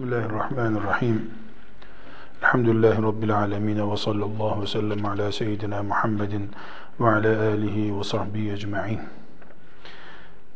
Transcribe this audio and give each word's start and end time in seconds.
Bismillahirrahmanirrahim. 0.00 1.30
Elhamdülillahi 2.42 3.02
Rabbil 3.02 3.36
alemin 3.36 3.92
ve 3.92 3.96
sallallahu 3.96 4.62
ve 4.62 4.66
sellem 4.66 5.04
ala 5.04 5.32
seyyidina 5.32 5.82
Muhammedin 5.82 6.50
ve 7.00 7.08
ala 7.08 7.42
alihi 7.42 7.98
ve 7.98 8.04
sahbihi 8.04 8.52
ecma'in. 8.52 9.00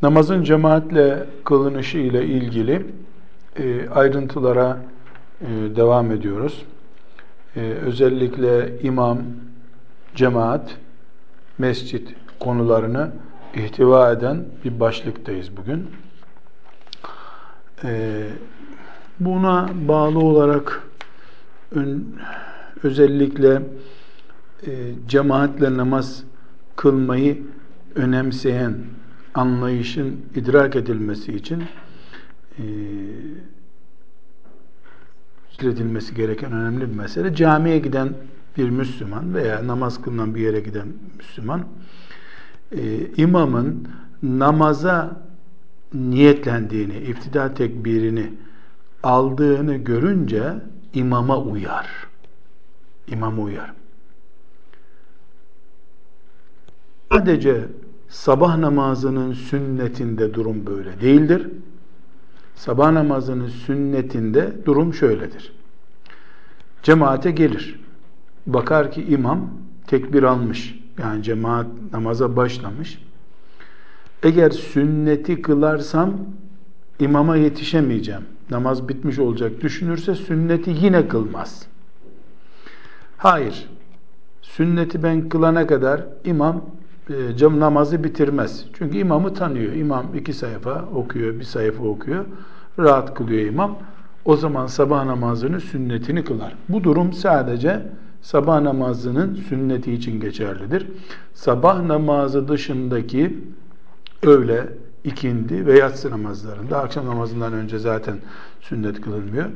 Namazın 0.03 0.45
cemaatle 0.45 1.27
kılınışı 1.45 1.99
ile 1.99 2.25
ilgili 2.25 2.87
e, 3.57 3.89
ayrıntılara 3.89 4.79
e, 5.41 5.47
devam 5.77 6.13
ediyoruz. 6.13 6.65
E, 7.57 7.61
özellikle 7.61 8.81
imam, 8.83 9.19
cemaat, 10.15 10.77
mescit 11.59 12.15
konularını 12.41 13.11
ihtiva 13.55 14.13
eden 14.13 14.45
bir 14.65 14.81
başlıktayız 14.81 15.57
bugün. 15.57 15.91
Buna 19.21 19.71
bağlı 19.89 20.19
olarak 20.19 20.83
özellikle 22.83 23.63
e, 24.67 24.93
cemaatle 25.09 25.77
namaz 25.77 26.25
kılmayı 26.77 27.43
önemseyen 27.95 28.75
anlayışın 29.35 30.21
idrak 30.35 30.77
edilmesi 30.77 31.33
için 31.33 31.63
e, 32.59 32.65
edilmesi 35.63 36.15
gereken 36.15 36.53
önemli 36.53 36.91
bir 36.91 36.97
mesele. 36.97 37.35
Camiye 37.35 37.79
giden 37.79 38.09
bir 38.57 38.71
Müslüman 38.71 39.35
veya 39.35 39.67
namaz 39.67 40.03
kılınan 40.03 40.35
bir 40.35 40.41
yere 40.41 40.61
giden 40.61 40.89
Müslüman 41.17 41.65
e, 42.73 43.07
imamın 43.17 43.89
namaza 44.23 45.23
niyetlendiğini, 45.95 46.97
iftida 46.97 47.55
tekbirini 47.55 48.33
aldığını 49.05 49.77
görünce 49.77 50.55
imama 50.95 51.39
uyar. 51.39 52.07
İmama 53.07 53.43
uyar. 53.43 53.73
Sadece 57.13 57.65
sabah 58.09 58.57
namazının 58.57 59.33
sünnetinde 59.33 60.35
durum 60.35 60.67
böyle 60.67 61.01
değildir. 61.01 61.49
Sabah 62.55 62.93
namazının 62.93 63.49
sünnetinde 63.49 64.53
durum 64.67 64.95
şöyledir. 64.95 65.53
Cemaate 66.83 67.31
gelir. 67.31 67.81
Bakar 68.47 68.93
ki 68.93 69.05
imam 69.05 69.51
tekbir 69.87 70.23
almış. 70.23 70.81
Yani 70.99 71.23
cemaat 71.23 71.67
namaza 71.93 72.37
başlamış. 72.37 72.99
Eğer 74.23 74.51
sünneti 74.51 75.43
kılarsam 75.43 76.15
imama 77.01 77.37
yetişemeyeceğim 77.37 78.34
namaz 78.51 78.89
bitmiş 78.89 79.19
olacak 79.19 79.61
düşünürse 79.61 80.15
sünneti 80.15 80.71
yine 80.71 81.09
kılmaz. 81.09 81.67
Hayır. 83.17 83.69
Sünneti 84.43 85.03
ben 85.03 85.29
kılana 85.29 85.67
kadar 85.67 86.03
imam 86.25 86.65
e, 87.11 87.37
cam 87.37 87.61
namazı 87.61 88.05
bitirmez. 88.05 88.65
Çünkü 88.79 88.99
imamı 88.99 89.35
tanıyor. 89.35 89.73
İmam 89.73 90.07
iki 90.15 90.33
sayfa 90.33 90.85
okuyor, 90.95 91.39
bir 91.39 91.45
sayfa 91.45 91.85
okuyor. 91.85 92.25
Rahat 92.79 93.15
kılıyor 93.15 93.47
imam. 93.47 93.79
O 94.25 94.37
zaman 94.37 94.67
sabah 94.67 95.05
namazının 95.05 95.59
sünnetini 95.59 96.25
kılar. 96.25 96.55
Bu 96.69 96.85
durum 96.85 97.13
sadece 97.13 97.83
sabah 98.23 98.61
namazının 98.61 99.35
sünneti 99.35 99.93
için 99.93 100.21
geçerlidir. 100.21 100.87
Sabah 101.35 101.83
namazı 101.83 102.49
dışındaki 102.49 103.39
öğle, 104.23 104.69
ikindi 105.05 105.67
ve 105.67 105.79
yatsı 105.79 106.11
namazlarında, 106.11 106.79
akşam 106.79 107.07
namazından 107.07 107.53
önce 107.53 107.79
zaten 107.79 108.17
sünnet 108.61 109.01
kılınmıyor. 109.01 109.47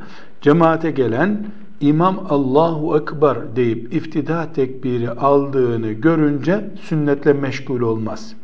Cemaate 0.40 0.90
gelen 0.90 1.46
imam 1.80 2.26
Allahu 2.28 2.98
Ekber 2.98 3.56
deyip 3.56 3.94
iftida 3.94 4.52
tekbiri 4.52 5.10
aldığını 5.10 5.92
görünce 5.92 6.70
sünnetle 6.82 7.32
meşgul 7.32 7.80
olmaz. 7.80 8.34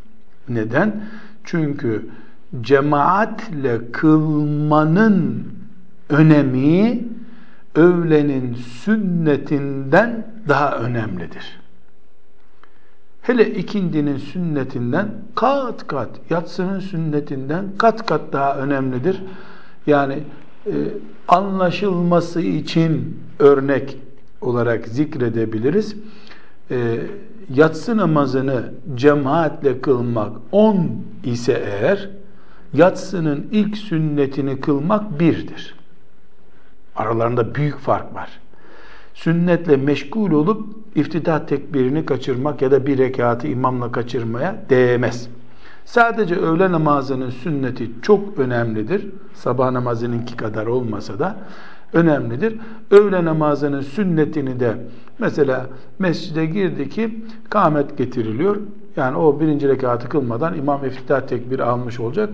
Neden? 0.49 1.03
Çünkü 1.43 2.09
cemaatle 2.61 3.91
kılmanın 3.91 5.47
önemi 6.09 7.03
öğlenin 7.75 8.53
sünnetinden 8.53 10.27
daha 10.47 10.77
önemlidir. 10.77 11.64
Hele 13.25 13.49
ikindinin 13.49 14.17
sünnetinden 14.17 15.07
kat 15.35 15.87
kat, 15.87 16.09
yatsının 16.29 16.79
sünnetinden 16.79 17.65
kat 17.77 18.05
kat 18.05 18.21
daha 18.33 18.57
önemlidir. 18.57 19.23
Yani 19.87 20.23
e, 20.65 20.73
anlaşılması 21.27 22.41
için 22.41 23.19
örnek 23.39 23.97
olarak 24.41 24.87
zikredebiliriz. 24.87 25.95
E, 26.71 27.01
yatsı 27.49 27.97
namazını 27.97 28.73
cemaatle 28.95 29.81
kılmak 29.81 30.37
10 30.51 31.03
ise 31.23 31.53
eğer, 31.53 32.09
yatsının 32.73 33.47
ilk 33.51 33.77
sünnetini 33.77 34.61
kılmak 34.61 35.19
birdir. 35.19 35.75
Aralarında 36.95 37.55
büyük 37.55 37.77
fark 37.77 38.15
var 38.15 38.39
sünnetle 39.15 39.77
meşgul 39.77 40.31
olup 40.31 40.75
iftida 40.95 41.45
tekbirini 41.45 42.05
kaçırmak 42.05 42.61
ya 42.61 42.71
da 42.71 42.85
bir 42.85 42.97
rekatı 42.97 43.47
imamla 43.47 43.91
kaçırmaya 43.91 44.55
değmez. 44.69 45.29
Sadece 45.85 46.35
öğle 46.35 46.71
namazının 46.71 47.29
sünneti 47.29 47.91
çok 48.01 48.39
önemlidir. 48.39 49.07
Sabah 49.33 49.71
namazınınki 49.71 50.37
kadar 50.37 50.65
olmasa 50.65 51.19
da 51.19 51.35
önemlidir. 51.93 52.59
Öğle 52.91 53.25
namazının 53.25 53.81
sünnetini 53.81 54.59
de 54.59 54.77
mesela 55.19 55.65
mescide 55.99 56.45
girdi 56.45 56.89
ki 56.89 57.23
kâmet 57.49 57.97
getiriliyor. 57.97 58.57
Yani 58.95 59.17
o 59.17 59.39
birinci 59.39 59.67
rekatı 59.67 60.09
kılmadan 60.09 60.57
imam 60.57 60.85
iftitah 60.85 61.21
tekbir 61.21 61.59
almış 61.59 61.99
olacak. 61.99 62.29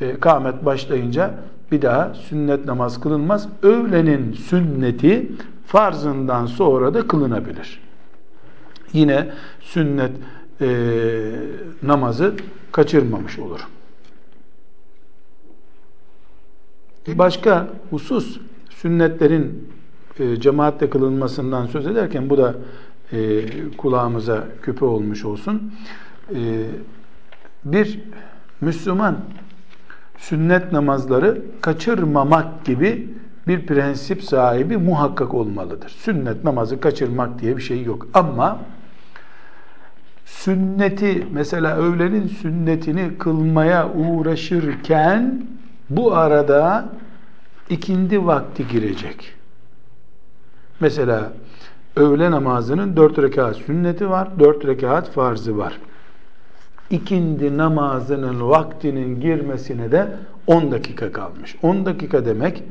E, 0.00 0.20
kâmet 0.20 0.64
başlayınca 0.64 1.34
bir 1.72 1.82
daha 1.82 2.14
sünnet 2.14 2.64
namaz 2.64 3.00
kılınmaz. 3.00 3.48
Öğlenin 3.62 4.32
sünneti 4.32 5.32
farzından 5.66 6.46
sonra 6.46 6.94
da 6.94 7.08
kılınabilir. 7.08 7.80
Yine 8.92 9.30
sünnet 9.60 10.12
e, 10.60 10.68
namazı 11.82 12.34
kaçırmamış 12.72 13.38
olur. 13.38 13.68
Başka 17.08 17.68
husus 17.90 18.40
sünnetlerin 18.70 19.68
e, 20.18 20.40
cemaatle 20.40 20.90
kılınmasından 20.90 21.66
söz 21.66 21.86
ederken 21.86 22.30
bu 22.30 22.38
da 22.38 22.54
e, 23.12 23.42
kulağımıza 23.76 24.44
küpe 24.62 24.84
olmuş 24.84 25.24
olsun. 25.24 25.72
E, 26.34 26.66
bir 27.64 28.00
Müslüman 28.60 29.16
sünnet 30.18 30.72
namazları 30.72 31.42
kaçırmamak 31.60 32.64
gibi 32.64 33.08
bir 33.46 33.66
prensip 33.66 34.22
sahibi 34.22 34.76
muhakkak 34.76 35.34
olmalıdır. 35.34 35.88
Sünnet 35.98 36.44
namazı 36.44 36.80
kaçırmak 36.80 37.38
diye 37.38 37.56
bir 37.56 37.62
şey 37.62 37.82
yok. 37.82 38.06
Ama 38.14 38.58
sünneti 40.24 41.26
mesela 41.32 41.76
öğlenin 41.76 42.28
sünnetini 42.28 43.18
kılmaya 43.18 43.92
uğraşırken 43.92 45.46
bu 45.90 46.16
arada 46.16 46.88
ikindi 47.70 48.26
vakti 48.26 48.68
girecek. 48.68 49.34
Mesela 50.80 51.32
öğle 51.96 52.30
namazının 52.30 52.96
dört 52.96 53.18
rekat 53.18 53.56
sünneti 53.56 54.10
var, 54.10 54.28
dört 54.38 54.66
rekat 54.66 55.10
farzı 55.10 55.58
var. 55.58 55.78
İkindi 56.90 57.56
namazının 57.56 58.48
vaktinin 58.48 59.20
girmesine 59.20 59.92
de 59.92 60.08
10 60.46 60.72
dakika 60.72 61.12
kalmış. 61.12 61.56
10 61.62 61.86
dakika 61.86 62.26
demek 62.26 62.62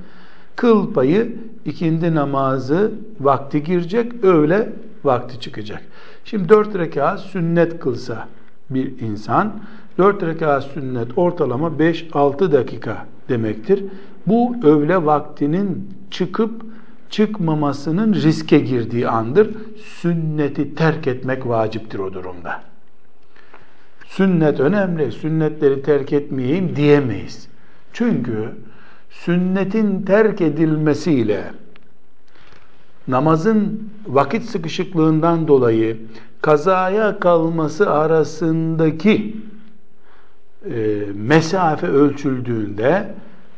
Kıl 0.55 0.93
payı 0.93 1.35
ikindi 1.65 2.15
namazı 2.15 2.91
vakti 3.19 3.63
girecek, 3.63 4.23
öğle 4.23 4.69
vakti 5.03 5.39
çıkacak. 5.39 5.83
Şimdi 6.25 6.49
dört 6.49 6.75
rekat 6.75 7.19
sünnet 7.19 7.79
kılsa 7.79 8.27
bir 8.69 8.99
insan, 8.99 9.53
dört 9.97 10.23
rekat 10.23 10.63
sünnet 10.63 11.17
ortalama 11.17 11.67
5-6 11.67 12.51
dakika 12.51 13.05
demektir. 13.29 13.83
Bu 14.27 14.55
öğle 14.63 15.05
vaktinin 15.05 15.89
çıkıp 16.11 16.51
çıkmamasının 17.09 18.13
riske 18.13 18.59
girdiği 18.59 19.07
andır. 19.07 19.49
Sünneti 20.01 20.75
terk 20.75 21.07
etmek 21.07 21.47
vaciptir 21.47 21.99
o 21.99 22.13
durumda. 22.13 22.61
Sünnet 24.05 24.59
önemli, 24.59 25.11
sünnetleri 25.11 25.81
terk 25.81 26.13
etmeyeyim 26.13 26.75
diyemeyiz. 26.75 27.47
Çünkü 27.93 28.49
sünnetin 29.21 30.01
terk 30.01 30.41
edilmesiyle 30.41 31.43
namazın 33.07 33.89
vakit 34.07 34.43
sıkışıklığından 34.43 35.47
dolayı 35.47 35.97
kazaya 36.41 37.19
kalması 37.19 37.91
arasındaki 37.91 39.37
e, 40.69 41.03
mesafe 41.13 41.87
ölçüldüğünde 41.87 43.13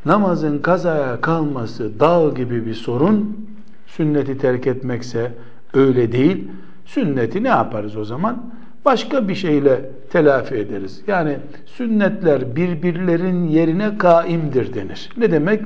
namazın 0.06 0.60
kazaya 0.60 1.22
kalması 1.22 2.00
dağ 2.00 2.30
gibi 2.36 2.66
bir 2.66 2.74
sorun, 2.74 3.48
sünneti 3.88 4.38
terk 4.38 4.68
etmekse 4.68 5.32
öyle 5.74 6.12
değil. 6.12 6.48
Sünneti 6.86 7.44
ne 7.44 7.48
yaparız 7.48 7.98
o 7.98 8.06
zaman? 8.06 8.54
Başka 8.86 9.28
bir 9.28 9.36
şeyle 9.36 9.90
telafi 10.12 10.56
ederiz. 10.56 11.02
Yani 11.08 11.38
sünnetler 11.66 12.56
birbirlerin 12.56 13.48
yerine 13.48 13.98
kaimdir 13.98 14.74
denir. 14.74 15.10
Ne 15.18 15.32
demek? 15.32 15.62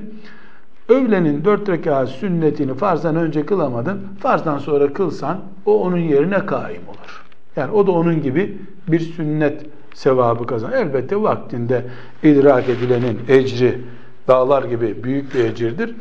Öğlenin 0.89 1.45
dört 1.45 1.69
rekat 1.69 2.09
sünnetini 2.09 2.73
farzdan 2.73 3.15
önce 3.15 3.45
kılamadın, 3.45 3.99
farzdan 4.19 4.57
sonra 4.57 4.93
kılsan 4.93 5.39
o 5.65 5.81
onun 5.81 5.97
yerine 5.97 6.45
kaim 6.45 6.81
olur. 6.87 7.23
Yani 7.55 7.71
o 7.71 7.87
da 7.87 7.91
onun 7.91 8.21
gibi 8.21 8.57
bir 8.87 8.99
sünnet 8.99 9.65
sevabı 9.93 10.47
kazan. 10.47 10.71
Elbette 10.71 11.21
vaktinde 11.21 11.85
idrak 12.23 12.69
edilenin 12.69 13.19
ecri 13.27 13.81
dağlar 14.27 14.63
gibi 14.63 15.03
büyük 15.03 15.35
bir 15.35 15.43
ecirdir. 15.43 15.95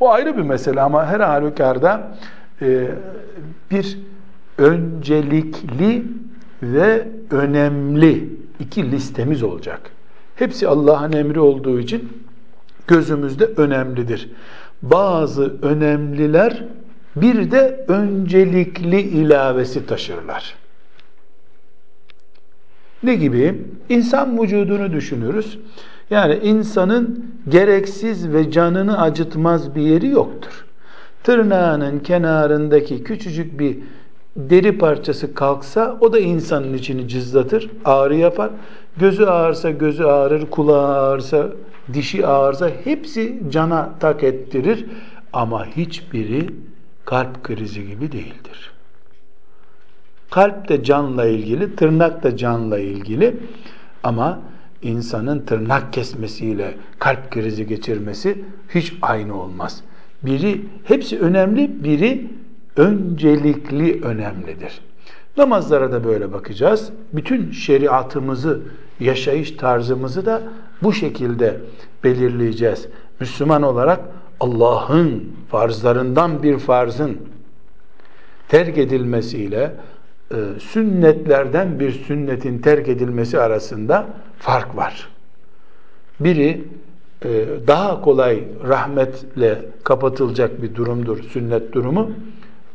O 0.00 0.10
ayrı 0.10 0.36
bir 0.36 0.42
mesele 0.42 0.80
ama 0.80 1.06
her 1.06 1.20
halükarda 1.20 2.16
e, 2.62 2.88
bir 3.70 3.98
öncelikli 4.58 6.04
ve 6.62 7.08
önemli 7.30 8.28
iki 8.60 8.92
listemiz 8.92 9.42
olacak. 9.42 9.90
Hepsi 10.36 10.68
Allah'ın 10.68 11.12
emri 11.12 11.40
olduğu 11.40 11.80
için 11.80 12.08
gözümüzde 12.86 13.44
önemlidir. 13.44 14.28
Bazı 14.82 15.56
önemliler 15.62 16.64
bir 17.16 17.50
de 17.50 17.84
öncelikli 17.88 19.00
ilavesi 19.00 19.86
taşırlar. 19.86 20.54
Ne 23.02 23.14
gibi? 23.14 23.64
İnsan 23.88 24.42
vücudunu 24.42 24.92
düşünürüz. 24.92 25.58
Yani 26.10 26.38
insanın 26.42 27.34
gereksiz 27.48 28.32
ve 28.32 28.50
canını 28.50 29.00
acıtmaz 29.00 29.74
bir 29.74 29.82
yeri 29.82 30.08
yoktur. 30.08 30.64
Tırnağının 31.22 31.98
kenarındaki 31.98 33.04
küçücük 33.04 33.60
bir 33.60 33.78
deri 34.36 34.78
parçası 34.78 35.34
kalksa 35.34 35.98
o 36.00 36.12
da 36.12 36.18
insanın 36.18 36.74
içini 36.74 37.08
cızlatır, 37.08 37.70
ağrı 37.84 38.16
yapar. 38.16 38.50
Gözü 38.96 39.24
ağırsa 39.24 39.70
gözü 39.70 40.04
ağrır, 40.04 40.50
kulağı 40.50 40.96
ağırsa, 40.96 41.48
dişi 41.92 42.26
ağırsa 42.26 42.70
hepsi 42.84 43.42
cana 43.50 43.90
tak 44.00 44.22
ettirir. 44.22 44.86
Ama 45.32 45.66
hiçbiri 45.66 46.46
kalp 47.04 47.44
krizi 47.44 47.86
gibi 47.86 48.12
değildir. 48.12 48.72
Kalp 50.30 50.68
de 50.68 50.84
canla 50.84 51.26
ilgili, 51.26 51.76
tırnak 51.76 52.22
da 52.22 52.36
canla 52.36 52.78
ilgili 52.78 53.36
ama 54.02 54.40
insanın 54.82 55.40
tırnak 55.40 55.92
kesmesiyle 55.92 56.74
kalp 56.98 57.30
krizi 57.30 57.66
geçirmesi 57.66 58.44
hiç 58.74 58.94
aynı 59.02 59.40
olmaz. 59.40 59.82
Biri 60.22 60.64
hepsi 60.84 61.18
önemli, 61.18 61.84
biri 61.84 62.28
öncelikli 62.78 64.04
önemlidir. 64.04 64.80
Namazlara 65.36 65.92
da 65.92 66.04
böyle 66.04 66.32
bakacağız. 66.32 66.90
Bütün 67.12 67.50
şeriatımızı, 67.50 68.60
yaşayış 69.00 69.50
tarzımızı 69.50 70.26
da 70.26 70.42
bu 70.82 70.92
şekilde 70.92 71.60
belirleyeceğiz. 72.04 72.88
Müslüman 73.20 73.62
olarak 73.62 74.00
Allah'ın 74.40 75.24
farzlarından 75.50 76.42
bir 76.42 76.58
farzın 76.58 77.18
terk 78.48 78.78
edilmesiyle 78.78 79.74
e, 80.30 80.36
sünnetlerden 80.60 81.80
bir 81.80 81.92
sünnetin 81.92 82.58
terk 82.58 82.88
edilmesi 82.88 83.40
arasında 83.40 84.06
fark 84.38 84.76
var. 84.76 85.08
Biri 86.20 86.64
e, 87.24 87.46
daha 87.66 88.00
kolay 88.00 88.44
rahmetle 88.68 89.64
kapatılacak 89.84 90.62
bir 90.62 90.74
durumdur 90.74 91.22
sünnet 91.22 91.72
durumu. 91.72 92.10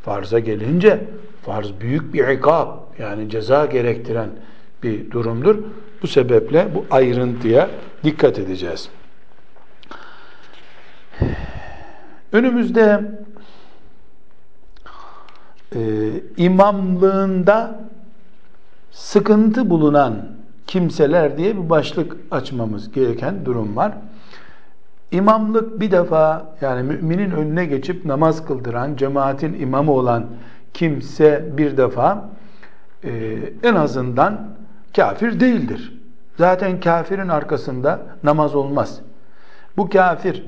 Farza 0.04 0.38
gelince 0.38 1.04
farz 1.42 1.70
büyük 1.80 2.14
bir 2.14 2.28
ikab 2.28 2.68
yani 2.98 3.30
ceza 3.30 3.66
gerektiren 3.66 4.30
bir 4.82 5.10
durumdur. 5.10 5.58
Bu 6.02 6.06
sebeple 6.06 6.68
bu 6.74 6.86
ayrıntıya 6.90 7.70
dikkat 8.04 8.38
edeceğiz. 8.38 8.88
Önümüzde 12.32 13.02
e, 15.74 15.80
imamlığında 16.36 17.80
sıkıntı 18.90 19.70
bulunan 19.70 20.28
kimseler 20.66 21.38
diye 21.38 21.56
bir 21.56 21.70
başlık 21.70 22.16
açmamız 22.30 22.92
gereken 22.92 23.44
durum 23.44 23.76
var. 23.76 23.92
İmamlık 25.14 25.80
bir 25.80 25.90
defa 25.90 26.46
yani 26.60 26.82
müminin 26.82 27.30
önüne 27.30 27.64
geçip 27.64 28.04
namaz 28.04 28.44
kıldıran, 28.46 28.96
cemaatin 28.96 29.60
imamı 29.60 29.92
olan 29.92 30.26
kimse 30.74 31.44
bir 31.56 31.76
defa 31.76 32.28
e, 33.04 33.38
en 33.62 33.74
azından 33.74 34.48
kafir 34.96 35.40
değildir. 35.40 36.00
Zaten 36.38 36.80
kafirin 36.80 37.28
arkasında 37.28 38.00
namaz 38.22 38.54
olmaz. 38.54 39.00
Bu 39.76 39.88
kafir 39.88 40.44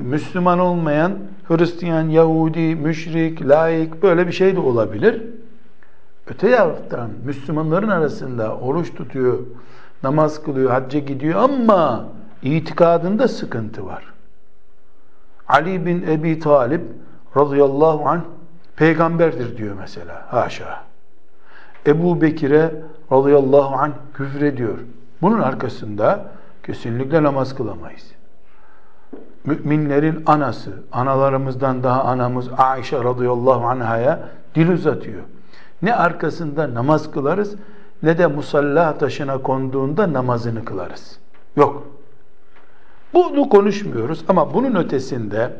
Müslüman 0.00 0.58
olmayan 0.58 1.12
Hristiyan, 1.48 2.08
Yahudi, 2.08 2.76
müşrik, 2.76 3.48
laik 3.48 4.02
böyle 4.02 4.26
bir 4.26 4.32
şey 4.32 4.56
de 4.56 4.60
olabilir. 4.60 5.22
Öte 6.26 6.50
yandan 6.50 7.10
Müslümanların 7.24 7.88
arasında 7.88 8.56
oruç 8.56 8.94
tutuyor, 8.94 9.38
namaz 10.02 10.42
kılıyor, 10.42 10.70
hacca 10.70 10.98
gidiyor 10.98 11.40
ama 11.40 12.08
itikadında 12.42 13.28
sıkıntı 13.28 13.86
var. 13.86 14.04
Ali 15.48 15.86
bin 15.86 16.02
Ebi 16.02 16.38
Talip 16.38 16.82
radıyallahu 17.36 18.08
anh 18.08 18.20
peygamberdir 18.76 19.56
diyor 19.56 19.76
mesela. 19.78 20.26
Haşa. 20.30 20.82
Ebu 21.86 22.20
Bekir'e 22.20 22.74
radıyallahu 23.12 23.74
anh 23.74 23.92
küfrediyor. 24.14 24.78
Bunun 25.22 25.40
arkasında 25.40 26.24
kesinlikle 26.62 27.22
namaz 27.22 27.54
kılamayız. 27.54 28.12
Müminlerin 29.44 30.22
anası, 30.26 30.72
analarımızdan 30.92 31.82
daha 31.82 32.04
anamız 32.04 32.48
Aişe 32.58 33.04
radıyallahu 33.04 33.66
anhaya 33.66 34.28
dil 34.54 34.68
uzatıyor. 34.68 35.22
Ne 35.82 35.94
arkasında 35.94 36.74
namaz 36.74 37.10
kılarız 37.10 37.54
ne 38.02 38.18
de 38.18 38.26
musalla 38.26 38.98
taşına 38.98 39.38
konduğunda 39.38 40.12
namazını 40.12 40.64
kılarız. 40.64 41.18
Yok. 41.56 41.91
Bunu 43.14 43.48
konuşmuyoruz 43.48 44.24
ama 44.28 44.54
bunun 44.54 44.74
ötesinde 44.74 45.52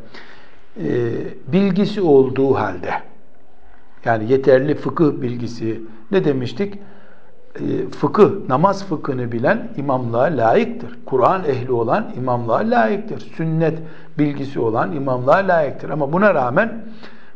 e, 0.76 0.90
bilgisi 1.46 2.00
olduğu 2.00 2.54
halde 2.54 2.92
yani 4.04 4.32
yeterli 4.32 4.74
fıkıh 4.74 5.22
bilgisi 5.22 5.80
ne 6.10 6.24
demiştik? 6.24 6.74
E, 7.54 7.88
fıkıh, 7.88 8.30
namaz 8.48 8.86
fıkhını 8.86 9.32
bilen 9.32 9.68
imamlığa 9.76 10.22
layıktır. 10.22 10.98
Kur'an 11.06 11.44
ehli 11.44 11.72
olan 11.72 12.12
imamlığa 12.16 12.58
layıktır. 12.58 13.20
Sünnet 13.20 13.78
bilgisi 14.18 14.60
olan 14.60 14.92
imamlığa 14.92 15.36
layıktır. 15.48 15.90
Ama 15.90 16.12
buna 16.12 16.34
rağmen 16.34 16.84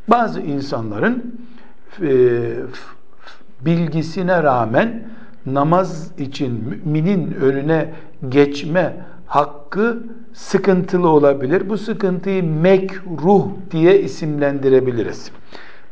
bazı 0.08 0.40
insanların 0.40 1.40
e, 2.02 2.10
bilgisine 3.60 4.42
rağmen 4.42 5.08
namaz 5.46 6.10
için 6.18 6.80
müminin 6.84 7.34
önüne 7.34 7.92
geçme 8.28 8.96
hakkı 9.26 10.02
sıkıntılı 10.32 11.08
olabilir. 11.08 11.68
Bu 11.68 11.78
sıkıntıyı 11.78 12.44
mekruh 12.44 13.46
diye 13.70 14.00
isimlendirebiliriz. 14.00 15.30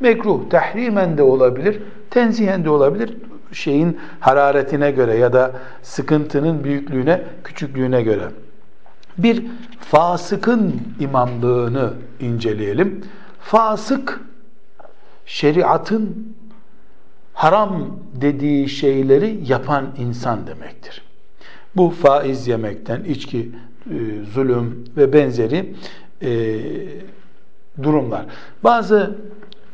Mekruh 0.00 0.50
tahrimen 0.50 1.18
de 1.18 1.22
olabilir, 1.22 1.82
tenzihen 2.10 2.64
de 2.64 2.70
olabilir. 2.70 3.16
Şeyin 3.52 3.98
hararetine 4.20 4.90
göre 4.90 5.16
ya 5.16 5.32
da 5.32 5.52
sıkıntının 5.82 6.64
büyüklüğüne, 6.64 7.22
küçüklüğüne 7.44 8.02
göre. 8.02 8.28
Bir 9.18 9.46
fasıkın 9.80 10.80
imamlığını 11.00 11.92
inceleyelim. 12.20 13.04
Fasık 13.40 14.20
şeriatın 15.26 16.34
haram 17.34 17.86
dediği 18.14 18.68
şeyleri 18.68 19.40
yapan 19.46 19.86
insan 19.98 20.46
demektir. 20.46 21.02
Bu 21.76 21.90
faiz 21.90 22.48
yemekten, 22.48 23.04
içki, 23.04 23.50
e, 23.90 23.96
zulüm 24.32 24.84
ve 24.96 25.12
benzeri 25.12 25.74
e, 26.22 26.58
durumlar. 27.82 28.26
Bazı 28.64 29.16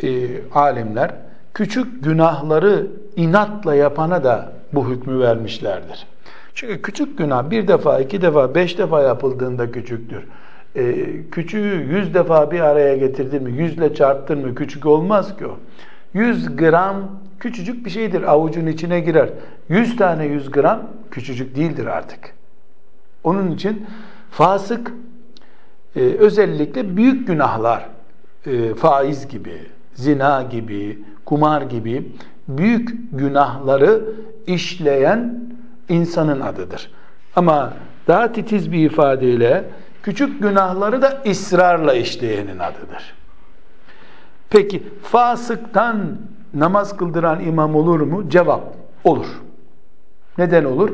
e, 0.03 0.09
alimler 0.55 1.11
küçük 1.55 2.05
günahları 2.05 2.87
inatla 3.17 3.75
yapana 3.75 4.25
da 4.25 4.53
bu 4.73 4.89
hükmü 4.89 5.21
vermişlerdir. 5.21 6.07
Çünkü 6.55 6.83
küçük 6.83 7.19
günah 7.19 7.51
bir 7.51 7.69
defa, 7.69 8.01
iki 8.01 8.23
defa, 8.23 8.55
beş 8.55 8.79
defa 8.79 9.03
yapıldığında 9.03 9.73
küçüktür. 9.73 10.25
E, 10.77 11.07
küçüğü 11.31 11.87
yüz 11.91 12.15
defa 12.15 12.51
bir 12.51 12.61
araya 12.61 12.97
getirdin 12.97 13.43
mi, 13.43 13.53
yüzle 13.53 13.95
çarptın 13.95 14.39
mı 14.39 14.55
küçük 14.55 14.87
olmaz 14.87 15.37
ki 15.37 15.47
o. 15.47 15.59
Yüz 16.15 16.57
gram 16.57 16.97
küçücük 17.41 17.85
bir 17.85 17.91
şeydir, 17.91 18.23
avucun 18.23 18.67
içine 18.67 19.01
girer. 19.01 19.29
Yüz 19.69 19.97
tane 19.97 20.25
yüz 20.27 20.51
gram 20.51 20.83
küçücük 21.11 21.57
değildir 21.57 21.87
artık. 21.87 22.35
Onun 23.25 23.51
için 23.51 23.87
fasık 24.31 24.93
e, 25.97 26.01
özellikle 26.01 26.97
büyük 26.97 27.27
günahlar, 27.27 27.89
e, 28.47 28.75
faiz 28.75 29.29
gibi, 29.29 29.61
zina 29.95 30.43
gibi, 30.43 30.99
kumar 31.25 31.63
gibi 31.63 32.13
büyük 32.49 32.91
günahları 33.13 34.05
işleyen 34.47 35.45
insanın 35.89 36.41
adıdır. 36.41 36.91
Ama 37.37 37.73
daha 38.09 38.33
titiz 38.33 38.73
bir 38.73 38.91
ifadeyle 38.91 39.65
küçük 40.03 40.43
günahları 40.43 41.03
da 41.03 41.23
ısrarla 41.27 41.95
işleyenin 41.95 42.59
adıdır. 42.59 43.15
Peki 44.51 44.83
fasıktan 45.03 46.19
namaz 46.55 46.97
kıldıran 46.97 47.41
imam 47.41 47.75
olur 47.75 48.01
mu? 48.01 48.29
Cevap 48.29 48.75
olur. 49.05 49.43
Neden 50.39 50.65
olur? 50.65 50.91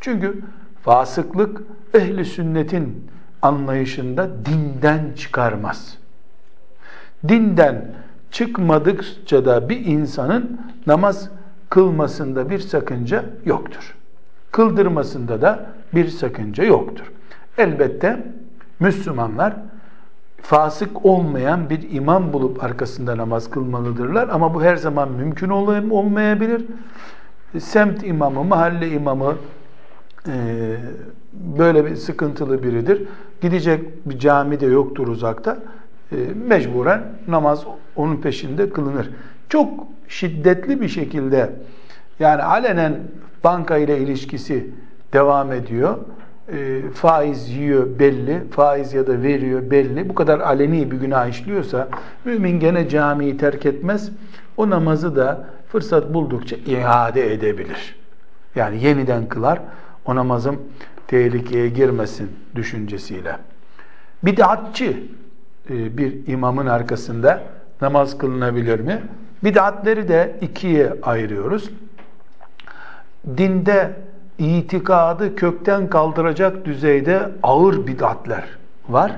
Çünkü 0.00 0.42
fasıklık 0.82 1.62
ehli 1.94 2.24
sünnetin 2.24 3.10
anlayışında 3.42 4.30
dinden 4.44 5.12
çıkarmaz. 5.16 5.98
Dinden 7.28 7.94
çıkmadıkça 8.30 9.44
da 9.44 9.68
bir 9.68 9.86
insanın 9.86 10.60
namaz 10.86 11.30
kılmasında 11.70 12.50
bir 12.50 12.58
sakınca 12.58 13.24
yoktur. 13.44 13.94
Kıldırmasında 14.52 15.42
da 15.42 15.66
bir 15.94 16.08
sakınca 16.08 16.64
yoktur. 16.64 17.12
Elbette 17.58 18.26
Müslümanlar 18.80 19.54
fasık 20.42 21.06
olmayan 21.06 21.70
bir 21.70 21.90
imam 21.90 22.32
bulup 22.32 22.64
arkasında 22.64 23.16
namaz 23.16 23.50
kılmalıdırlar 23.50 24.28
ama 24.28 24.54
bu 24.54 24.62
her 24.62 24.76
zaman 24.76 25.12
mümkün 25.12 25.48
olmayabilir. 25.48 26.64
Semt 27.58 28.06
imamı, 28.06 28.44
mahalle 28.44 28.88
imamı 28.88 29.34
e, 30.26 30.76
böyle 31.32 31.84
bir 31.84 31.96
sıkıntılı 31.96 32.62
biridir. 32.62 33.02
Gidecek 33.40 34.06
bir 34.06 34.18
cami 34.18 34.60
de 34.60 34.66
yoktur 34.66 35.08
uzakta. 35.08 35.58
E, 36.12 36.16
mecburen 36.46 37.02
namaz 37.28 37.64
onun 37.96 38.16
peşinde 38.16 38.70
kılınır. 38.70 39.10
Çok 39.48 39.86
şiddetli 40.08 40.80
bir 40.80 40.88
şekilde 40.88 41.52
yani 42.20 42.42
alenen 42.42 42.98
banka 43.44 43.76
ile 43.76 43.98
ilişkisi 43.98 44.70
devam 45.12 45.52
ediyor. 45.52 45.98
E, 46.52 46.82
faiz 46.94 47.48
yiyor 47.48 47.98
belli, 47.98 48.42
faiz 48.50 48.94
ya 48.94 49.06
da 49.06 49.22
veriyor 49.22 49.70
belli. 49.70 50.08
Bu 50.08 50.14
kadar 50.14 50.40
aleni 50.40 50.90
bir 50.90 50.96
günah 50.96 51.26
işliyorsa 51.26 51.88
mümin 52.24 52.60
gene 52.60 52.88
camiyi 52.88 53.36
terk 53.36 53.66
etmez. 53.66 54.10
O 54.56 54.70
namazı 54.70 55.16
da 55.16 55.46
fırsat 55.68 56.14
buldukça 56.14 56.56
iade 56.56 57.32
edebilir. 57.32 57.96
Yani 58.54 58.84
yeniden 58.84 59.28
kılar. 59.28 59.60
O 60.04 60.14
namazım 60.14 60.62
tehlikeye 61.06 61.68
girmesin 61.68 62.30
düşüncesiyle. 62.54 63.36
Bid'atçı 64.22 65.02
e, 65.70 65.98
bir 65.98 66.26
imamın 66.26 66.66
arkasında 66.66 67.42
namaz 67.80 68.18
kılınabilir 68.18 68.80
mi? 68.80 69.02
Bid'atleri 69.44 70.08
de 70.08 70.36
ikiye 70.40 70.92
ayırıyoruz. 71.02 71.70
Dinde 73.36 73.92
itikadı 74.38 75.36
kökten 75.36 75.90
kaldıracak 75.90 76.64
düzeyde 76.64 77.30
ağır 77.42 77.86
bid'atler 77.86 78.44
var. 78.88 79.12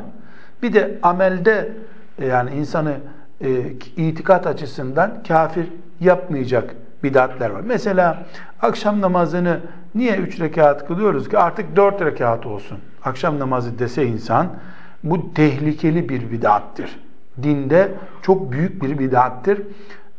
Bir 0.62 0.72
de 0.72 0.98
amelde 1.02 1.72
e, 2.18 2.26
yani 2.26 2.50
insanı 2.50 2.94
e, 3.40 3.50
itikat 3.96 4.46
açısından 4.46 5.22
kafir 5.28 5.66
yapmayacak 6.00 6.74
bidatler 7.02 7.50
var. 7.50 7.60
Mesela 7.64 8.26
akşam 8.62 9.00
namazını 9.00 9.60
niye 9.94 10.16
üç 10.16 10.40
rekat 10.40 10.86
kılıyoruz 10.86 11.28
ki 11.28 11.38
artık 11.38 11.76
dört 11.76 12.02
rekat 12.02 12.46
olsun. 12.46 12.78
Akşam 13.04 13.38
namazı 13.38 13.78
dese 13.78 14.06
insan 14.06 14.46
bu 15.04 15.34
tehlikeli 15.34 16.08
bir 16.08 16.30
bidattir. 16.30 17.00
Dinde 17.42 17.92
çok 18.22 18.52
büyük 18.52 18.82
bir 18.82 18.98
bidattir. 18.98 19.62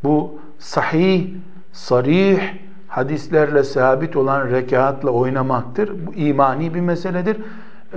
Bu 0.04 0.40
sahih, 0.60 1.30
sarih, 1.72 2.42
hadislerle 2.92 3.64
sabit 3.64 4.16
olan 4.16 4.52
rekatla 4.52 5.10
oynamaktır. 5.10 6.08
Bu 6.08 6.14
imani 6.14 6.74
bir 6.74 6.80
meseledir. 6.80 7.38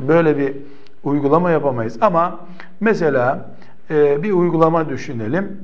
Böyle 0.08 0.38
bir 0.38 0.56
uygulama 1.04 1.50
yapamayız. 1.50 1.98
Ama 2.00 2.40
mesela 2.80 3.50
e, 3.90 4.22
bir 4.22 4.32
uygulama 4.32 4.88
düşünelim. 4.88 5.60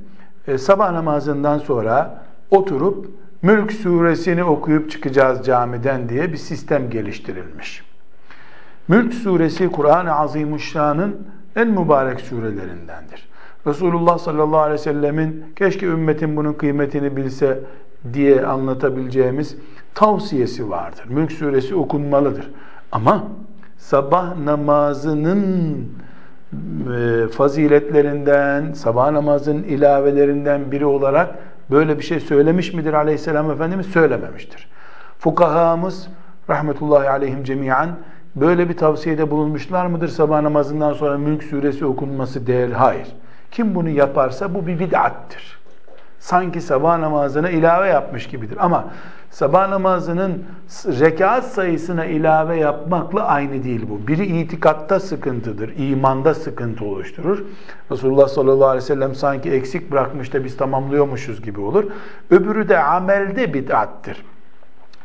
E, 0.46 0.58
sabah 0.58 0.92
namazından 0.92 1.58
sonra 1.58 2.24
oturup 2.50 3.06
Mülk 3.42 3.72
suresini 3.72 4.44
okuyup 4.44 4.90
çıkacağız 4.90 5.46
camiden 5.46 6.08
diye 6.08 6.32
bir 6.32 6.36
sistem 6.36 6.90
geliştirilmiş. 6.90 7.84
Mülk 8.88 9.14
suresi 9.14 9.68
Kur'an-ı 9.68 10.14
Azimuşşan'ın 10.14 11.16
en 11.56 11.68
mübarek 11.68 12.20
surelerindendir. 12.20 13.28
Resulullah 13.66 14.18
sallallahu 14.18 14.58
aleyhi 14.58 14.80
ve 14.80 14.84
sellemin 14.84 15.44
keşke 15.56 15.86
ümmetin 15.86 16.36
bunun 16.36 16.52
kıymetini 16.52 17.16
bilse 17.16 17.60
diye 18.12 18.46
anlatabileceğimiz 18.46 19.56
tavsiyesi 19.94 20.70
vardır. 20.70 21.04
Mülk 21.08 21.32
suresi 21.32 21.74
okunmalıdır. 21.74 22.50
Ama 22.92 23.24
sabah 23.78 24.36
namazının 24.36 25.86
e, 26.96 27.28
faziletlerinden, 27.28 28.72
sabah 28.72 29.10
namazının 29.10 29.62
ilavelerinden 29.62 30.72
biri 30.72 30.86
olarak 30.86 31.34
böyle 31.70 31.98
bir 31.98 32.02
şey 32.02 32.20
söylemiş 32.20 32.72
midir 32.72 32.92
aleyhisselam 32.92 33.50
Efendimiz? 33.50 33.86
Söylememiştir. 33.86 34.68
Fukahamız 35.18 36.08
rahmetullahi 36.50 37.08
aleyhim 37.08 37.44
cemiyen 37.44 37.88
böyle 38.36 38.68
bir 38.68 38.76
tavsiyede 38.76 39.30
bulunmuşlar 39.30 39.86
mıdır? 39.86 40.08
Sabah 40.08 40.40
namazından 40.40 40.92
sonra 40.92 41.18
Mülk 41.18 41.42
suresi 41.42 41.84
okunması 41.86 42.46
değerli. 42.46 42.74
Hayır. 42.74 43.08
Kim 43.50 43.74
bunu 43.74 43.88
yaparsa 43.88 44.54
bu 44.54 44.66
bir 44.66 44.78
bid'attir. 44.78 45.59
Sanki 46.20 46.60
sabah 46.60 46.98
namazına 46.98 47.50
ilave 47.50 47.88
yapmış 47.88 48.26
gibidir. 48.26 48.56
Ama 48.60 48.84
sabah 49.30 49.68
namazının 49.68 50.44
rekat 50.86 51.44
sayısına 51.44 52.04
ilave 52.04 52.56
yapmakla 52.56 53.24
aynı 53.24 53.64
değil 53.64 53.86
bu. 53.90 54.08
Biri 54.08 54.26
itikatta 54.26 55.00
sıkıntıdır, 55.00 55.72
imanda 55.76 56.34
sıkıntı 56.34 56.84
oluşturur. 56.84 57.44
Resulullah 57.90 58.28
sallallahu 58.28 58.68
aleyhi 58.68 58.84
ve 58.84 58.86
sellem 58.86 59.14
sanki 59.14 59.50
eksik 59.50 59.90
bırakmış 59.92 60.32
da 60.32 60.44
biz 60.44 60.56
tamamlıyormuşuz 60.56 61.42
gibi 61.42 61.60
olur. 61.60 61.84
Öbürü 62.30 62.68
de 62.68 62.78
amelde 62.78 63.54
bid'attir. 63.54 64.24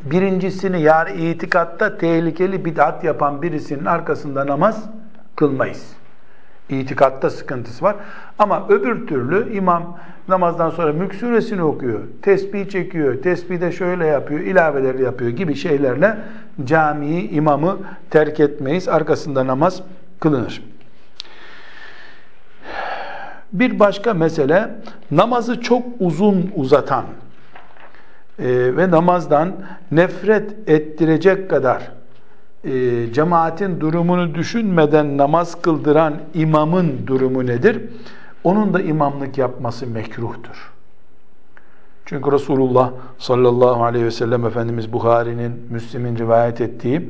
Birincisini 0.03 0.81
yani 0.81 1.11
itikatta 1.11 1.97
tehlikeli 1.97 2.65
bid'at 2.65 3.03
yapan 3.03 3.41
birisinin 3.41 3.85
arkasında 3.85 4.47
namaz 4.47 4.83
kılmayız. 5.35 5.95
İtikatta 6.69 7.29
sıkıntısı 7.29 7.85
var. 7.85 7.95
Ama 8.39 8.67
öbür 8.69 9.07
türlü 9.07 9.53
imam 9.53 9.97
namazdan 10.27 10.69
sonra 10.69 10.93
mülk 10.93 11.15
suresini 11.15 11.63
okuyor, 11.63 11.99
tesbih 12.21 12.69
çekiyor, 12.69 13.21
tesbihde 13.21 13.71
şöyle 13.71 14.05
yapıyor, 14.05 14.39
ilaveleri 14.39 15.03
yapıyor 15.03 15.31
gibi 15.31 15.55
şeylerle 15.55 16.17
camiyi, 16.63 17.29
imamı 17.29 17.77
terk 18.09 18.39
etmeyiz. 18.39 18.87
Arkasında 18.87 19.47
namaz 19.47 19.81
kılınır. 20.19 20.63
Bir 23.53 23.79
başka 23.79 24.13
mesele 24.13 24.75
namazı 25.11 25.61
çok 25.61 25.83
uzun 25.99 26.51
uzatan 26.55 27.05
e, 28.39 28.77
ve 28.77 28.91
namazdan 28.91 29.55
nefret 29.91 30.69
ettirecek 30.69 31.49
kadar 31.49 31.91
e, 32.65 33.13
cemaatin 33.13 33.79
durumunu 33.79 34.35
düşünmeden 34.35 35.17
namaz 35.17 35.61
kıldıran 35.61 36.13
imamın 36.33 37.07
durumu 37.07 37.45
nedir? 37.45 37.81
Onun 38.43 38.73
da 38.73 38.81
imamlık 38.81 39.37
yapması 39.37 39.87
mekruhtur. 39.87 40.71
Çünkü 42.05 42.31
Resulullah 42.31 42.91
sallallahu 43.17 43.83
aleyhi 43.83 44.05
ve 44.05 44.11
sellem 44.11 44.45
Efendimiz 44.45 44.93
Bukhari'nin, 44.93 45.51
Müslim'in 45.69 46.17
rivayet 46.17 46.61
ettiği 46.61 47.09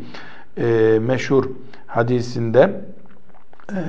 e, 0.57 1.00
meşhur 1.01 1.45
hadisinde 1.88 2.81
e, 3.71 3.81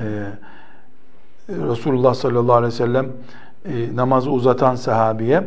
Resulullah 1.49 2.14
sallallahu 2.14 2.56
aleyhi 2.56 2.73
ve 2.73 2.76
sellem 2.76 3.06
e, 3.64 3.96
namazı 3.96 4.30
uzatan 4.30 4.75
sahabiye 4.75 5.42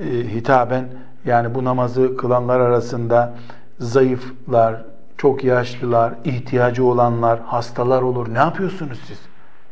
e, 0.00 0.04
hitaben 0.06 0.88
yani 1.24 1.54
bu 1.54 1.64
namazı 1.64 2.16
kılanlar 2.16 2.60
arasında 2.60 3.34
zayıflar, 3.78 4.84
çok 5.16 5.44
yaşlılar, 5.44 6.14
ihtiyacı 6.24 6.84
olanlar, 6.84 7.40
hastalar 7.40 8.02
olur. 8.02 8.34
Ne 8.34 8.38
yapıyorsunuz 8.38 9.00
siz? 9.06 9.18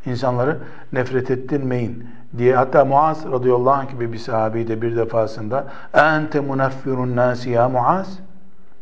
İnsanları 0.06 0.58
nefret 0.92 1.30
ettirmeyin 1.30 2.06
diye. 2.38 2.56
Hatta 2.56 2.84
Muaz 2.84 3.24
radıyallahu 3.32 3.70
anh 3.70 3.90
gibi 3.90 4.12
bir 4.12 4.18
sahabeyi 4.18 4.68
de 4.68 4.82
bir 4.82 4.96
defasında 4.96 5.66
ente 5.94 6.40
munaffirun 6.40 7.16
nasi 7.16 7.50
ya 7.50 7.68
Muaz. 7.68 8.18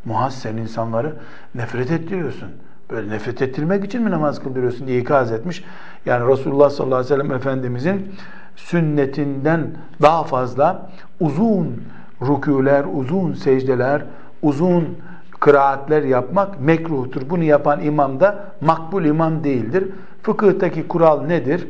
Muaz 0.04 0.34
sen 0.34 0.56
insanları 0.56 1.16
nefret 1.54 1.90
ettiriyorsun. 1.90 2.50
Böyle 2.90 3.10
nefret 3.10 3.42
ettirmek 3.42 3.84
için 3.84 4.02
mi 4.02 4.10
namaz 4.10 4.42
kıldırıyorsun 4.42 4.86
diye 4.86 5.00
ikaz 5.00 5.32
etmiş. 5.32 5.64
Yani 6.06 6.32
Resulullah 6.32 6.70
sallallahu 6.70 6.98
aleyhi 6.98 7.14
ve 7.14 7.16
sellem 7.16 7.32
Efendimizin 7.32 8.14
sünnetinden 8.56 9.66
daha 10.02 10.24
fazla 10.24 10.90
uzun 11.20 11.82
rükûler, 12.20 12.84
uzun 12.94 13.32
secdeler, 13.32 14.02
uzun 14.42 14.98
kıraatler 15.40 16.02
yapmak 16.02 16.60
mekruhtur. 16.60 17.22
Bunu 17.30 17.44
yapan 17.44 17.80
imam 17.80 18.20
da 18.20 18.44
makbul 18.60 19.04
imam 19.04 19.44
değildir. 19.44 19.88
fıkıhtaki 20.22 20.88
kural 20.88 21.22
nedir? 21.22 21.68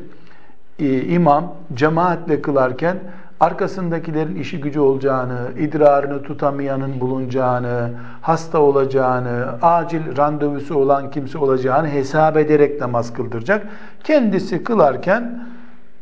Ee, 0.78 1.02
imam 1.02 1.54
cemaatle 1.74 2.42
kılarken 2.42 2.96
arkasındakilerin 3.40 4.36
işi 4.36 4.60
gücü 4.60 4.80
olacağını, 4.80 5.38
idrarını 5.58 6.22
tutamayanın 6.22 7.00
bulunacağını, 7.00 7.90
hasta 8.22 8.58
olacağını, 8.58 9.46
acil 9.62 10.16
randevusu 10.16 10.74
olan 10.78 11.10
kimse 11.10 11.38
olacağını 11.38 11.88
hesap 11.88 12.36
ederek 12.36 12.80
namaz 12.80 13.12
kıldıracak. 13.12 13.66
Kendisi 14.04 14.64
kılarken 14.64 15.48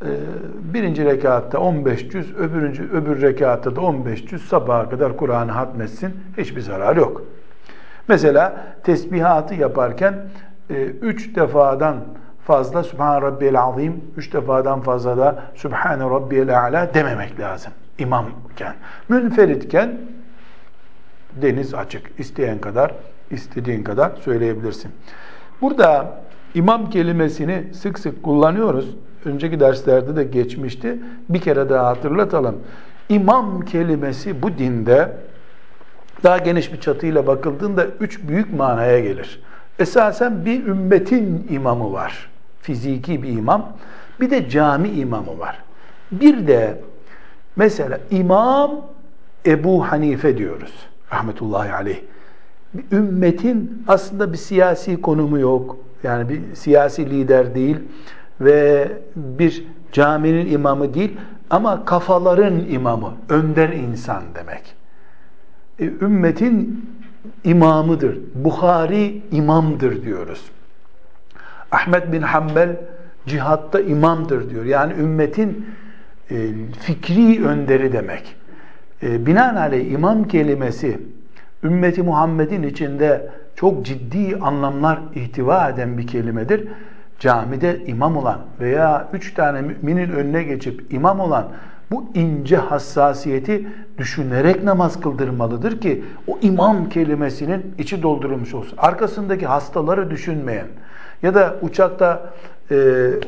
e, 0.03 0.11
birinci 0.75 1.05
rekatta 1.05 1.59
15 1.59 2.11
cüz, 2.11 2.37
öbürüncü, 2.37 2.91
öbür 2.93 3.23
rekatta 3.23 3.77
da 3.77 3.81
15 3.81 4.27
cüz 4.27 4.49
sabaha 4.49 4.89
kadar 4.89 5.17
Kur'an'ı 5.17 5.53
hatmetsin. 5.53 6.15
Hiçbir 6.39 6.61
zarar 6.61 6.97
yok. 6.97 7.23
Mesela 8.09 8.57
tesbihatı 8.83 9.55
yaparken 9.55 10.15
3 10.71 11.29
e, 11.29 11.35
defadan 11.35 11.97
fazla 12.45 12.83
Sübhan 12.83 13.23
Rabbiyel 13.23 13.61
Azim, 13.61 14.05
üç 14.17 14.33
defadan 14.33 14.81
fazla 14.81 15.17
da 15.17 15.43
Sübhane 15.55 16.05
Rabbiyel 16.05 16.61
A'la 16.61 16.95
dememek 16.95 17.41
lazım 17.41 17.73
imamken. 17.99 18.75
Münferitken 19.09 19.99
deniz 21.43 21.75
açık. 21.75 22.11
İsteyen 22.19 22.59
kadar, 22.59 22.95
istediğin 23.31 23.83
kadar 23.83 24.13
söyleyebilirsin. 24.25 24.91
Burada 25.61 26.15
imam 26.55 26.91
kelimesini 26.91 27.75
sık 27.75 27.99
sık 27.99 28.23
kullanıyoruz. 28.23 28.97
Önceki 29.25 29.61
derslerde 29.61 30.17
de 30.17 30.25
geçmişti. 30.25 30.99
Bir 31.29 31.41
kere 31.41 31.69
daha 31.69 31.87
hatırlatalım. 31.87 32.57
İmam 33.09 33.61
kelimesi 33.61 34.43
bu 34.43 34.59
dinde 34.59 35.13
daha 36.23 36.39
geniş 36.39 36.73
bir 36.73 36.81
çatıyla 36.81 37.27
bakıldığında 37.27 37.87
üç 37.87 38.29
büyük 38.29 38.53
manaya 38.53 39.01
gelir. 39.01 39.43
Esasen 39.79 40.45
bir 40.45 40.67
ümmetin 40.67 41.47
imamı 41.51 41.93
var 41.93 42.29
fiziki 42.69 43.23
bir 43.23 43.29
imam. 43.29 43.73
Bir 44.21 44.31
de 44.31 44.49
cami 44.49 44.89
imamı 44.89 45.39
var. 45.39 45.59
Bir 46.13 46.47
de 46.47 46.81
mesela 47.57 48.01
İmam 48.11 48.71
Ebu 49.47 49.85
Hanife 49.85 50.39
diyoruz. 50.39 50.73
Rahmetullahi 51.13 51.73
aleyh. 51.73 52.01
Bir 52.75 52.97
ümmetin 52.97 53.85
aslında 53.89 54.33
bir 54.33 54.39
siyasi 54.39 55.01
konumu 55.01 55.39
yok. 55.39 55.77
Yani 56.03 56.29
bir 56.29 56.55
siyasi 56.55 57.11
lider 57.11 57.55
değil 57.55 57.77
ve 58.41 58.93
bir 59.17 59.65
caminin 59.93 60.53
imamı 60.53 60.95
değil 60.95 61.17
ama 61.51 61.85
kafaların 61.85 62.59
imamı, 62.71 63.13
önder 63.29 63.69
insan 63.69 64.23
demek. 64.35 64.78
E, 65.81 65.85
ümmetin 65.85 66.87
imamıdır. 67.45 68.19
Bukhari 68.35 69.23
imamdır 69.31 70.03
diyoruz. 70.03 70.45
Ahmet 71.71 72.13
bin 72.13 72.23
Hanbel 72.23 72.77
cihatta 73.27 73.81
imamdır 73.81 74.51
diyor. 74.51 74.65
Yani 74.65 74.93
ümmetin 74.93 75.67
e, 76.31 76.37
fikri 76.81 77.45
önderi 77.45 77.93
demek. 77.93 78.37
E, 79.03 79.27
binaenaleyh 79.27 79.91
imam 79.91 80.29
kelimesi 80.29 81.01
ümmeti 81.65 82.03
Muhammed'in 82.03 82.63
içinde 82.63 83.31
çok 83.57 83.87
ciddi 83.87 84.37
anlamlar 84.37 85.01
ihtiva 85.15 85.69
eden 85.69 85.99
bir 85.99 86.07
kelimedir. 86.07 86.69
Camide 87.19 87.85
imam 87.87 88.17
olan 88.17 88.41
veya 88.61 89.09
üç 89.13 89.35
tane 89.35 89.63
müminin 89.63 90.11
önüne 90.11 90.43
geçip 90.43 90.93
imam 90.93 91.21
olan 91.21 91.49
bu 91.91 92.05
ince 92.15 92.57
hassasiyeti 92.57 93.69
düşünerek 93.99 94.65
namaz 94.65 95.01
kıldırmalıdır 95.01 95.81
ki 95.81 96.05
o 96.27 96.39
imam 96.43 96.89
kelimesinin 96.89 97.75
içi 97.79 98.03
doldurulmuş 98.03 98.55
olsun. 98.55 98.79
Arkasındaki 98.79 99.47
hastaları 99.47 100.11
düşünmeyen, 100.11 100.67
ya 101.23 101.35
da 101.35 101.57
uçakta 101.63 102.31
e, 102.71 102.77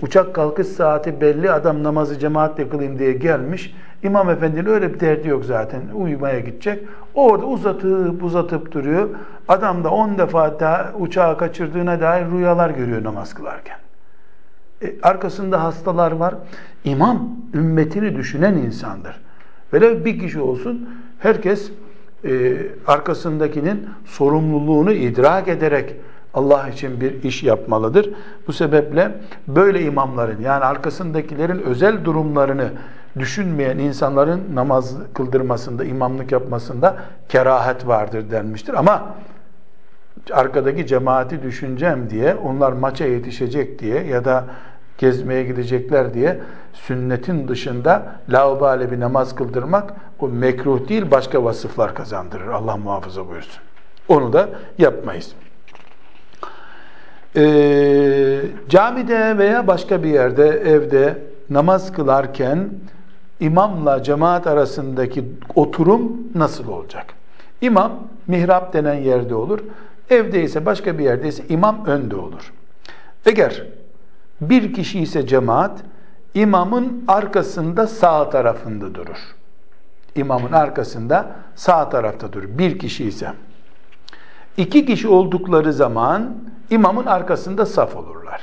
uçak 0.02 0.35
kalkış 0.35 0.67
saati 0.67 1.21
belli 1.21 1.50
adam 1.50 1.83
namazı 1.83 2.19
cemaatle 2.19 2.69
kılayım 2.69 2.99
diye 2.99 3.12
gelmiş. 3.12 3.75
İmam 4.02 4.31
efendinin 4.31 4.67
öyle 4.67 4.95
bir 4.95 5.00
derdi 5.00 5.29
yok 5.29 5.44
zaten. 5.44 5.81
Uyumaya 5.94 6.40
gidecek. 6.40 6.85
Orada 7.14 7.46
uzatıp 7.46 8.25
uzatıp 8.25 8.73
duruyor. 8.73 9.09
Adam 9.49 9.85
da 9.85 9.90
on 9.90 10.18
defa 10.18 10.61
daha 10.61 10.92
uçağı 10.99 11.38
kaçırdığına 11.38 12.01
dair 12.01 12.27
rüyalar 12.31 12.70
görüyor 12.70 13.05
namaz 13.05 13.35
kılarken. 13.35 13.77
E, 14.83 14.95
arkasında 15.03 15.64
hastalar 15.64 16.12
var. 16.12 16.35
İmam 16.85 17.29
ümmetini 17.55 18.16
düşünen 18.16 18.55
insandır. 18.55 19.21
Velev 19.73 20.05
bir 20.05 20.19
kişi 20.19 20.40
olsun 20.40 20.88
herkes 21.19 21.71
e, 22.25 22.57
arkasındakinin 22.87 23.88
sorumluluğunu 24.05 24.93
idrak 24.93 25.49
ederek 25.49 25.95
Allah 26.35 26.69
için 26.69 27.01
bir 27.01 27.23
iş 27.23 27.43
yapmalıdır. 27.43 28.11
Bu 28.47 28.53
sebeple 28.53 29.12
böyle 29.49 29.83
imamların 29.83 30.40
yani 30.43 30.64
arkasındakilerin 30.64 31.59
özel 31.59 32.05
durumlarını 32.05 32.71
düşünmeyen 33.19 33.79
insanların 33.79 34.40
namaz 34.55 34.97
kıldırmasında, 35.14 35.85
imamlık 35.85 36.33
yapmasında 36.33 36.97
kerahet 37.29 37.87
vardır 37.87 38.31
denmiştir. 38.31 38.75
Ama 38.75 39.14
arkadaki 40.33 40.87
cemaati 40.87 41.43
düşüneceğim 41.43 42.11
diye, 42.11 42.35
onlar 42.35 42.73
maça 42.73 43.05
yetişecek 43.05 43.79
diye 43.79 44.05
ya 44.05 44.25
da 44.25 44.45
gezmeye 45.01 45.45
gidecekler 45.45 46.15
diye 46.15 46.41
sünnetin 46.73 47.49
dışında 47.49 48.07
laubale 48.29 48.91
bir 48.91 49.01
namaz 49.01 49.35
kıldırmak 49.35 49.95
o 50.19 50.29
mekruh 50.29 50.89
değil 50.89 51.11
başka 51.11 51.45
vasıflar 51.45 51.95
kazandırır. 51.95 52.47
Allah 52.47 52.77
muhafaza 52.77 53.29
buyursun. 53.29 53.63
Onu 54.09 54.33
da 54.33 54.49
yapmayız 54.79 55.35
e, 57.37 58.43
camide 58.69 59.39
veya 59.39 59.67
başka 59.67 60.03
bir 60.03 60.09
yerde 60.09 60.49
evde 60.49 61.19
namaz 61.51 61.93
kılarken 61.93 62.71
imamla 63.41 64.03
cemaat 64.03 64.47
arasındaki 64.47 65.25
oturum 65.55 66.13
nasıl 66.35 66.69
olacak? 66.69 67.07
İmam 67.61 67.93
mihrap 68.27 68.73
denen 68.73 68.95
yerde 68.95 69.35
olur. 69.35 69.61
Evde 70.11 70.43
ise 70.43 70.67
başka 70.67 70.99
bir 70.99 71.05
yerde 71.05 71.29
ise 71.29 71.43
imam 71.49 71.87
önde 71.87 72.17
olur. 72.17 72.53
Eğer 73.27 73.67
bir 74.40 74.74
kişi 74.74 75.00
ise 75.00 75.26
cemaat 75.26 75.81
imamın 76.35 77.05
arkasında 77.09 77.87
sağ 77.87 78.31
tarafında 78.31 78.94
durur. 78.94 79.18
İmamın 80.14 80.53
arkasında 80.53 81.31
sağ 81.55 81.88
tarafta 81.88 82.33
durur. 82.33 82.48
Bir 82.59 82.79
kişi 82.79 83.05
ise. 83.05 83.33
İki 84.57 84.87
kişi 84.87 85.09
oldukları 85.09 85.72
zaman 85.72 86.35
imamın 86.70 87.07
arkasında 87.07 87.66
saf 87.66 87.96
olurlar. 87.96 88.40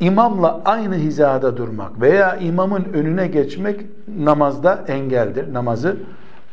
İmamla 0.00 0.62
aynı 0.64 0.94
hizada 0.94 1.56
durmak 1.56 2.00
veya 2.00 2.36
imamın 2.36 2.84
önüne 2.84 3.26
geçmek 3.26 3.80
namazda 4.18 4.84
engeldir. 4.88 5.54
Namazı 5.54 5.96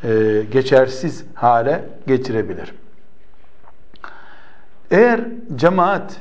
e, 0.04 0.42
geçersiz 0.52 1.24
hale 1.34 1.84
getirebilir. 2.06 2.74
Eğer 4.90 5.20
cemaat 5.56 6.16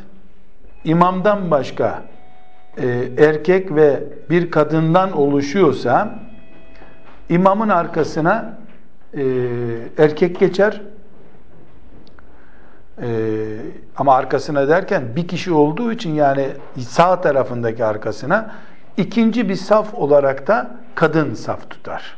imamdan 0.84 1.52
başka 1.52 2.04
e, 2.78 2.88
erkek 3.18 3.76
ve 3.76 4.04
bir 4.30 4.52
kadından 4.52 5.12
oluşuyorsa 5.12 6.20
imamın 7.30 7.70
arkasına 7.70 8.58
e, 9.14 9.24
erkek 9.98 10.40
geçer, 10.40 10.82
ee, 13.02 13.58
ama 13.98 14.16
arkasına 14.16 14.68
derken 14.68 15.04
bir 15.16 15.28
kişi 15.28 15.54
olduğu 15.54 15.92
için 15.92 16.14
yani 16.14 16.48
sağ 16.80 17.22
tarafındaki 17.22 17.86
arkasına 17.86 18.56
ikinci 18.98 19.50
bir 19.50 19.56
saf 19.56 19.94
olarak 19.94 20.48
da 20.48 20.72
kadın 20.96 21.34
saf 21.34 21.70
tutar. 21.70 22.18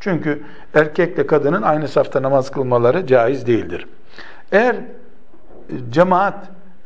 Çünkü 0.00 0.42
erkekle 0.74 1.26
kadının 1.26 1.62
aynı 1.62 1.88
safta 1.88 2.22
namaz 2.22 2.50
kılmaları 2.50 3.06
caiz 3.06 3.46
değildir. 3.46 3.86
Eğer 4.52 4.76
cemaat 5.90 6.34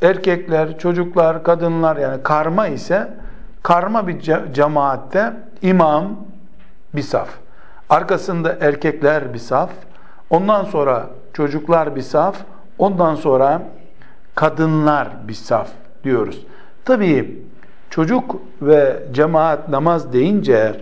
erkekler, 0.02 0.78
çocuklar, 0.78 1.42
kadınlar 1.42 1.96
yani 1.96 2.22
karma 2.22 2.66
ise 2.66 3.08
karma 3.62 4.08
bir 4.08 4.20
cemaatte 4.52 5.32
imam 5.62 6.16
bir 6.94 7.02
saf. 7.02 7.28
Arkasında 7.90 8.56
erkekler 8.60 9.34
bir 9.34 9.38
saf. 9.38 9.70
Ondan 10.30 10.64
sonra 10.64 11.10
çocuklar 11.32 11.96
bir 11.96 12.02
saf. 12.02 12.36
Ondan 12.78 13.14
sonra 13.14 13.62
kadınlar 14.34 15.08
bir 15.28 15.34
saf 15.34 15.68
diyoruz. 16.04 16.46
Tabii 16.84 17.42
çocuk 17.90 18.36
ve 18.62 19.02
cemaat 19.12 19.68
namaz 19.68 20.12
deyince 20.12 20.74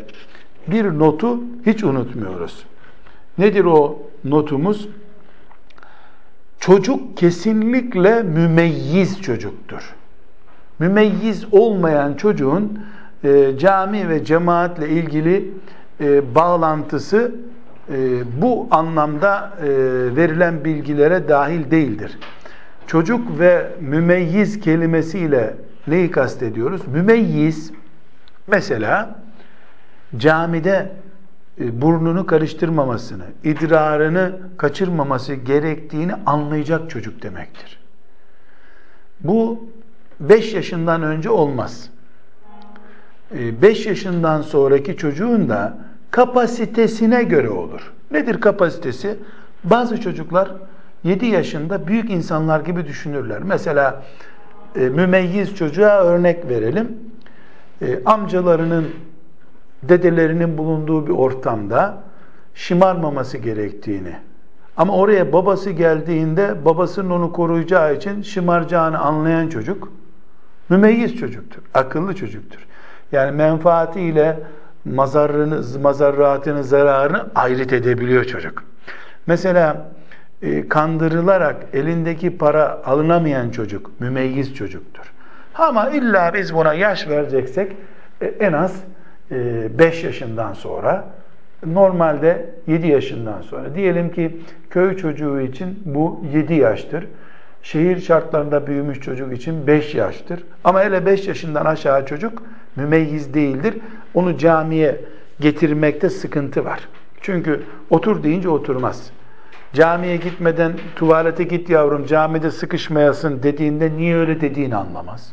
bir 0.66 0.98
notu 0.98 1.40
hiç 1.66 1.84
unutmuyoruz. 1.84 2.66
Nedir 3.38 3.64
o 3.64 3.98
notumuz? 4.24 4.88
Çocuk 6.66 7.16
kesinlikle 7.16 8.22
mümeyyiz 8.22 9.22
çocuktur. 9.22 9.94
Mümeyyiz 10.78 11.44
olmayan 11.52 12.14
çocuğun 12.14 12.80
e, 13.24 13.58
cami 13.58 14.08
ve 14.08 14.24
cemaatle 14.24 14.88
ilgili 14.88 15.50
e, 16.00 16.34
bağlantısı 16.34 17.34
e, 17.88 17.96
bu 18.42 18.68
anlamda 18.70 19.52
e, 19.60 19.66
verilen 20.16 20.64
bilgilere 20.64 21.28
dahil 21.28 21.70
değildir. 21.70 22.18
Çocuk 22.86 23.38
ve 23.38 23.66
mümeyyiz 23.80 24.60
kelimesiyle 24.60 25.54
neyi 25.86 26.10
kastediyoruz? 26.10 26.88
Mümeyyiz 26.88 27.72
mesela 28.46 29.18
camide 30.16 30.92
burnunu 31.58 32.26
karıştırmamasını, 32.26 33.24
idrarını 33.44 34.32
kaçırmaması 34.56 35.34
gerektiğini 35.34 36.14
anlayacak 36.26 36.90
çocuk 36.90 37.22
demektir. 37.22 37.78
Bu 39.20 39.64
5 40.20 40.54
yaşından 40.54 41.02
önce 41.02 41.30
olmaz. 41.30 41.90
5 43.32 43.86
e, 43.86 43.88
yaşından 43.88 44.42
sonraki 44.42 44.96
çocuğun 44.96 45.48
da 45.48 45.78
kapasitesine 46.10 47.22
göre 47.22 47.50
olur. 47.50 47.92
Nedir 48.10 48.40
kapasitesi? 48.40 49.16
Bazı 49.64 50.00
çocuklar 50.00 50.50
7 51.04 51.26
yaşında 51.26 51.86
büyük 51.86 52.10
insanlar 52.10 52.60
gibi 52.60 52.86
düşünürler. 52.86 53.42
Mesela 53.42 54.02
e, 54.76 54.80
mümeyyiz 54.80 55.54
çocuğa 55.54 56.04
örnek 56.04 56.48
verelim. 56.48 56.98
E, 57.82 58.04
amcalarının, 58.04 58.86
dedelerinin 59.82 60.58
bulunduğu 60.58 61.06
bir 61.06 61.12
ortamda 61.12 61.98
şımarmaması 62.54 63.38
gerektiğini 63.38 64.16
ama 64.76 64.96
oraya 64.96 65.32
babası 65.32 65.70
geldiğinde 65.70 66.64
babasının 66.64 67.10
onu 67.10 67.32
koruyacağı 67.32 67.94
için 67.94 68.22
şımaracağını 68.22 68.98
anlayan 68.98 69.48
çocuk 69.48 69.92
mümeyyiz 70.68 71.16
çocuktur, 71.16 71.62
akıllı 71.74 72.14
çocuktur. 72.14 72.66
Yani 73.12 73.32
menfaatiyle 73.32 74.40
mazarrını, 74.84 75.62
mazarratını, 75.82 76.64
zararını 76.64 77.26
ayrıt 77.34 77.72
edebiliyor 77.72 78.24
çocuk. 78.24 78.64
Mesela 79.26 79.86
e, 80.42 80.68
kandırılarak 80.68 81.56
elindeki 81.72 82.38
para 82.38 82.82
alınamayan 82.84 83.50
çocuk 83.50 84.00
mümeyyiz 84.00 84.54
çocuktur. 84.54 85.12
Ama 85.54 85.90
illa 85.90 86.34
biz 86.34 86.54
buna 86.54 86.74
yaş 86.74 87.08
vereceksek 87.08 87.72
e, 88.20 88.26
en 88.26 88.52
az 88.52 88.82
5 89.30 90.04
e, 90.04 90.06
yaşından 90.06 90.52
sonra 90.52 91.04
normalde 91.66 92.50
7 92.66 92.86
yaşından 92.86 93.42
sonra 93.42 93.74
diyelim 93.74 94.12
ki 94.12 94.40
köy 94.70 94.96
çocuğu 94.96 95.40
için 95.40 95.82
bu 95.84 96.24
7 96.32 96.54
yaştır. 96.54 97.06
Şehir 97.62 98.00
şartlarında 98.00 98.66
büyümüş 98.66 99.00
çocuk 99.00 99.32
için 99.32 99.66
5 99.66 99.94
yaştır. 99.94 100.44
Ama 100.64 100.82
hele 100.82 101.06
5 101.06 101.28
yaşından 101.28 101.64
aşağı 101.64 102.06
çocuk 102.06 102.42
mümeyyiz 102.76 103.34
değildir. 103.34 103.74
Onu 104.14 104.38
camiye 104.38 105.00
getirmekte 105.40 106.10
sıkıntı 106.10 106.64
var. 106.64 106.88
Çünkü 107.20 107.62
otur 107.90 108.22
deyince 108.22 108.48
oturmaz. 108.48 109.10
Camiye 109.72 110.16
gitmeden 110.16 110.72
tuvalete 110.96 111.44
git 111.44 111.70
yavrum 111.70 112.06
camide 112.06 112.50
sıkışmayasın 112.50 113.42
dediğinde 113.42 113.96
niye 113.96 114.16
öyle 114.16 114.40
dediğini 114.40 114.76
anlamaz. 114.76 115.32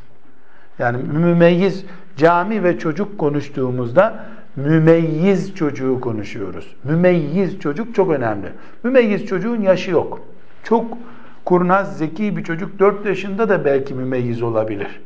Yani 0.79 0.97
mümeyyiz 0.97 1.85
cami 2.17 2.63
ve 2.63 2.79
çocuk 2.79 3.17
konuştuğumuzda 3.17 4.25
mümeyyiz 4.55 5.55
çocuğu 5.55 6.01
konuşuyoruz. 6.01 6.75
Mümeyyiz 6.83 7.59
çocuk 7.59 7.95
çok 7.95 8.11
önemli. 8.11 8.47
Mümeyyiz 8.83 9.25
çocuğun 9.25 9.61
yaşı 9.61 9.91
yok. 9.91 10.19
Çok 10.63 10.97
kurnaz, 11.45 11.97
zeki 11.97 12.37
bir 12.37 12.43
çocuk 12.43 12.79
4 12.79 13.05
yaşında 13.05 13.49
da 13.49 13.65
belki 13.65 13.93
mümeyyiz 13.93 14.41
olabilir. 14.41 15.01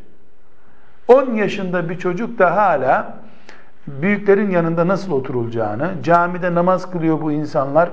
10 1.08 1.34
yaşında 1.34 1.90
bir 1.90 2.00
çocuk 2.00 2.40
da 2.40 2.56
hala 2.56 3.18
büyüklerin 3.88 4.50
yanında 4.50 4.88
nasıl 4.88 5.12
oturulacağını, 5.12 5.92
camide 6.04 6.56
namaz 6.56 6.92
kılıyor 6.92 7.22
bu 7.22 7.32
insanlar, 7.32 7.90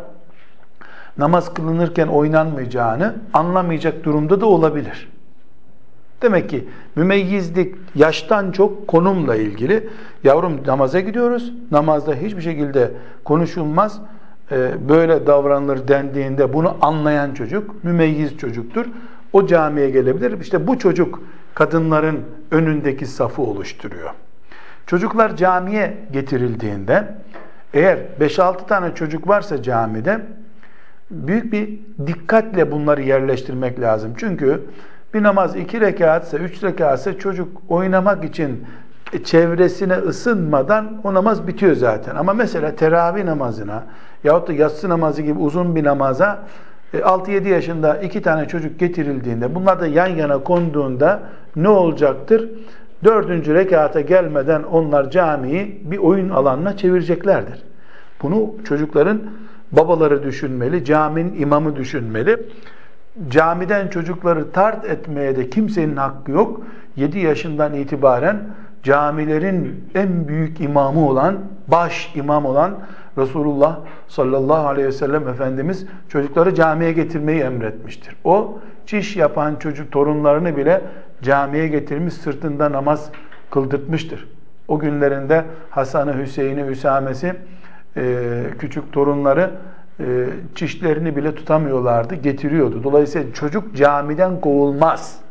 namaz 1.19 1.55
kılınırken 1.55 2.07
oynanmayacağını 2.07 3.15
anlamayacak 3.33 4.05
durumda 4.05 4.41
da 4.41 4.47
olabilir. 4.47 5.14
Demek 6.25 6.51
ki 6.51 6.65
mümeyyizlik 6.97 7.75
yaştan 7.95 8.53
çok 8.53 8.89
konumla 8.89 9.37
ilgili. 9.37 9.89
Yavrum 10.25 10.61
namaza 10.67 11.01
gidiyoruz. 11.01 11.53
Namazda 11.71 12.15
hiçbir 12.15 12.43
şekilde 12.43 12.91
konuşulmaz. 13.25 14.01
Ee, 14.53 14.71
böyle 14.89 15.27
davranılır 15.27 15.89
dendiğinde 15.89 16.53
bunu 16.53 16.77
anlayan 16.81 17.35
çocuk 17.35 17.85
mümeyyiz 17.85 18.39
çocuktur. 18.39 18.87
O 19.33 19.47
camiye 19.47 19.91
gelebilir. 19.91 20.41
İşte 20.41 20.67
bu 20.67 20.79
çocuk 20.79 21.23
kadınların 21.55 22.21
önündeki 22.51 23.07
safı 23.07 23.43
oluşturuyor. 23.43 24.11
Çocuklar 24.87 25.37
camiye 25.37 25.99
getirildiğinde 26.13 27.15
eğer 27.75 27.99
5-6 28.21 28.67
tane 28.67 28.95
çocuk 28.95 29.29
varsa 29.29 29.63
camide 29.63 30.21
büyük 31.11 31.53
bir 31.53 31.79
dikkatle 32.07 32.73
bunları 32.73 33.03
yerleştirmek 33.03 33.81
lazım. 33.81 34.13
Çünkü 34.17 34.61
bir 35.15 35.23
namaz 35.23 35.57
iki 35.57 35.81
rekatse, 35.81 36.37
üç 36.37 36.63
rekatse 36.63 37.19
çocuk 37.19 37.49
oynamak 37.69 38.25
için 38.25 38.65
çevresine 39.25 39.95
ısınmadan 39.95 41.01
o 41.05 41.15
namaz 41.15 41.47
bitiyor 41.47 41.77
zaten. 41.77 42.17
Ama 42.17 42.35
mesela 42.35 42.77
teravih 42.77 43.25
namazına 43.25 43.85
yahut 44.25 44.49
da 44.49 44.53
yatsı 44.53 44.89
namazı 44.89 45.23
gibi 45.23 45.39
uzun 45.39 45.77
bir 45.77 45.85
namaza 45.85 46.43
6-7 46.95 47.47
e, 47.47 47.49
yaşında 47.49 47.97
iki 47.97 48.23
tane 48.23 48.49
çocuk 48.49 48.79
getirildiğinde 48.79 49.55
bunlar 49.55 49.81
da 49.81 49.87
yan 49.87 50.07
yana 50.07 50.39
konduğunda 50.39 51.23
ne 51.57 51.69
olacaktır? 51.69 52.51
Dördüncü 53.05 53.55
rekata 53.55 54.01
gelmeden 54.01 54.63
onlar 54.63 55.11
camiyi 55.11 55.81
bir 55.85 55.99
oyun 55.99 56.29
alanına 56.29 56.77
çevireceklerdir. 56.77 57.63
Bunu 58.23 58.55
çocukların 58.65 59.21
babaları 59.73 60.23
düşünmeli, 60.23 60.85
caminin 60.85 61.41
imamı 61.41 61.77
düşünmeli. 61.77 62.39
Camiden 63.29 63.89
çocukları 63.89 64.53
tart 64.53 64.85
etmeye 64.85 65.37
de 65.37 65.51
kimsenin 65.51 65.97
hakkı 65.97 66.31
yok. 66.31 66.61
7 66.97 67.19
yaşından 67.19 67.75
itibaren 67.75 68.43
camilerin 68.83 69.85
en 69.95 70.29
büyük 70.29 70.61
imamı 70.61 71.09
olan, 71.09 71.39
baş 71.69 72.13
imam 72.15 72.47
olan 72.47 72.79
Resulullah 73.19 73.79
sallallahu 74.09 74.67
aleyhi 74.67 74.89
ve 74.89 74.93
sellem 74.93 75.29
Efendimiz 75.29 75.87
çocukları 76.09 76.55
camiye 76.55 76.93
getirmeyi 76.93 77.41
emretmiştir. 77.41 78.17
O 78.25 78.59
çiş 78.87 79.17
yapan 79.17 79.57
çocuk 79.57 79.93
torunlarını 79.93 80.57
bile 80.57 80.83
camiye 81.23 81.69
getirmiş 81.69 82.15
sırtında 82.15 82.73
namaz 82.73 83.11
kıldırtmıştır. 83.51 84.29
O 84.69 84.79
günlerinde 84.79 85.45
Hasan'ı, 85.71 86.19
Hüseyin'i, 86.19 86.67
Hüsames'i 86.67 87.35
küçük 88.59 88.93
torunları 88.93 89.51
e, 90.01 90.27
çişlerini 90.55 91.17
bile 91.17 91.35
tutamıyorlardı, 91.35 92.15
getiriyordu. 92.15 92.85
Dolayısıyla 92.85 93.33
çocuk 93.33 93.77
camiden 93.77 94.41
kovulmaz. 94.41 95.25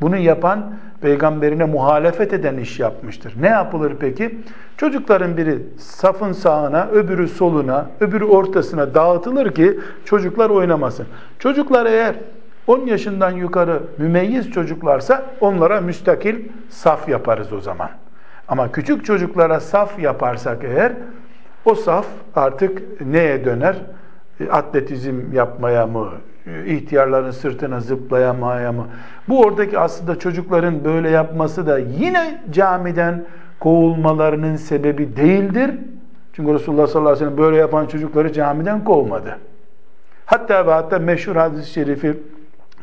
Bunu 0.00 0.16
yapan 0.16 0.74
peygamberine 1.00 1.64
muhalefet 1.64 2.32
eden 2.32 2.56
iş 2.56 2.80
yapmıştır. 2.80 3.34
Ne 3.40 3.48
yapılır 3.48 3.96
peki? 4.00 4.38
Çocukların 4.76 5.36
biri 5.36 5.58
safın 5.78 6.32
sağına, 6.32 6.86
öbürü 6.86 7.28
soluna, 7.28 7.86
öbürü 8.00 8.24
ortasına 8.24 8.94
dağıtılır 8.94 9.54
ki 9.54 9.80
çocuklar 10.04 10.50
oynamasın. 10.50 11.06
Çocuklar 11.38 11.86
eğer 11.86 12.14
10 12.66 12.86
yaşından 12.86 13.30
yukarı 13.30 13.82
mümeyyiz 13.98 14.50
çocuklarsa 14.50 15.26
onlara 15.40 15.80
müstakil 15.80 16.36
saf 16.68 17.08
yaparız 17.08 17.52
o 17.52 17.60
zaman. 17.60 17.90
Ama 18.48 18.72
küçük 18.72 19.04
çocuklara 19.04 19.60
saf 19.60 19.98
yaparsak 19.98 20.64
eğer 20.64 20.92
o 21.64 21.74
saf 21.74 22.06
artık 22.34 23.00
neye 23.00 23.44
döner? 23.44 23.76
E, 24.40 24.50
atletizm 24.50 25.32
yapmaya 25.32 25.86
mı? 25.86 26.08
E, 26.46 26.66
ihtiyarların 26.66 27.30
sırtına 27.30 27.80
zıplayamaya 27.80 28.72
mı? 28.72 28.86
Bu 29.28 29.40
oradaki 29.40 29.78
aslında 29.78 30.18
çocukların 30.18 30.84
böyle 30.84 31.10
yapması 31.10 31.66
da 31.66 31.78
yine 31.78 32.42
camiden 32.50 33.24
kovulmalarının 33.60 34.56
sebebi 34.56 35.16
değildir. 35.16 35.70
Çünkü 36.32 36.54
Resulullah 36.54 36.86
sallallahu 36.86 37.12
aleyhi 37.12 37.26
ve 37.26 37.30
sellem 37.30 37.44
böyle 37.44 37.56
yapan 37.56 37.86
çocukları 37.86 38.32
camiden 38.32 38.84
kovmadı. 38.84 39.38
Hatta 40.26 40.66
ve 40.66 40.72
hatta 40.72 40.98
meşhur 40.98 41.36
hadis-i 41.36 41.70
şerifi 41.70 42.16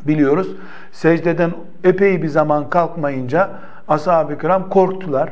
biliyoruz. 0.08 0.56
Secdeden 0.92 1.52
epey 1.84 2.24
bir 2.24 2.28
zaman 2.28 2.70
kalkmayınca 2.70 3.50
ashab-ı 3.88 4.38
kiram 4.38 4.70
korktular 4.70 5.30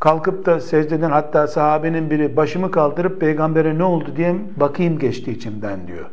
kalkıp 0.00 0.46
da 0.46 0.60
secdeden 0.60 1.10
hatta 1.10 1.46
sahabenin 1.46 2.10
biri 2.10 2.36
başımı 2.36 2.70
kaldırıp 2.70 3.20
peygambere 3.20 3.78
ne 3.78 3.84
oldu 3.84 4.16
diye 4.16 4.36
bakayım 4.56 4.98
geçti 4.98 5.30
içimden 5.30 5.86
diyor. 5.86 6.06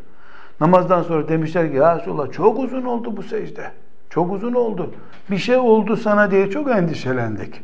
Namazdan 0.61 1.01
sonra 1.01 1.27
demişler 1.27 1.71
ki 1.71 1.77
ya 1.77 1.99
Resulallah 1.99 2.31
çok 2.31 2.59
uzun 2.59 2.83
oldu 2.83 3.17
bu 3.17 3.23
secde. 3.23 3.71
Çok 4.09 4.31
uzun 4.31 4.53
oldu. 4.53 4.93
Bir 5.31 5.37
şey 5.37 5.57
oldu 5.57 5.97
sana 5.97 6.31
diye 6.31 6.49
çok 6.49 6.71
endişelendik. 6.71 7.61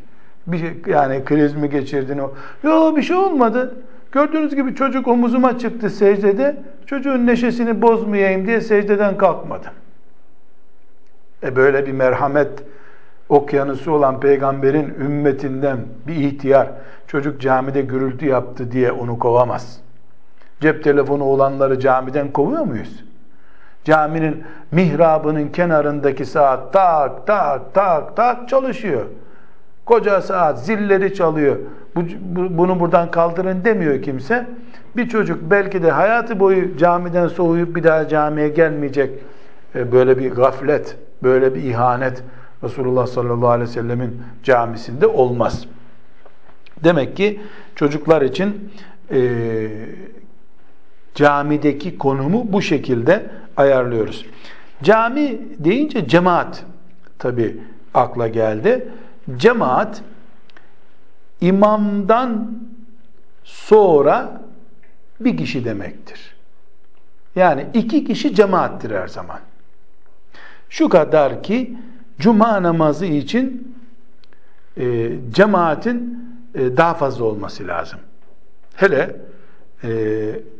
Bir 0.47 0.57
şey, 0.57 0.73
yani 0.87 1.25
kriz 1.25 1.55
mi 1.55 1.69
geçirdin 1.69 2.17
o? 2.17 2.33
Yok 2.63 2.97
bir 2.97 3.01
şey 3.01 3.15
olmadı. 3.15 3.75
Gördüğünüz 4.11 4.55
gibi 4.55 4.75
çocuk 4.75 5.07
omuzuma 5.07 5.57
çıktı 5.57 5.89
secdede. 5.89 6.57
Çocuğun 6.85 7.27
neşesini 7.27 7.81
bozmayayım 7.81 8.47
diye 8.47 8.61
secdeden 8.61 9.17
kalkmadım. 9.17 9.71
E 11.43 11.55
böyle 11.55 11.85
bir 11.85 11.91
merhamet 11.91 12.63
okyanusu 13.29 13.91
olan 13.91 14.19
peygamberin 14.19 14.93
ümmetinden 14.99 15.77
bir 16.07 16.15
ihtiyar 16.15 16.67
çocuk 17.07 17.41
camide 17.41 17.81
gürültü 17.81 18.25
yaptı 18.25 18.71
diye 18.71 18.91
onu 18.91 19.19
kovamaz. 19.19 19.79
Cep 20.59 20.83
telefonu 20.83 21.23
olanları 21.23 21.79
camiden 21.79 22.31
kovuyor 22.31 22.61
muyuz? 22.61 23.03
Caminin 23.83 24.43
mihrabının 24.71 25.47
kenarındaki 25.47 26.25
saat 26.25 26.73
tak 26.73 27.27
tak 27.27 27.73
tak 27.73 28.15
tak 28.15 28.49
çalışıyor. 28.49 29.05
Koca 29.85 30.21
saat 30.21 30.65
zilleri 30.65 31.13
çalıyor. 31.13 31.55
Bu, 31.95 32.01
bu, 32.21 32.57
bunu 32.57 32.79
buradan 32.79 33.11
kaldırın 33.11 33.65
demiyor 33.65 34.01
kimse. 34.01 34.47
Bir 34.95 35.09
çocuk 35.09 35.51
belki 35.51 35.83
de 35.83 35.91
hayatı 35.91 36.39
boyu 36.39 36.77
camiden 36.77 37.27
soğuyup 37.27 37.75
bir 37.75 37.83
daha 37.83 38.07
camiye 38.07 38.49
gelmeyecek. 38.49 39.11
E, 39.75 39.91
böyle 39.91 40.19
bir 40.19 40.31
gaflet, 40.31 40.97
böyle 41.23 41.55
bir 41.55 41.63
ihanet 41.63 42.23
Resulullah 42.63 43.07
sallallahu 43.07 43.49
aleyhi 43.49 43.69
ve 43.69 43.73
sellemin 43.73 44.21
camisinde 44.43 45.07
olmaz. 45.07 45.65
Demek 46.83 47.17
ki 47.17 47.41
çocuklar 47.75 48.21
için 48.21 48.71
e, 49.11 49.69
camideki 51.15 51.97
konumu 51.97 52.53
bu 52.53 52.61
şekilde 52.61 53.29
ayarlıyoruz. 53.57 54.25
Cami 54.83 55.39
deyince 55.59 56.07
cemaat 56.07 56.65
tabi 57.19 57.57
akla 57.93 58.27
geldi. 58.27 58.87
Cemaat 59.37 60.01
imamdan 61.41 62.59
sonra 63.43 64.41
bir 65.19 65.37
kişi 65.37 65.65
demektir. 65.65 66.35
Yani 67.35 67.65
iki 67.73 68.05
kişi 68.05 68.35
cemaattir 68.35 68.91
her 68.91 69.07
zaman. 69.07 69.39
Şu 70.69 70.89
kadar 70.89 71.43
ki 71.43 71.77
cuma 72.23 72.63
namazı 72.63 73.05
için 73.05 73.75
e, 74.77 75.11
cemaatin 75.31 76.23
e, 76.55 76.77
daha 76.77 76.93
fazla 76.93 77.25
olması 77.25 77.67
lazım. 77.67 77.99
Hele 78.75 79.15
e, 79.83 79.89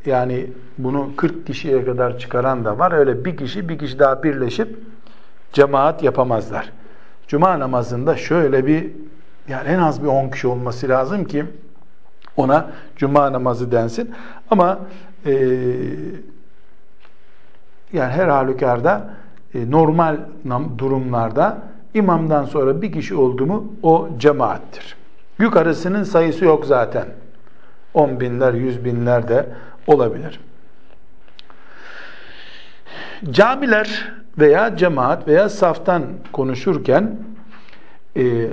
yani 0.06 0.48
bunu 0.78 1.16
40 1.18 1.48
kişiye 1.48 1.86
kadar 1.86 2.20
çıkaran 2.20 2.66
da 2.66 2.80
var. 2.80 2.92
Öyle 2.92 3.26
bir 3.26 3.38
kişi 3.38 3.70
bir 3.70 3.80
kişi 3.80 4.00
daha 4.00 4.24
birleşip 4.24 4.78
cemaat 5.54 6.04
yapamazlar. 6.04 6.72
Cuma 7.28 7.60
namazında 7.60 8.16
şöyle 8.16 8.66
bir 8.66 8.92
yani 9.48 9.68
en 9.68 9.80
az 9.80 10.04
bir 10.04 10.08
10 10.08 10.30
kişi 10.30 10.48
olması 10.48 10.90
lazım 10.90 11.26
ki 11.26 11.46
ona 12.38 12.72
cuma 12.96 13.34
namazı 13.34 13.72
densin. 13.72 14.12
Ama 14.52 14.80
e, 15.26 15.32
yani 17.94 18.12
her 18.12 18.28
halükarda 18.28 19.14
normal 19.54 20.18
durumlarda 20.78 21.58
imamdan 21.94 22.46
sonra 22.46 22.82
bir 22.82 22.92
kişi 22.92 23.16
oldu 23.16 23.46
mu 23.46 23.74
o 23.84 24.10
cemaattir. 24.18 24.96
Yukarısının 25.40 26.04
sayısı 26.04 26.46
yok 26.46 26.66
zaten. 26.66 27.06
10 27.94 28.20
binler, 28.20 28.54
yüz 28.54 28.86
binler 28.86 29.28
de 29.28 29.50
olabilir. 29.88 30.40
Camiler 33.32 34.12
veya 34.40 34.78
cemaat 34.78 35.28
veya 35.28 35.50
saftan 35.50 36.04
konuşurken 36.32 37.16
e, 38.18 38.48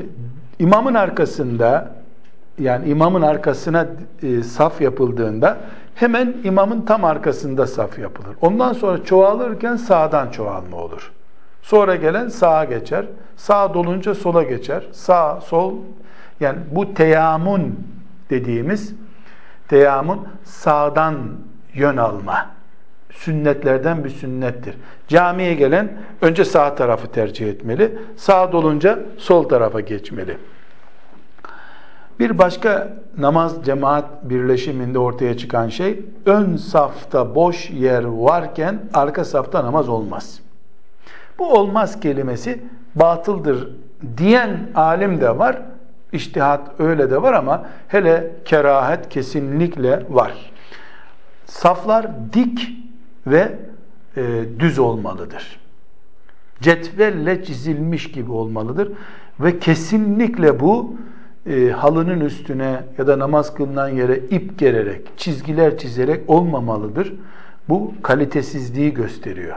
imamın 0.59 0.95
arkasında 0.95 1.93
yani 2.59 2.89
imamın 2.89 3.23
arkasına 3.23 3.87
e, 4.23 4.43
saf 4.43 4.81
yapıldığında 4.81 5.59
hemen 6.01 6.35
imamın 6.45 6.81
tam 6.81 7.05
arkasında 7.05 7.67
saf 7.67 7.99
yapılır. 7.99 8.37
Ondan 8.41 8.73
sonra 8.73 9.05
çoğalırken 9.05 9.77
sağdan 9.77 10.31
çoğalma 10.31 10.77
olur. 10.77 11.13
Sonra 11.63 11.97
gelen 11.97 12.29
sağa 12.29 12.65
geçer. 12.65 13.05
Sağ 13.37 13.75
dolunca 13.75 14.15
sola 14.15 14.43
geçer. 14.43 14.83
Sağ, 14.93 15.41
sol 15.41 15.75
yani 16.41 16.59
bu 16.71 16.95
teyamun 16.95 17.81
dediğimiz 18.31 18.95
teyamun 19.69 20.29
sağdan 20.45 21.17
yön 21.75 21.97
alma. 21.97 22.47
Sünnetlerden 23.13 24.05
bir 24.05 24.11
sünnettir. 24.11 24.75
Camiye 25.09 25.55
gelen 25.55 25.93
önce 26.23 26.45
sağ 26.45 26.75
tarafı 26.75 27.09
tercih 27.09 27.49
etmeli. 27.49 27.99
Sağ 28.17 28.53
dolunca 28.53 28.99
sol 29.19 29.49
tarafa 29.49 29.81
geçmeli. 29.81 30.37
Bir 32.21 32.39
başka 32.39 32.97
namaz 33.19 33.65
cemaat 33.65 34.05
birleşiminde 34.23 34.99
ortaya 34.99 35.37
çıkan 35.37 35.69
şey 35.69 36.05
ön 36.27 36.57
safta 36.57 37.35
boş 37.35 37.71
yer 37.71 38.05
varken 38.05 38.81
arka 38.95 39.25
safta 39.25 39.65
namaz 39.65 39.89
olmaz. 39.89 40.41
Bu 41.39 41.53
olmaz 41.53 42.01
kelimesi 42.01 42.63
batıldır 42.95 43.69
diyen 44.17 44.71
alim 44.75 45.21
de 45.21 45.39
var. 45.39 45.63
İçtihat 46.13 46.81
öyle 46.81 47.11
de 47.11 47.23
var 47.23 47.33
ama 47.33 47.67
hele 47.89 48.31
kerahet 48.45 49.09
kesinlikle 49.09 50.07
var. 50.11 50.53
Saflar 51.47 52.07
dik 52.33 52.69
ve 53.27 53.59
e, 54.17 54.45
düz 54.59 54.79
olmalıdır. 54.79 55.61
Cetvelle 56.61 57.45
çizilmiş 57.45 58.13
gibi 58.13 58.33
olmalıdır 58.33 58.93
ve 59.41 59.59
kesinlikle 59.59 60.61
bu 60.61 60.95
e, 61.47 61.71
halının 61.71 62.21
üstüne 62.21 62.83
ya 62.99 63.07
da 63.07 63.19
namaz 63.19 63.55
kılınan 63.55 63.89
yere 63.89 64.19
ip 64.19 64.59
gererek, 64.59 65.01
çizgiler 65.17 65.79
çizerek 65.79 66.31
olmamalıdır. 66.31 67.15
Bu 67.69 67.95
kalitesizliği 68.03 68.95
gösteriyor. 68.95 69.57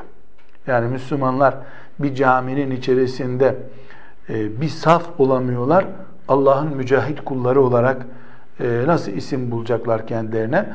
Yani 0.67 0.87
Müslümanlar 0.87 1.55
bir 1.99 2.15
caminin 2.15 2.71
içerisinde 2.71 3.55
e, 4.29 4.61
bir 4.61 4.67
saf 4.67 5.19
olamıyorlar. 5.19 5.85
Allah'ın 6.27 6.77
mücahit 6.77 7.21
kulları 7.25 7.61
olarak 7.61 8.05
e, 8.59 8.83
nasıl 8.87 9.11
isim 9.11 9.51
bulacaklar 9.51 10.07
kendilerine? 10.07 10.65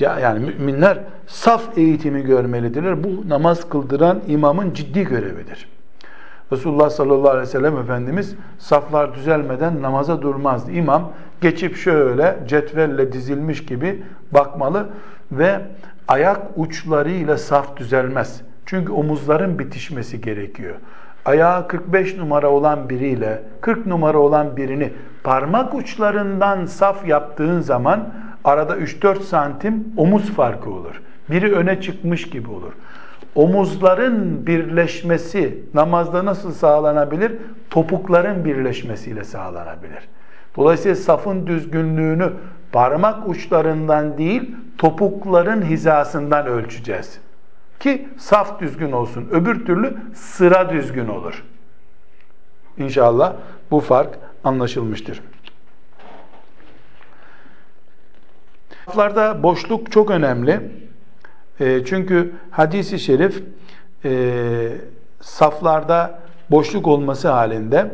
Yani 0.00 0.38
müminler 0.38 0.98
saf 1.26 1.78
eğitimi 1.78 2.22
görmelidirler. 2.22 3.04
Bu 3.04 3.28
namaz 3.28 3.68
kıldıran 3.68 4.20
imamın 4.28 4.74
ciddi 4.74 5.04
görevidir. 5.04 5.68
Resulullah 6.54 6.90
sallallahu 6.90 7.30
aleyhi 7.30 7.46
ve 7.46 7.50
sellem 7.50 7.78
Efendimiz 7.78 8.34
saflar 8.58 9.14
düzelmeden 9.14 9.82
namaza 9.82 10.22
durmazdı. 10.22 10.72
İmam 10.72 11.12
geçip 11.40 11.76
şöyle 11.76 12.36
cetvelle 12.46 13.12
dizilmiş 13.12 13.64
gibi 13.64 14.02
bakmalı 14.32 14.86
ve 15.32 15.60
ayak 16.08 16.40
uçlarıyla 16.56 17.38
saf 17.38 17.76
düzelmez. 17.76 18.40
Çünkü 18.66 18.92
omuzların 18.92 19.58
bitişmesi 19.58 20.20
gerekiyor. 20.20 20.74
Ayağı 21.24 21.68
45 21.68 22.16
numara 22.16 22.50
olan 22.50 22.88
biriyle 22.88 23.42
40 23.60 23.86
numara 23.86 24.18
olan 24.18 24.56
birini 24.56 24.92
parmak 25.24 25.74
uçlarından 25.74 26.66
saf 26.66 27.08
yaptığın 27.08 27.60
zaman 27.60 28.08
arada 28.44 28.76
3-4 28.76 29.20
santim 29.22 29.84
omuz 29.96 30.30
farkı 30.30 30.70
olur. 30.70 31.02
Biri 31.30 31.54
öne 31.54 31.80
çıkmış 31.80 32.30
gibi 32.30 32.50
olur 32.50 32.72
omuzların 33.34 34.46
birleşmesi 34.46 35.58
namazda 35.74 36.24
nasıl 36.24 36.52
sağlanabilir? 36.52 37.32
Topukların 37.70 38.44
birleşmesiyle 38.44 39.24
sağlanabilir. 39.24 40.08
Dolayısıyla 40.56 40.96
safın 40.96 41.46
düzgünlüğünü 41.46 42.32
parmak 42.72 43.28
uçlarından 43.28 44.18
değil, 44.18 44.56
topukların 44.78 45.62
hizasından 45.62 46.46
ölçeceğiz. 46.46 47.18
Ki 47.80 48.08
saf 48.18 48.60
düzgün 48.60 48.92
olsun. 48.92 49.28
Öbür 49.30 49.66
türlü 49.66 49.96
sıra 50.14 50.70
düzgün 50.70 51.08
olur. 51.08 51.44
İnşallah 52.78 53.32
bu 53.70 53.80
fark 53.80 54.18
anlaşılmıştır. 54.44 55.20
Saflarda 58.86 59.42
boşluk 59.42 59.92
çok 59.92 60.10
önemli. 60.10 60.83
E, 61.60 61.84
çünkü 61.84 62.32
hadisi 62.50 62.98
şerif 62.98 63.42
e, 64.04 64.68
saflarda 65.20 66.18
boşluk 66.50 66.86
olması 66.86 67.28
halinde 67.28 67.90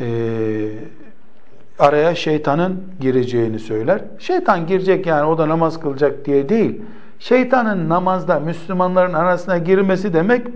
e, 0.00 0.06
araya 1.78 2.14
şeytanın 2.14 2.84
gireceğini 3.00 3.58
söyler. 3.58 4.00
Şeytan 4.18 4.66
girecek 4.66 5.06
yani 5.06 5.24
o 5.24 5.38
da 5.38 5.48
namaz 5.48 5.80
kılacak 5.80 6.24
diye 6.24 6.48
değil. 6.48 6.82
Şeytanın 7.18 7.88
namazda 7.88 8.40
Müslümanların 8.40 9.12
arasına 9.12 9.58
girmesi 9.58 10.12
demek 10.12 10.46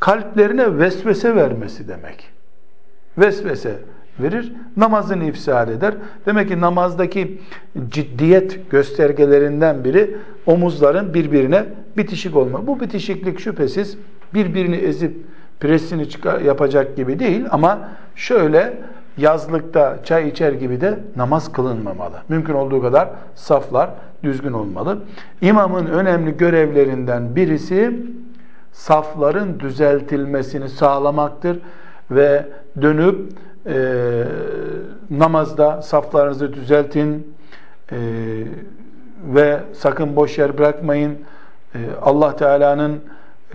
kalplerine 0.00 0.78
vesvese 0.78 1.36
vermesi 1.36 1.88
demek. 1.88 2.28
Vesvese 3.18 3.78
verir, 4.20 4.52
namazını 4.76 5.24
ifsad 5.24 5.68
eder. 5.68 5.94
Demek 6.26 6.48
ki 6.48 6.60
namazdaki 6.60 7.40
ciddiyet 7.88 8.70
göstergelerinden 8.70 9.84
biri 9.84 10.16
omuzların 10.46 11.14
birbirine 11.14 11.64
bitişik 11.96 12.36
olma. 12.36 12.66
Bu 12.66 12.80
bitişiklik 12.80 13.40
şüphesiz 13.40 13.98
birbirini 14.34 14.76
ezip 14.76 15.16
presini 15.60 16.08
çıkar, 16.08 16.40
yapacak 16.40 16.96
gibi 16.96 17.18
değil 17.18 17.44
ama 17.50 17.88
şöyle 18.14 18.78
yazlıkta 19.18 19.98
çay 20.04 20.28
içer 20.28 20.52
gibi 20.52 20.80
de 20.80 20.98
namaz 21.16 21.52
kılınmamalı. 21.52 22.16
Mümkün 22.28 22.54
olduğu 22.54 22.82
kadar 22.82 23.08
saflar 23.34 23.90
düzgün 24.22 24.52
olmalı. 24.52 24.98
İmamın 25.40 25.86
önemli 25.86 26.36
görevlerinden 26.36 27.36
birisi 27.36 27.92
safların 28.72 29.60
düzeltilmesini 29.60 30.68
sağlamaktır 30.68 31.58
ve 32.10 32.46
dönüp 32.82 33.32
e, 33.66 34.24
namazda 35.10 35.82
saflarınızı 35.82 36.52
düzeltin 36.52 37.36
e, 37.92 37.98
ve 39.34 39.60
sakın 39.72 40.16
boş 40.16 40.38
yer 40.38 40.58
bırakmayın. 40.58 41.18
E, 41.74 41.78
Allah 42.02 42.36
Teala'nın 42.36 43.00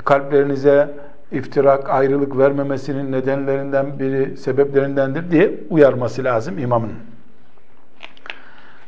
kalplerinize 0.06 0.90
iftirak, 1.32 1.90
ayrılık 1.90 2.38
vermemesinin 2.38 3.12
nedenlerinden 3.12 4.00
biri, 4.00 4.38
sebeplerindendir 4.38 5.32
diye 5.32 5.60
uyarması 5.70 6.24
lazım 6.24 6.58
imamın. 6.58 6.92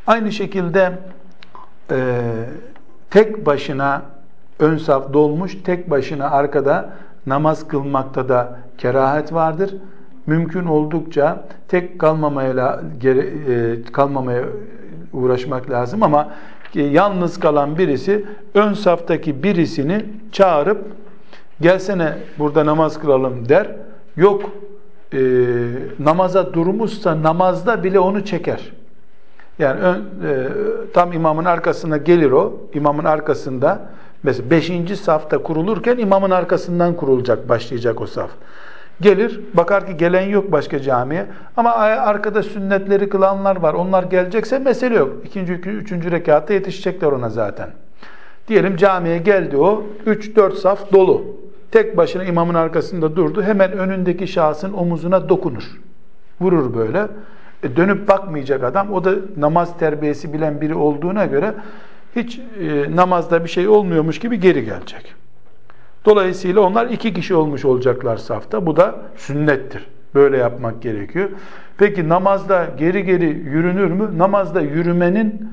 Aynı 0.07 0.31
şekilde 0.31 0.91
e, 1.91 2.19
tek 3.09 3.45
başına 3.45 4.01
ön 4.59 4.77
saf 4.77 5.13
dolmuş, 5.13 5.57
tek 5.63 5.89
başına 5.89 6.29
arkada 6.31 6.89
namaz 7.25 7.67
kılmakta 7.67 8.29
da 8.29 8.59
kerahet 8.77 9.33
vardır. 9.33 9.75
Mümkün 10.27 10.65
oldukça 10.65 11.45
tek 11.67 11.99
kalmamaya 11.99 12.81
e, 13.03 13.75
kalmamaya 13.91 14.43
uğraşmak 15.13 15.69
lazım 15.69 16.03
ama 16.03 16.31
yalnız 16.73 17.39
kalan 17.39 17.77
birisi 17.77 18.25
ön 18.53 18.73
saftaki 18.73 19.43
birisini 19.43 20.05
çağırıp 20.31 20.85
gelsene 21.61 22.17
burada 22.39 22.65
namaz 22.65 22.99
kılalım 22.99 23.49
der. 23.49 23.75
Yok 24.17 24.43
e, 25.13 25.19
namaza 25.99 26.53
durmuşsa 26.53 27.23
namazda 27.23 27.83
bile 27.83 27.99
onu 27.99 28.25
çeker. 28.25 28.71
Yani 29.59 29.79
ön, 29.79 29.95
e, 29.95 30.47
tam 30.93 31.13
imamın 31.13 31.45
arkasına 31.45 31.97
gelir 31.97 32.31
o. 32.31 32.53
İmamın 32.73 33.03
arkasında 33.03 33.81
mesela 34.23 34.49
beşinci 34.49 34.97
safta 34.97 35.37
kurulurken 35.37 35.97
imamın 35.97 36.31
arkasından 36.31 36.95
kurulacak, 36.95 37.49
başlayacak 37.49 38.01
o 38.01 38.05
saf. 38.05 38.29
Gelir, 39.01 39.41
bakar 39.53 39.87
ki 39.87 39.97
gelen 39.97 40.27
yok 40.29 40.51
başka 40.51 40.79
camiye. 40.79 41.25
Ama 41.57 41.71
arkada 41.75 42.43
sünnetleri 42.43 43.09
kılanlar 43.09 43.55
var. 43.55 43.73
Onlar 43.73 44.03
gelecekse 44.03 44.59
mesele 44.59 44.95
yok. 44.95 45.13
İkinci, 45.25 45.53
üçüncü 45.53 46.11
rekatta 46.11 46.53
yetişecekler 46.53 47.07
ona 47.07 47.29
zaten. 47.29 47.69
Diyelim 48.47 48.75
camiye 48.75 49.17
geldi 49.17 49.57
o. 49.57 49.83
Üç, 50.05 50.35
dört 50.35 50.57
saf 50.57 50.93
dolu. 50.93 51.25
Tek 51.71 51.97
başına 51.97 52.23
imamın 52.23 52.53
arkasında 52.53 53.15
durdu. 53.15 53.43
Hemen 53.43 53.71
önündeki 53.71 54.27
şahsın 54.27 54.73
omuzuna 54.73 55.29
dokunur. 55.29 55.63
Vurur 56.41 56.75
böyle. 56.75 57.07
E, 57.63 57.75
dönüp 57.75 58.07
bakmayacak 58.07 58.63
adam. 58.63 58.93
O 58.93 59.03
da 59.03 59.11
namaz 59.37 59.77
terbiyesi 59.77 60.33
bilen 60.33 60.61
biri 60.61 60.75
olduğuna 60.75 61.25
göre 61.25 61.53
hiç 62.15 62.39
e, 62.39 62.95
namazda 62.95 63.43
bir 63.43 63.49
şey 63.49 63.67
olmuyormuş 63.67 64.19
gibi 64.19 64.39
geri 64.39 64.65
gelecek. 64.65 65.22
Dolayısıyla 66.05 66.61
onlar 66.61 66.87
iki 66.87 67.13
kişi 67.13 67.35
olmuş 67.35 67.65
olacaklar 67.65 68.17
safta. 68.17 68.65
Bu 68.65 68.75
da 68.75 68.95
sünnettir. 69.15 69.87
Böyle 70.15 70.37
yapmak 70.37 70.81
gerekiyor. 70.81 71.29
Peki 71.77 72.09
namazda 72.09 72.67
geri 72.77 73.05
geri 73.05 73.25
yürünür 73.25 73.91
mü? 73.91 74.17
Namazda 74.17 74.61
yürümenin 74.61 75.49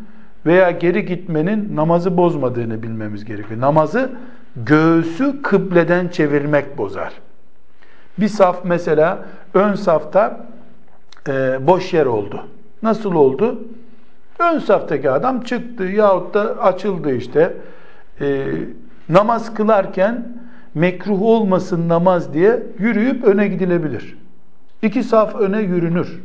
veya 0.46 0.70
geri 0.70 1.06
gitmenin 1.06 1.76
namazı 1.76 2.16
bozmadığını 2.16 2.82
bilmemiz 2.82 3.24
gerekiyor. 3.24 3.60
Namazı 3.60 4.10
göğsü 4.56 5.42
kıbleden 5.42 6.08
çevirmek 6.08 6.78
bozar. 6.78 7.12
Bir 8.18 8.28
saf 8.28 8.64
mesela 8.64 9.24
ön 9.54 9.74
safta 9.74 10.46
e, 11.28 11.66
boş 11.66 11.92
yer 11.94 12.06
oldu. 12.06 12.46
Nasıl 12.82 13.14
oldu? 13.14 13.60
Ön 14.38 14.58
saftaki 14.58 15.10
adam 15.10 15.40
çıktı 15.40 15.84
yahut 15.84 16.34
da 16.34 16.40
açıldı 16.62 17.14
işte. 17.14 17.54
E, 18.20 18.46
namaz 19.08 19.54
kılarken 19.54 20.28
mekruh 20.74 21.22
olmasın 21.22 21.88
namaz 21.88 22.34
diye 22.34 22.62
yürüyüp 22.78 23.24
öne 23.24 23.48
gidilebilir. 23.48 24.16
İki 24.82 25.02
saf 25.02 25.34
öne 25.34 25.60
yürünür. 25.60 26.20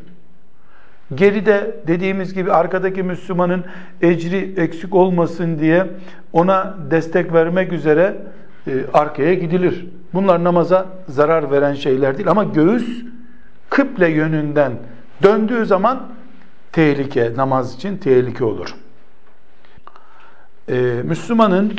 Geride 1.16 1.76
dediğimiz 1.88 2.34
gibi 2.34 2.52
arkadaki 2.52 3.04
Müslümanın 3.04 3.66
ecri 4.02 4.54
eksik 4.58 4.96
olmasın 4.96 5.60
diye 5.60 5.88
ona 6.34 6.76
destek 6.92 7.34
vermek 7.34 7.74
üzere 7.74 8.18
e, 8.68 8.72
arkaya 8.94 9.34
gidilir. 9.34 9.86
Bunlar 10.14 10.44
namaza 10.44 10.86
zarar 11.08 11.52
veren 11.52 11.74
şeyler 11.74 12.18
değil 12.18 12.30
ama 12.30 12.44
göğüs 12.44 13.04
kıble 13.70 14.08
yönünden 14.08 14.72
döndüğü 15.24 15.66
zaman 15.66 16.08
tehlike, 16.72 17.34
namaz 17.36 17.76
için 17.76 17.98
tehlike 17.98 18.44
olur. 18.44 18.76
Ee, 20.70 21.02
Müslümanın 21.04 21.74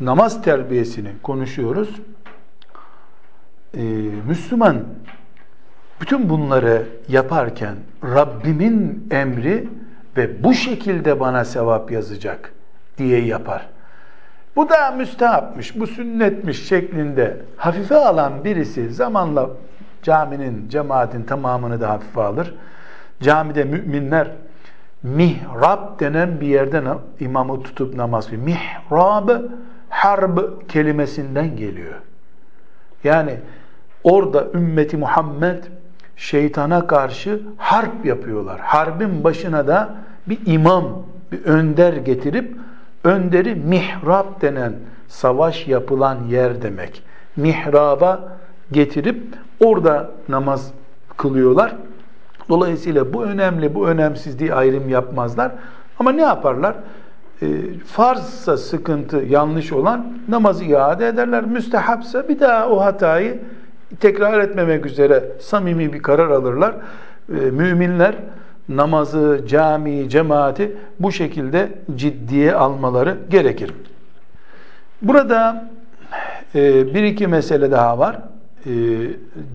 namaz 0.00 0.42
terbiyesini 0.42 1.08
konuşuyoruz. 1.22 1.88
Ee, 3.74 3.82
Müslüman 4.28 4.84
bütün 6.00 6.28
bunları 6.28 6.86
yaparken 7.08 7.76
Rabbimin 8.04 9.08
emri 9.10 9.68
ve 10.16 10.44
bu 10.44 10.54
şekilde 10.54 11.20
bana 11.20 11.44
sevap 11.44 11.90
yazacak 11.90 12.52
diye 12.98 13.24
yapar. 13.24 13.68
Bu 14.56 14.68
da 14.68 14.90
müstehapmış, 14.90 15.80
bu 15.80 15.86
sünnetmiş 15.86 16.68
şeklinde 16.68 17.36
hafife 17.56 17.96
alan 17.96 18.44
birisi 18.44 18.92
zamanla 18.92 19.50
caminin, 20.02 20.68
cemaatin 20.68 21.22
tamamını 21.22 21.80
da 21.80 21.90
hafife 21.90 22.22
alır. 22.22 22.54
Camide 23.22 23.64
müminler 23.64 24.30
mihrab 25.02 26.00
denen 26.00 26.40
bir 26.40 26.46
yerden 26.46 26.84
imamı 27.20 27.62
tutup 27.62 27.94
namaz 27.94 28.26
kılıyor. 28.26 28.44
Mihrab 28.44 29.28
harb 29.98 30.38
kelimesinden 30.68 31.56
geliyor. 31.56 31.94
Yani 33.04 33.36
orada 34.04 34.46
ümmeti 34.54 34.96
Muhammed 34.96 35.64
şeytana 36.16 36.86
karşı 36.86 37.42
harp 37.56 38.04
yapıyorlar. 38.04 38.60
Harbin 38.60 39.24
başına 39.24 39.66
da 39.66 39.94
bir 40.26 40.38
imam, 40.46 41.02
bir 41.32 41.44
önder 41.44 41.92
getirip 41.92 42.56
önderi 43.04 43.54
mihrab 43.54 44.40
denen 44.42 44.72
savaş 45.08 45.68
yapılan 45.68 46.24
yer 46.28 46.62
demek. 46.62 47.02
Mihraba 47.36 48.36
getirip 48.72 49.22
orada 49.60 50.10
namaz 50.28 50.70
kılıyorlar. 51.16 51.76
Dolayısıyla 52.48 53.12
bu 53.12 53.24
önemli, 53.24 53.74
bu 53.74 53.88
önemsiz 53.88 54.38
diye 54.38 54.54
ayrım 54.54 54.88
yapmazlar. 54.88 55.52
Ama 55.98 56.12
ne 56.12 56.22
yaparlar? 56.22 56.74
E, 57.42 57.46
farzsa 57.86 58.56
sıkıntı 58.56 59.16
yanlış 59.16 59.72
olan 59.72 60.06
namazı 60.28 60.64
iade 60.64 61.06
ederler. 61.08 61.44
Müstehapsa 61.44 62.28
bir 62.28 62.40
daha 62.40 62.68
o 62.68 62.80
hatayı 62.80 63.40
tekrar 64.00 64.40
etmemek 64.40 64.86
üzere 64.86 65.24
samimi 65.40 65.92
bir 65.92 66.02
karar 66.02 66.30
alırlar. 66.30 66.74
E, 67.28 67.32
müminler 67.32 68.14
namazı, 68.68 69.44
camiyi, 69.48 70.08
cemaati 70.08 70.76
bu 71.00 71.12
şekilde 71.12 71.72
ciddiye 71.96 72.54
almaları 72.54 73.16
gerekir. 73.30 73.74
Burada 75.02 75.70
e, 76.54 76.94
bir 76.94 77.02
iki 77.02 77.26
mesele 77.26 77.70
daha 77.70 77.98
var 77.98 78.18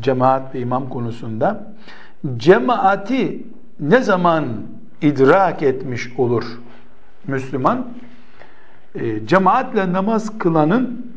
cemaat 0.02 0.56
ve 0.56 0.60
imam 0.60 0.90
konusunda. 0.90 1.74
Cemaati 2.38 3.44
ne 3.80 4.00
zaman 4.00 4.46
idrak 5.02 5.64
etmiş 5.64 6.10
olur 6.18 6.44
Müslüman? 7.28 7.88
E, 8.96 9.28
cemaatle 9.28 9.94
namaz 9.94 10.38
kılanın 10.38 11.14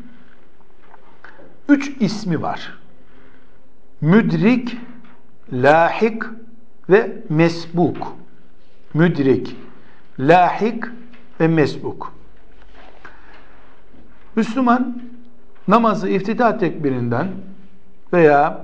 üç 1.69 1.91
ismi 1.99 2.41
var. 2.41 2.73
Müdrik, 4.01 4.77
lahik 5.53 6.23
ve 6.89 7.17
mesbuk. 7.29 8.15
Müdrik, 8.93 9.55
lahik 10.19 10.83
ve 11.39 11.47
mesbuk. 11.47 12.13
Müslüman 14.35 15.01
namazı 15.67 16.09
iftitah 16.09 16.59
tekbirinden 16.59 17.27
veya 18.13 18.61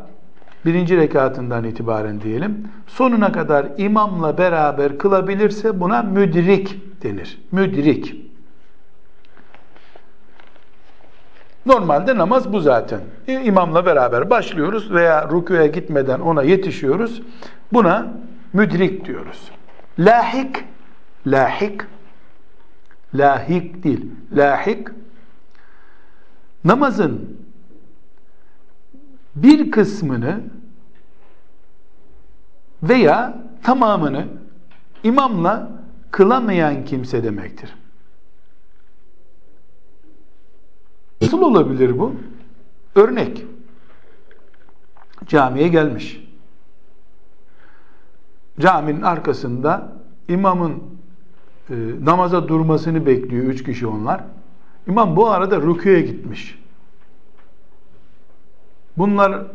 birinci 0.65 0.97
rekatından 0.97 1.63
itibaren 1.63 2.21
diyelim 2.21 2.67
sonuna 2.87 3.31
kadar 3.31 3.67
imamla 3.77 4.37
beraber 4.37 4.97
kılabilirse 4.97 5.79
buna 5.79 6.01
müdrik 6.01 6.79
denir. 7.03 7.41
Müdrik. 7.51 8.15
Normalde 11.65 12.17
namaz 12.17 12.53
bu 12.53 12.59
zaten. 12.59 13.01
İmamla 13.27 13.85
beraber 13.85 14.29
başlıyoruz 14.29 14.91
veya 14.91 15.29
rüküye 15.29 15.67
gitmeden 15.67 16.19
ona 16.19 16.43
yetişiyoruz. 16.43 17.21
Buna 17.73 18.13
müdrik 18.53 19.05
diyoruz. 19.05 19.51
Lahik, 19.99 20.63
lahik, 21.27 21.81
lahik 23.13 23.83
değil, 23.83 24.11
lahik, 24.31 24.87
namazın 26.63 27.37
bir 29.35 29.71
kısmını 29.71 30.41
veya 32.83 33.37
tamamını 33.63 34.25
imamla 35.03 35.82
kılamayan 36.13 36.85
kimse 36.85 37.23
demektir. 37.23 37.75
Nasıl 41.21 41.41
olabilir 41.41 41.99
bu? 41.99 42.15
Örnek. 42.95 43.45
Camiye 45.25 45.67
gelmiş. 45.67 46.29
Caminin 48.59 49.01
arkasında 49.01 49.91
imamın 50.27 50.83
e, 51.69 51.75
namaza 52.03 52.47
durmasını 52.47 53.05
bekliyor 53.05 53.45
üç 53.45 53.63
kişi 53.63 53.87
onlar. 53.87 54.23
İmam 54.87 55.15
bu 55.15 55.29
arada 55.29 55.61
rüküye 55.61 56.01
gitmiş. 56.01 56.59
Bunlar 58.97 59.45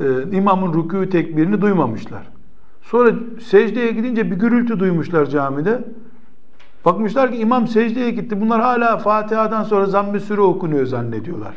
e, 0.00 0.36
imamın 0.36 0.72
rükû 0.72 1.10
tekbirini 1.10 1.60
duymamışlar. 1.60 2.33
Sonra 2.84 3.14
secdeye 3.40 3.92
gidince 3.92 4.30
bir 4.30 4.36
gürültü 4.36 4.80
duymuşlar 4.80 5.26
camide. 5.26 5.84
Bakmışlar 6.84 7.32
ki 7.32 7.36
imam 7.36 7.68
secdeye 7.68 8.10
gitti. 8.10 8.40
Bunlar 8.40 8.60
hala 8.60 8.98
Fatiha'dan 8.98 9.62
sonra 9.62 9.86
zamm-ı 9.86 10.20
sure 10.20 10.40
okunuyor 10.40 10.86
zannediyorlar. 10.86 11.54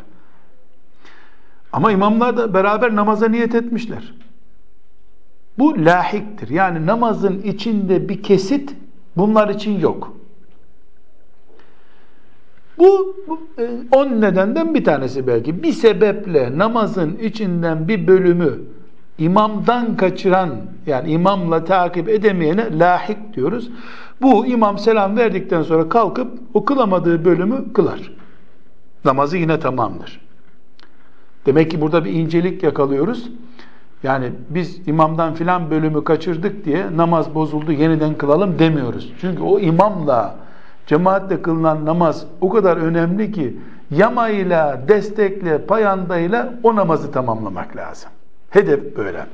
Ama 1.74 1.92
imamlar 1.92 2.38
da 2.38 2.54
beraber 2.54 2.96
namaza 2.96 3.28
niyet 3.28 3.56
etmişler. 3.56 4.14
Bu 5.60 5.86
lahiktir. 5.86 6.50
Yani 6.50 6.86
namazın 6.86 7.42
içinde 7.42 8.10
bir 8.10 8.24
kesit 8.24 8.76
bunlar 9.18 9.50
için 9.50 9.80
yok. 9.80 10.14
Bu, 12.78 13.16
bu 13.28 13.40
e, 13.62 13.70
on 13.92 14.22
nedenden 14.22 14.74
bir 14.74 14.84
tanesi 14.84 15.28
belki. 15.28 15.64
Bir 15.64 15.72
sebeple 15.72 16.58
namazın 16.58 17.18
içinden 17.18 17.88
bir 17.88 18.08
bölümü 18.08 18.60
imamdan 19.18 19.98
kaçıran 19.98 20.50
yani 20.86 21.12
imamla 21.12 21.66
takip 21.66 22.10
edemeyene 22.10 22.80
lahik 22.80 23.34
diyoruz. 23.34 23.70
Bu 24.22 24.46
imam 24.46 24.78
selam 24.78 25.18
verdikten 25.18 25.64
sonra 25.64 25.90
kalkıp 25.90 26.40
o 26.54 26.66
kılamadığı 26.66 27.26
bölümü 27.26 27.74
kılar. 27.74 28.12
Namazı 29.06 29.38
yine 29.38 29.60
tamamdır. 29.60 30.22
Demek 31.46 31.72
ki 31.72 31.82
burada 31.82 32.06
bir 32.06 32.12
incelik 32.12 32.64
yakalıyoruz. 32.64 33.30
Yani 34.04 34.32
biz 34.50 34.88
imamdan 34.88 35.34
filan 35.34 35.72
bölümü 35.72 36.04
kaçırdık 36.04 36.66
diye 36.66 36.98
namaz 36.98 37.36
bozuldu 37.36 37.72
yeniden 37.72 38.14
kılalım 38.14 38.60
demiyoruz. 38.60 39.14
Çünkü 39.22 39.44
o 39.44 39.60
imamla 39.60 40.36
cemaatle 40.88 41.42
kılınan 41.42 41.86
namaz 41.86 42.26
o 42.42 42.50
kadar 42.50 42.78
önemli 42.78 43.32
ki 43.32 43.58
yamayla, 43.92 44.82
destekle, 44.88 45.66
payandayla 45.66 46.54
o 46.64 46.76
namazı 46.76 47.12
tamamlamak 47.12 47.76
lazım. 47.76 48.10
Hedef 48.58 48.98
böyle. 48.98 49.26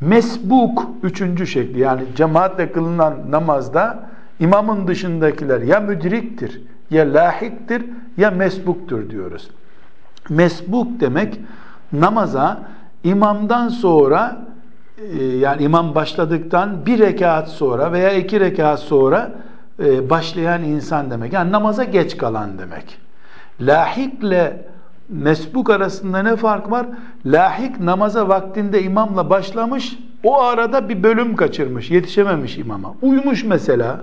Mesbuk 0.00 0.86
üçüncü 1.02 1.46
şekli 1.46 1.80
yani 1.80 2.02
cemaatle 2.16 2.72
kılınan 2.72 3.14
namazda 3.30 3.98
imamın 4.40 4.88
dışındakiler 4.88 5.60
ya 5.60 5.80
müdriktir, 5.80 6.62
ya 6.90 7.14
lahiktir, 7.14 7.84
ya 8.16 8.30
mesbuktur 8.30 9.10
diyoruz. 9.10 9.50
Mesbuk 10.28 11.00
demek 11.00 11.40
namaza 11.92 12.62
imamdan 13.04 13.68
sonra 13.68 14.36
e, 15.18 15.24
yani 15.24 15.62
imam 15.62 15.94
başladıktan 15.94 16.86
bir 16.86 16.98
rekat 16.98 17.48
sonra 17.48 17.92
veya 17.92 18.12
iki 18.12 18.40
rekat 18.40 18.80
sonra 18.80 19.32
e, 19.84 20.10
başlayan 20.10 20.62
insan 20.62 21.10
demek. 21.10 21.32
Yani 21.32 21.52
namaza 21.52 21.84
geç 21.84 22.16
kalan 22.16 22.58
demek. 22.58 22.98
Lahikle 23.60 24.71
mesbuk 25.12 25.70
arasında 25.70 26.22
ne 26.22 26.36
fark 26.36 26.70
var? 26.70 26.86
Lahik 27.26 27.80
namaza 27.80 28.28
vaktinde 28.28 28.82
imamla 28.82 29.30
başlamış, 29.30 29.98
o 30.24 30.42
arada 30.42 30.88
bir 30.88 31.02
bölüm 31.02 31.36
kaçırmış, 31.36 31.90
yetişememiş 31.90 32.58
imama. 32.58 32.94
Uyumuş 33.02 33.44
mesela. 33.44 34.00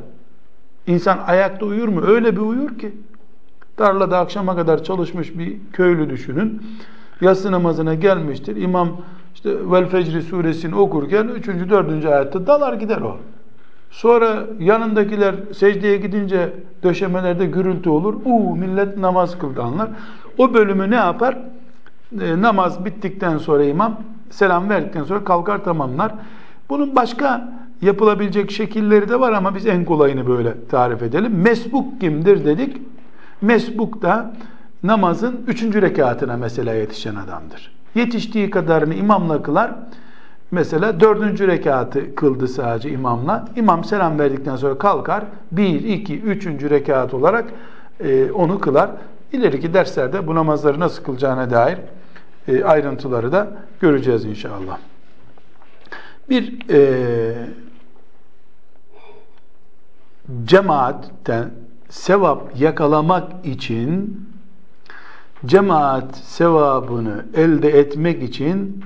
İnsan 0.88 1.20
ayakta 1.28 1.66
uyur 1.66 1.88
mu? 1.88 2.01
Öyle 2.07 2.36
bir 2.36 2.41
uyur 2.41 2.78
ki. 2.78 2.91
Tarlada 3.78 4.20
akşama 4.20 4.55
kadar 4.55 4.84
çalışmış 4.84 5.38
bir 5.38 5.57
köylü 5.74 6.10
düşünün. 6.10 6.62
Yatsı 7.22 7.51
namazına 7.51 7.93
gelmiştir. 7.93 8.55
İmam 8.55 8.89
işte 9.36 9.72
Vel 9.72 9.86
Fecri 9.86 10.22
suresini 10.22 10.76
okurken 10.76 11.28
3. 11.28 11.47
4. 11.47 12.05
ayette 12.05 12.47
dalar 12.47 12.74
gider 12.74 13.01
o. 13.01 13.18
Sonra 13.91 14.45
yanındakiler 14.60 15.36
secdeye 15.53 15.97
gidince 15.97 16.53
döşemelerde 16.84 17.45
gürültü 17.45 17.89
olur. 17.89 18.16
Uuu 18.26 18.55
millet 18.55 18.97
namaz 18.97 19.39
kıldı 19.39 19.62
anlar. 19.62 19.89
O 20.40 20.54
bölümü 20.54 20.92
ne 20.92 20.96
yapar? 20.96 21.38
E, 22.22 22.42
namaz 22.42 22.86
bittikten 22.86 23.38
sonra 23.38 23.64
imam 23.64 24.00
selam 24.30 24.70
verdikten 24.70 25.04
sonra 25.04 25.24
kalkar 25.24 25.64
tamamlar. 25.64 26.12
Bunun 26.70 26.96
başka 26.96 27.52
yapılabilecek 27.82 28.52
şekilleri 28.52 29.10
de 29.10 29.20
var 29.20 29.32
ama 29.32 29.56
biz 29.56 29.68
en 29.68 29.86
kolayını 29.86 30.28
böyle 30.28 30.54
tarif 30.70 31.04
edelim. 31.04 31.42
Mesbuk 31.42 32.02
kimdir 32.02 32.46
dedik. 32.46 32.78
Mesbuk 33.42 34.02
da 34.02 34.34
namazın 34.84 35.42
üçüncü 35.48 35.82
rekatına 35.82 36.38
mesela 36.38 36.74
yetişen 36.74 37.16
adamdır. 37.16 37.72
Yetiştiği 37.96 38.50
kadarını 38.50 38.94
imamla 38.94 39.42
kılar. 39.44 39.72
Mesela 40.52 41.00
dördüncü 41.00 41.48
rekatı 41.48 42.16
kıldı 42.16 42.48
sadece 42.48 42.90
imamla. 42.90 43.46
İmam 43.56 43.84
selam 43.84 44.20
verdikten 44.20 44.56
sonra 44.56 44.78
kalkar. 44.78 45.24
Bir, 45.52 45.84
iki, 45.84 46.20
üçüncü 46.20 46.70
rekat 46.70 47.14
olarak 47.14 47.46
e, 48.00 48.32
onu 48.32 48.60
kılar. 48.60 48.90
İleriki 49.34 49.73
derslerde 49.73 50.27
bu 50.27 50.36
namazları 50.36 50.80
nasıl 50.80 51.03
kılacağına 51.03 51.49
dair 51.49 51.77
e, 52.47 52.63
ayrıntıları 52.63 53.32
da 53.32 53.51
göreceğiz 53.80 54.25
inşallah. 54.25 54.77
Bir 56.30 56.69
e, 56.69 57.36
cemaatten 60.45 61.51
sevap 61.89 62.59
yakalamak 62.59 63.45
için 63.45 64.21
cemaat 65.45 66.17
sevabını 66.17 67.25
elde 67.34 67.69
etmek 67.80 68.23
için 68.23 68.86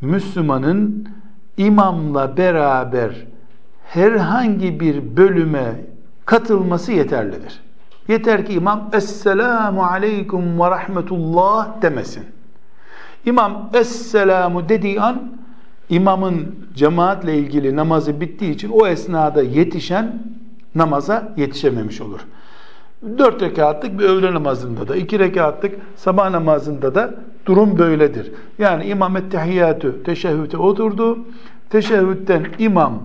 Müslümanın 0.00 1.08
imamla 1.56 2.36
beraber 2.36 3.26
herhangi 3.84 4.80
bir 4.80 5.16
bölüme 5.16 5.80
katılması 6.24 6.92
yeterlidir. 6.92 7.65
Yeter 8.08 8.46
ki 8.46 8.52
imam 8.52 8.90
Esselamu 8.92 9.84
Aleyküm 9.84 10.60
ve 10.60 10.70
Rahmetullah 10.70 11.82
demesin. 11.82 12.24
İmam 13.24 13.70
Esselamu 13.74 14.68
dediği 14.68 15.00
an 15.00 15.32
imamın 15.88 16.56
cemaatle 16.74 17.38
ilgili 17.38 17.76
namazı 17.76 18.20
bittiği 18.20 18.54
için 18.54 18.70
o 18.70 18.86
esnada 18.86 19.42
yetişen 19.42 20.22
namaza 20.74 21.32
yetişememiş 21.36 22.00
olur. 22.00 22.20
Dört 23.18 23.42
rekatlık 23.42 23.98
bir 23.98 24.04
öğle 24.04 24.34
namazında 24.34 24.88
da, 24.88 24.96
iki 24.96 25.18
rekatlık 25.18 25.74
sabah 25.96 26.30
namazında 26.30 26.94
da 26.94 27.14
durum 27.46 27.78
böyledir. 27.78 28.32
Yani 28.58 28.84
imam 28.84 29.16
ettehiyyatü 29.16 30.02
teşehhüte 30.02 30.56
oturdu. 30.56 31.18
Teşehhütten 31.70 32.46
imam 32.58 33.02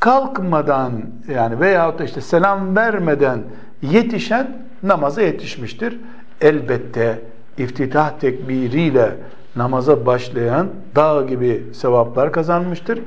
kalkmadan 0.00 0.92
yani 1.34 1.60
veyahut 1.60 1.98
da 1.98 2.04
işte 2.04 2.20
selam 2.20 2.76
vermeden 2.76 3.42
yetişen 3.82 4.56
namaza 4.82 5.22
yetişmiştir. 5.22 5.98
Elbette 6.40 7.22
iftitah 7.58 8.10
tekbiriyle 8.20 9.16
namaza 9.56 10.06
başlayan 10.06 10.68
dağ 10.96 11.22
gibi 11.22 11.62
sevaplar 11.72 12.32
kazanmıştır. 12.32 13.00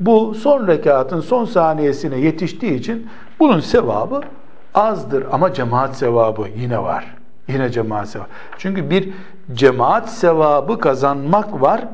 Bu 0.00 0.34
son 0.34 0.66
rekatın 0.66 1.20
son 1.20 1.44
saniyesine 1.44 2.18
yetiştiği 2.18 2.74
için 2.74 3.08
bunun 3.40 3.60
sevabı 3.60 4.20
azdır 4.74 5.24
ama 5.32 5.52
cemaat 5.52 5.96
sevabı 5.96 6.46
yine 6.56 6.78
var. 6.78 7.16
Yine 7.48 7.70
cemaat 7.70 8.08
sevabı. 8.08 8.28
Çünkü 8.58 8.90
bir 8.90 9.08
cemaat 9.52 10.10
sevabı 10.10 10.78
kazanmak 10.78 11.60
var. 11.60 11.84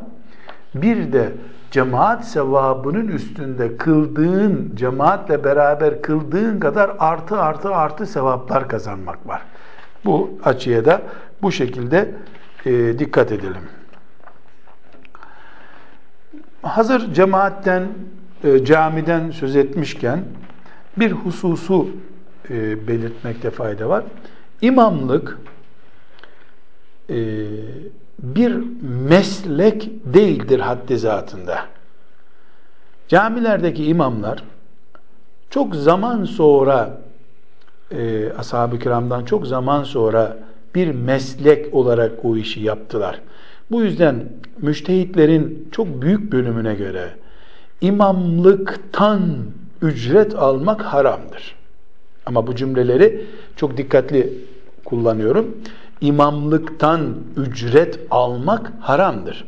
Bir 0.74 1.12
de 1.12 1.32
cemaat 1.70 2.24
sevabının 2.24 3.08
üstünde 3.08 3.76
kıldığın, 3.76 4.72
cemaatle 4.74 5.44
beraber 5.44 6.02
kıldığın 6.02 6.60
kadar 6.60 6.92
artı 6.98 7.36
artı 7.40 7.74
artı 7.74 8.06
sevaplar 8.06 8.68
kazanmak 8.68 9.26
var. 9.28 9.42
Bu 10.04 10.38
açıya 10.44 10.84
da 10.84 11.02
bu 11.42 11.52
şekilde 11.52 12.14
e, 12.66 12.98
dikkat 12.98 13.32
edelim. 13.32 13.62
Hazır 16.62 17.14
cemaatten, 17.14 17.88
e, 18.44 18.64
camiden 18.64 19.30
söz 19.30 19.56
etmişken 19.56 20.24
bir 20.96 21.12
hususu 21.12 21.88
e, 22.50 22.88
belirtmekte 22.88 23.50
fayda 23.50 23.88
var. 23.88 24.04
İmamlık 24.62 25.38
e, 27.10 27.16
bir 28.22 28.56
meslek 28.82 29.90
değildir 30.04 30.60
haddi 30.60 30.98
zatında. 30.98 31.58
Camilerdeki 33.08 33.84
imamlar 33.84 34.44
çok 35.50 35.74
zaman 35.74 36.24
sonra 36.24 37.00
e, 37.90 38.32
ashab-ı 38.32 38.78
kiramdan 38.78 39.24
çok 39.24 39.46
zaman 39.46 39.84
sonra 39.84 40.36
bir 40.74 40.90
meslek 40.90 41.74
olarak 41.74 42.24
o 42.24 42.36
işi 42.36 42.60
yaptılar. 42.60 43.20
Bu 43.70 43.82
yüzden 43.82 44.24
müştehitlerin 44.58 45.68
çok 45.72 46.02
büyük 46.02 46.32
bölümüne 46.32 46.74
göre 46.74 47.10
imamlıktan 47.80 49.20
ücret 49.82 50.34
almak 50.34 50.82
haramdır. 50.82 51.54
Ama 52.26 52.46
bu 52.46 52.54
cümleleri 52.54 53.26
çok 53.56 53.76
dikkatli 53.76 54.32
kullanıyorum. 54.84 55.56
İmamlıktan 56.00 57.14
ücret 57.36 58.00
almak 58.10 58.72
haramdır. 58.80 59.44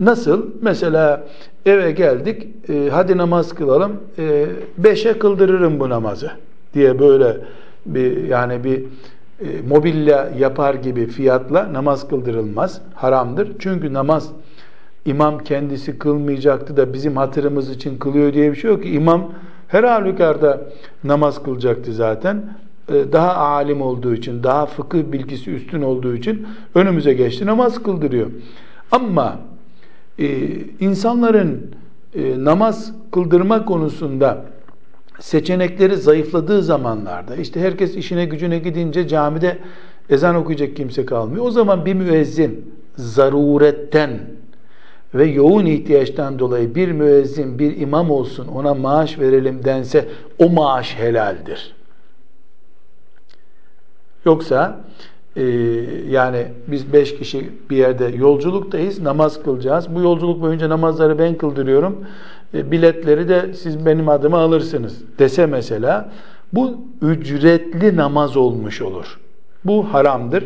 Nasıl? 0.00 0.46
Mesela 0.62 1.24
eve 1.66 1.92
geldik, 1.92 2.48
e, 2.68 2.88
hadi 2.92 3.16
namaz 3.16 3.54
kılalım, 3.54 4.00
e, 4.18 4.46
beşe 4.78 5.18
kıldırırım 5.18 5.80
bu 5.80 5.88
namazı 5.88 6.30
diye 6.74 6.98
böyle 6.98 7.36
bir 7.86 8.24
yani 8.24 8.64
bir 8.64 8.84
e, 9.40 9.62
mobilya 9.68 10.30
yapar 10.38 10.74
gibi 10.74 11.06
fiyatla 11.06 11.72
namaz 11.72 12.08
kıldırılmaz. 12.08 12.80
Haramdır. 12.94 13.52
Çünkü 13.58 13.92
namaz 13.92 14.30
imam 15.04 15.38
kendisi 15.38 15.98
kılmayacaktı 15.98 16.76
da 16.76 16.92
bizim 16.92 17.16
hatırımız 17.16 17.70
için 17.70 17.98
kılıyor 17.98 18.32
diye 18.32 18.52
bir 18.52 18.56
şey 18.56 18.70
yok 18.70 18.82
ki. 18.82 18.90
İmam 18.90 19.32
her 19.68 19.84
halükarda 19.84 20.60
namaz 21.04 21.42
kılacaktı 21.42 21.92
zaten. 21.92 22.56
E, 22.88 23.12
daha 23.12 23.34
alim 23.36 23.82
olduğu 23.82 24.14
için, 24.14 24.42
daha 24.42 24.66
fıkıh 24.66 25.12
bilgisi 25.12 25.50
üstün 25.50 25.82
olduğu 25.82 26.14
için 26.14 26.46
önümüze 26.74 27.14
geçti 27.14 27.46
namaz 27.46 27.82
kıldırıyor. 27.82 28.30
Ama 28.92 29.38
e, 30.18 30.26
insanların 30.80 31.70
e, 32.14 32.44
namaz 32.44 32.92
kıldırma 33.12 33.64
konusunda 33.64 34.44
seçenekleri 35.20 35.96
zayıfladığı 35.96 36.62
zamanlarda 36.62 37.36
işte 37.36 37.60
herkes 37.60 37.96
işine 37.96 38.24
gücüne 38.24 38.58
gidince 38.58 39.08
camide 39.08 39.58
ezan 40.10 40.34
okuyacak 40.34 40.76
kimse 40.76 41.06
kalmıyor. 41.06 41.44
O 41.46 41.50
zaman 41.50 41.86
bir 41.86 41.94
müezzin 41.94 42.74
zaruretten 42.96 44.10
ve 45.14 45.24
yoğun 45.24 45.66
ihtiyaçtan 45.66 46.38
dolayı 46.38 46.74
bir 46.74 46.92
müezzin, 46.92 47.58
bir 47.58 47.76
imam 47.76 48.10
olsun 48.10 48.48
ona 48.48 48.74
maaş 48.74 49.18
verelim 49.18 49.64
dense 49.64 50.08
o 50.38 50.48
maaş 50.48 50.96
helaldir. 50.98 51.74
Yoksa 54.24 54.80
e, 55.36 55.42
yani 56.08 56.46
biz 56.66 56.92
beş 56.92 57.18
kişi 57.18 57.50
bir 57.70 57.76
yerde 57.76 58.04
yolculuktayız, 58.04 59.02
namaz 59.02 59.42
kılacağız. 59.42 59.94
Bu 59.94 60.00
yolculuk 60.00 60.40
boyunca 60.40 60.68
namazları 60.68 61.18
ben 61.18 61.34
kıldırıyorum. 61.34 62.04
E, 62.54 62.70
biletleri 62.70 63.28
de 63.28 63.54
siz 63.54 63.86
benim 63.86 64.08
adıma 64.08 64.38
alırsınız 64.38 65.02
dese 65.18 65.46
mesela 65.46 66.10
bu 66.52 66.76
ücretli 67.02 67.96
namaz 67.96 68.36
olmuş 68.36 68.82
olur. 68.82 69.20
Bu 69.64 69.94
haramdır. 69.94 70.44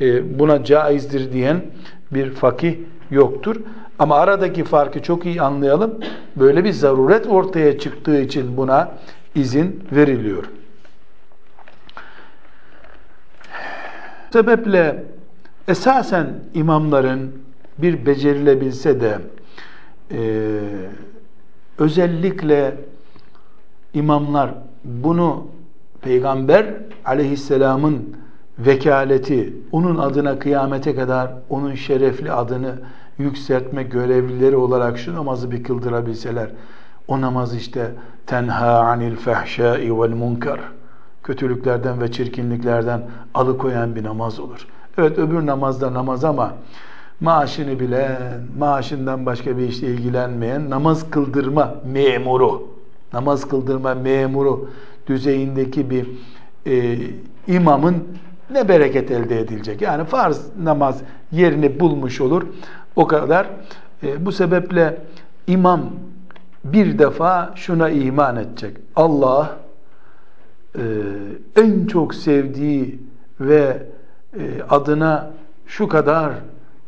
E, 0.00 0.38
buna 0.38 0.64
caizdir 0.64 1.32
diyen 1.32 1.62
bir 2.10 2.30
fakih 2.30 2.74
yoktur. 3.10 3.56
Ama 3.98 4.16
aradaki 4.16 4.64
farkı 4.64 5.02
çok 5.02 5.26
iyi 5.26 5.42
anlayalım. 5.42 5.94
Böyle 6.36 6.64
bir 6.64 6.72
zaruret 6.72 7.26
ortaya 7.26 7.78
çıktığı 7.78 8.20
için 8.20 8.56
buna 8.56 8.92
izin 9.34 9.84
veriliyor. 9.92 10.44
Sebeple 14.36 15.04
esasen 15.68 16.26
imamların 16.54 17.32
bir 17.78 18.06
becerilebilse 18.06 19.00
de 19.00 19.18
e, 20.10 20.18
özellikle 21.78 22.74
imamlar 23.94 24.50
bunu 24.84 25.46
Peygamber 26.02 26.66
aleyhisselamın 27.04 28.16
vekaleti, 28.58 29.52
onun 29.72 29.96
adına 29.96 30.38
kıyamete 30.38 30.94
kadar 30.94 31.32
onun 31.50 31.74
şerefli 31.74 32.32
adını 32.32 32.74
yükseltme 33.18 33.82
görevlileri 33.82 34.56
olarak 34.56 34.98
şu 34.98 35.14
namazı 35.14 35.50
bir 35.50 35.64
kıldırabilseler, 35.64 36.48
o 37.08 37.20
namaz 37.20 37.56
işte 37.56 37.90
tenha 38.26 38.78
anil 38.78 39.16
fehşai 39.16 40.00
vel 40.00 40.14
munkar 40.14 40.60
kötülüklerden 41.26 42.00
ve 42.00 42.12
çirkinliklerden 42.12 43.02
alıkoyan 43.34 43.96
bir 43.96 44.04
namaz 44.04 44.40
olur. 44.40 44.66
Evet 44.98 45.18
öbür 45.18 45.46
namazda 45.46 45.94
namaz 45.94 46.24
ama 46.24 46.52
maaşını 47.20 47.80
bilen, 47.80 48.42
maaşından 48.58 49.26
başka 49.26 49.58
bir 49.58 49.68
işle 49.68 49.86
ilgilenmeyen 49.86 50.70
namaz 50.70 51.10
kıldırma 51.10 51.74
memuru, 51.92 52.68
namaz 53.12 53.48
kıldırma 53.48 53.94
memuru 53.94 54.70
düzeyindeki 55.06 55.90
bir 55.90 56.08
e, 56.66 56.98
imamın 57.46 58.04
ne 58.50 58.68
bereket 58.68 59.10
elde 59.10 59.40
edilecek? 59.40 59.82
Yani 59.82 60.04
farz 60.04 60.46
namaz 60.62 61.02
yerini 61.32 61.80
bulmuş 61.80 62.20
olur. 62.20 62.42
O 62.96 63.06
kadar. 63.06 63.46
E, 64.02 64.26
bu 64.26 64.32
sebeple 64.32 64.98
imam 65.46 65.80
bir 66.64 66.98
defa 66.98 67.52
şuna 67.54 67.90
iman 67.90 68.36
edecek. 68.36 68.76
Allah 68.96 69.56
e, 70.76 70.82
en 71.62 71.86
çok 71.86 72.14
sevdiği 72.14 73.00
ve 73.40 73.82
e, 74.38 74.62
adına 74.70 75.30
şu 75.66 75.88
kadar 75.88 76.32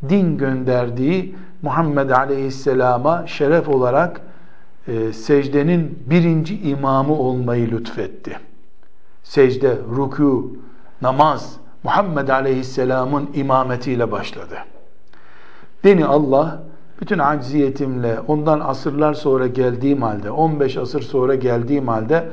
din 0.08 0.38
gönderdiği 0.38 1.36
Muhammed 1.62 2.10
Aleyhisselam'a 2.10 3.26
şeref 3.26 3.68
olarak 3.68 4.20
e, 4.88 5.12
secdenin 5.12 5.98
birinci 6.06 6.60
imamı 6.60 7.12
olmayı 7.12 7.70
lütfetti. 7.70 8.38
Secde, 9.22 9.76
rükû, 9.96 10.46
namaz 11.02 11.56
Muhammed 11.84 12.28
Aleyhisselam'ın 12.28 13.30
imametiyle 13.34 14.12
başladı. 14.12 14.54
Beni 15.84 16.06
Allah 16.06 16.62
bütün 17.00 17.18
acziyetimle 17.18 18.20
ondan 18.20 18.60
asırlar 18.60 19.14
sonra 19.14 19.46
geldiğim 19.46 20.02
halde 20.02 20.30
15 20.30 20.76
asır 20.76 21.02
sonra 21.02 21.34
geldiğim 21.34 21.88
halde 21.88 22.28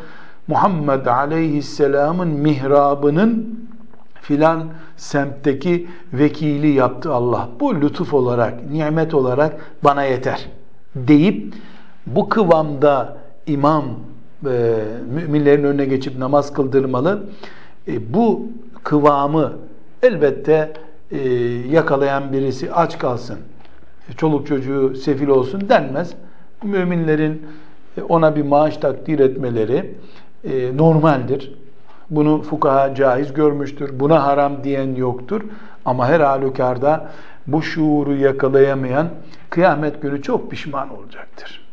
Muhammed 0.47 1.05
Aleyhisselam'ın 1.05 2.27
mihrabının 2.27 3.59
filan 4.21 4.67
semtteki 4.97 5.87
vekili 6.13 6.67
yaptı 6.67 7.13
Allah. 7.13 7.49
Bu 7.59 7.81
lütuf 7.81 8.13
olarak, 8.13 8.71
nimet 8.71 9.13
olarak 9.13 9.55
bana 9.83 10.03
yeter 10.03 10.49
deyip 10.95 11.53
bu 12.07 12.29
kıvamda 12.29 13.17
imam 13.47 13.85
e, 14.45 14.75
müminlerin 15.13 15.63
önüne 15.63 15.85
geçip 15.85 16.17
namaz 16.17 16.53
kıldırmalı. 16.53 17.23
E, 17.87 18.13
bu 18.13 18.47
kıvamı 18.83 19.53
elbette 20.03 20.73
e, 21.11 21.29
yakalayan 21.71 22.33
birisi 22.33 22.73
aç 22.73 22.99
kalsın, 22.99 23.37
çoluk 24.17 24.47
çocuğu 24.47 24.95
sefil 24.95 25.27
olsun 25.27 25.69
denmez. 25.69 26.13
Müminlerin 26.63 27.41
e, 27.97 28.01
ona 28.01 28.35
bir 28.35 28.41
maaş 28.41 28.77
takdir 28.77 29.19
etmeleri, 29.19 29.95
e, 30.45 30.77
normaldir. 30.77 31.53
Bunu 32.09 32.41
fukaha 32.41 32.95
caiz 32.95 33.33
görmüştür. 33.33 33.99
Buna 33.99 34.23
haram 34.23 34.63
diyen 34.63 34.95
yoktur. 34.95 35.41
Ama 35.85 36.07
her 36.07 36.19
halükarda 36.19 37.11
bu 37.47 37.61
şuuru 37.61 38.15
yakalayamayan 38.15 39.09
kıyamet 39.49 40.01
günü 40.01 40.21
çok 40.21 40.51
pişman 40.51 40.97
olacaktır. 40.97 41.65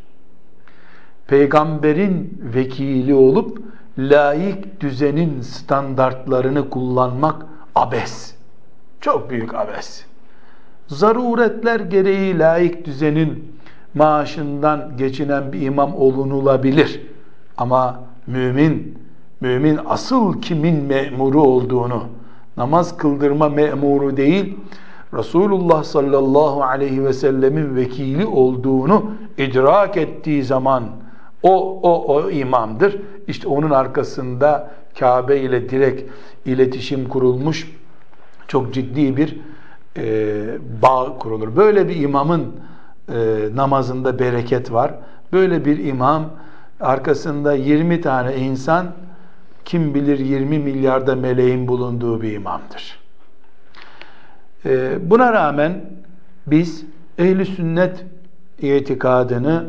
Peygamberin 1.27 2.41
vekili 2.55 3.13
olup 3.13 3.61
layık 3.97 4.81
düzenin 4.81 5.41
standartlarını 5.41 6.69
kullanmak 6.69 7.45
abes. 7.75 8.35
Çok 9.01 9.29
büyük 9.29 9.53
abes. 9.53 10.05
Zaruretler 10.87 11.79
gereği 11.79 12.39
layık 12.39 12.85
düzenin 12.85 13.57
maaşından 13.93 14.97
geçinen 14.97 15.53
bir 15.53 15.61
imam 15.61 15.95
olunulabilir. 15.95 17.01
Ama 17.57 17.99
mümin, 18.27 18.97
mümin 19.41 19.79
asıl 19.85 20.41
kimin 20.41 20.83
memuru 20.83 21.41
olduğunu, 21.41 22.03
namaz 22.57 22.97
kıldırma 22.97 23.49
memuru 23.49 24.17
değil, 24.17 24.57
Resulullah 25.13 25.83
sallallahu 25.83 26.63
aleyhi 26.63 27.05
ve 27.05 27.13
sellemin 27.13 27.75
vekili 27.75 28.25
olduğunu 28.25 29.11
idrak 29.37 29.97
ettiği 29.97 30.43
zaman 30.43 30.83
o, 31.43 31.79
o, 31.81 32.13
o 32.13 32.29
imamdır. 32.29 32.97
İşte 33.27 33.47
onun 33.47 33.69
arkasında 33.69 34.71
Kabe 34.99 35.39
ile 35.39 35.69
direkt 35.69 36.11
iletişim 36.45 37.09
kurulmuş 37.09 37.71
çok 38.47 38.73
ciddi 38.73 39.17
bir 39.17 39.39
e, 39.97 40.45
bağ 40.81 41.17
kurulur. 41.19 41.55
Böyle 41.55 41.87
bir 41.87 41.95
imamın 41.95 42.47
e, 43.09 43.15
namazında 43.55 44.19
bereket 44.19 44.71
var. 44.71 44.93
Böyle 45.33 45.65
bir 45.65 45.85
imam 45.85 46.29
arkasında 46.79 47.53
20 47.53 48.01
tane 48.01 48.35
insan 48.35 48.91
kim 49.65 49.93
bilir 49.93 50.19
20 50.19 50.59
milyarda 50.59 51.15
meleğin 51.15 51.67
bulunduğu 51.67 52.21
bir 52.21 52.33
imamdır. 52.33 52.99
Ee, 54.65 55.09
buna 55.09 55.33
rağmen 55.33 55.85
biz 56.47 56.85
ehli 57.17 57.45
sünnet 57.45 58.05
itikadını 58.59 59.65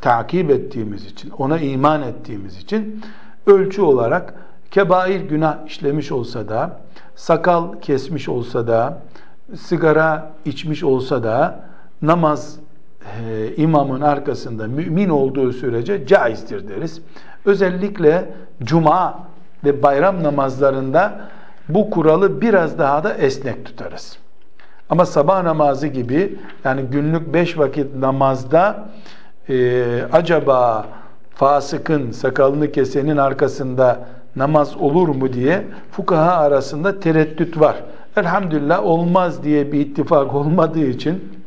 takip 0.00 0.50
ettiğimiz 0.50 1.06
için, 1.06 1.30
ona 1.30 1.58
iman 1.58 2.02
ettiğimiz 2.02 2.56
için 2.56 3.02
ölçü 3.46 3.82
olarak 3.82 4.34
kebair 4.70 5.20
günah 5.20 5.66
işlemiş 5.66 6.12
olsa 6.12 6.48
da, 6.48 6.80
sakal 7.16 7.80
kesmiş 7.80 8.28
olsa 8.28 8.66
da, 8.66 9.02
sigara 9.56 10.32
içmiş 10.44 10.84
olsa 10.84 11.22
da 11.22 11.64
namaz 12.02 12.56
e, 13.04 13.56
imamın 13.56 14.00
arkasında 14.00 14.66
mümin 14.66 15.08
olduğu 15.08 15.52
sürece 15.52 16.06
caizdir 16.06 16.68
deriz. 16.68 17.00
Özellikle 17.44 18.34
cuma 18.62 19.20
ve 19.64 19.82
bayram 19.82 20.22
namazlarında 20.22 21.20
bu 21.68 21.90
kuralı 21.90 22.40
biraz 22.40 22.78
daha 22.78 23.04
da 23.04 23.14
esnek 23.14 23.64
tutarız. 23.64 24.18
Ama 24.90 25.06
sabah 25.06 25.42
namazı 25.42 25.86
gibi 25.86 26.38
yani 26.64 26.82
günlük 26.82 27.34
beş 27.34 27.58
vakit 27.58 27.94
namazda 27.94 28.88
e, 29.48 29.84
acaba 30.12 30.86
fasıkın 31.34 32.10
sakalını 32.10 32.72
kesenin 32.72 33.16
arkasında 33.16 34.00
namaz 34.36 34.76
olur 34.76 35.08
mu 35.08 35.32
diye 35.32 35.64
fukaha 35.90 36.32
arasında 36.32 37.00
tereddüt 37.00 37.60
var. 37.60 37.76
Elhamdülillah 38.16 38.86
olmaz 38.86 39.44
diye 39.44 39.72
bir 39.72 39.80
ittifak 39.80 40.34
olmadığı 40.40 40.86
için 40.86 41.41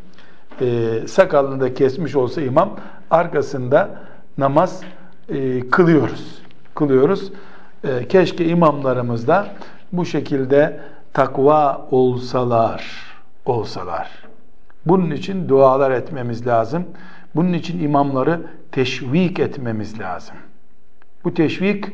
e, 0.62 1.00
sakalını 1.08 1.62
da 1.62 1.74
kesmiş 1.74 2.16
olsa 2.16 2.42
imam 2.42 2.70
arkasında 3.12 3.90
namaz 4.38 4.82
e, 5.30 5.70
kılıyoruz. 5.70 6.42
Kılıyoruz. 6.76 7.32
E, 7.84 8.08
keşke 8.08 8.46
imamlarımız 8.46 9.28
da 9.28 9.48
bu 9.92 10.06
şekilde 10.06 10.80
takva 11.14 11.88
olsalar, 11.92 12.86
olsalar. 13.46 14.10
Bunun 14.86 15.12
için 15.12 15.50
dualar 15.50 15.92
etmemiz 15.92 16.48
lazım. 16.48 16.86
Bunun 17.36 17.54
için 17.54 17.84
imamları 17.84 18.42
teşvik 18.72 19.40
etmemiz 19.40 20.00
lazım. 20.00 20.36
Bu 21.24 21.34
teşvik 21.34 21.86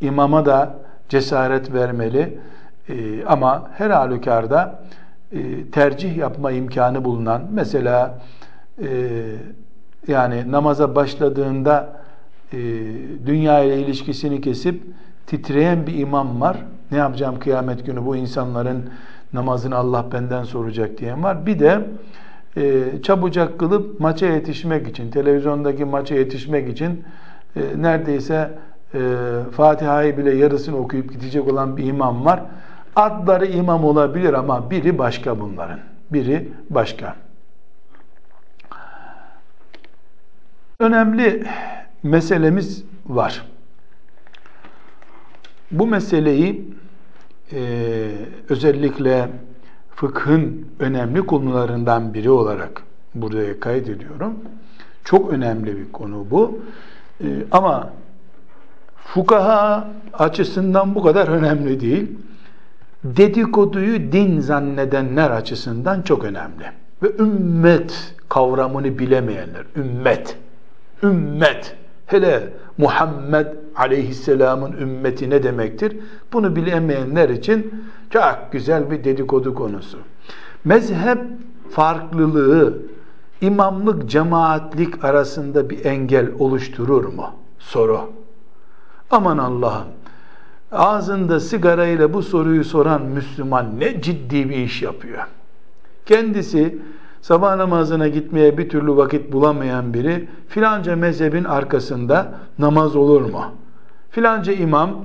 imama 0.00 0.46
da 0.46 0.74
cesaret 1.08 1.72
vermeli. 1.72 2.38
Ee, 2.88 3.24
ama 3.24 3.70
her 3.74 3.90
halükarda 3.90 4.84
e, 5.34 5.70
tercih 5.70 6.16
yapma 6.16 6.50
imkanı 6.50 7.04
bulunan 7.04 7.42
mesela 7.52 8.18
e, 8.82 8.88
yani 10.08 10.52
namaza 10.52 10.94
başladığında 10.94 12.00
e, 12.52 12.58
dünya 13.26 13.64
ile 13.64 13.80
ilişkisini 13.80 14.40
kesip 14.40 14.82
titreyen 15.26 15.86
bir 15.86 15.98
imam 15.98 16.40
var. 16.40 16.56
Ne 16.90 16.98
yapacağım 16.98 17.38
kıyamet 17.38 17.86
günü 17.86 18.06
bu 18.06 18.16
insanların 18.16 18.90
namazını 19.32 19.76
Allah 19.76 20.06
benden 20.12 20.44
soracak 20.44 20.98
diyen 20.98 21.22
var. 21.22 21.46
Bir 21.46 21.58
de 21.58 21.80
e, 22.56 22.84
çabucak 23.02 23.58
kılıp 23.58 24.00
maça 24.00 24.26
yetişmek 24.26 24.88
için, 24.88 25.10
televizyondaki 25.10 25.84
maça 25.84 26.14
yetişmek 26.14 26.68
için 26.68 27.04
e, 27.56 27.60
neredeyse 27.76 28.50
e, 28.94 29.00
Fatiha'yı 29.52 30.18
bile 30.18 30.34
yarısını 30.34 30.76
okuyup 30.76 31.12
gidecek 31.12 31.48
olan 31.52 31.76
bir 31.76 31.84
imam 31.84 32.24
var. 32.24 32.42
Adları 32.96 33.46
imam 33.46 33.84
olabilir 33.84 34.32
ama 34.32 34.70
biri 34.70 34.98
başka 34.98 35.40
bunların. 35.40 35.80
Biri 36.10 36.48
başka. 36.70 37.16
Önemli 40.80 41.46
meselemiz 42.02 42.84
var. 43.06 43.46
Bu 45.70 45.86
meseleyi 45.86 46.74
e, 47.52 47.60
özellikle 48.48 49.28
fıkhın 49.90 50.68
önemli 50.78 51.26
konularından 51.26 52.14
biri 52.14 52.30
olarak 52.30 52.82
buraya 53.14 53.60
kaydediyorum. 53.60 54.34
Çok 55.04 55.32
önemli 55.32 55.78
bir 55.78 55.92
konu 55.92 56.26
bu. 56.30 56.58
E, 57.20 57.26
ama 57.50 57.90
fukaha 58.96 59.88
açısından 60.12 60.94
bu 60.94 61.02
kadar 61.02 61.28
önemli 61.28 61.80
değil. 61.80 62.18
Dedikoduyu 63.04 64.12
din 64.12 64.40
zannedenler 64.40 65.30
açısından 65.30 66.02
çok 66.02 66.24
önemli. 66.24 66.64
Ve 67.02 67.12
ümmet 67.18 68.14
kavramını 68.28 68.98
bilemeyenler, 68.98 69.64
ümmet, 69.76 70.36
ümmet, 71.02 71.76
hele 72.06 72.52
Muhammed 72.78 73.46
aleyhisselamın 73.76 74.72
ümmeti 74.72 75.30
ne 75.30 75.42
demektir? 75.42 75.96
Bunu 76.32 76.56
bilemeyenler 76.56 77.28
için 77.28 77.84
çok 78.10 78.48
güzel 78.52 78.90
bir 78.90 79.04
dedikodu 79.04 79.54
konusu. 79.54 79.98
Mezhep 80.64 81.18
farklılığı 81.70 82.78
imamlık, 83.40 84.10
cemaatlik 84.10 85.04
arasında 85.04 85.70
bir 85.70 85.84
engel 85.84 86.28
oluşturur 86.38 87.04
mu? 87.04 87.30
Soru. 87.58 88.00
Aman 89.10 89.38
Allah'ım 89.38 89.88
ağzında 90.74 91.40
sigarayla 91.40 92.12
bu 92.12 92.22
soruyu 92.22 92.64
soran 92.64 93.02
Müslüman 93.02 93.80
ne 93.80 94.02
ciddi 94.02 94.50
bir 94.50 94.56
iş 94.56 94.82
yapıyor. 94.82 95.26
Kendisi 96.06 96.78
sabah 97.20 97.56
namazına 97.56 98.08
gitmeye 98.08 98.58
bir 98.58 98.68
türlü 98.68 98.96
vakit 98.96 99.32
bulamayan 99.32 99.94
biri 99.94 100.28
filanca 100.48 100.96
mezhebin 100.96 101.44
arkasında 101.44 102.34
namaz 102.58 102.96
olur 102.96 103.20
mu? 103.20 103.44
Filanca 104.10 104.52
imam 104.52 105.04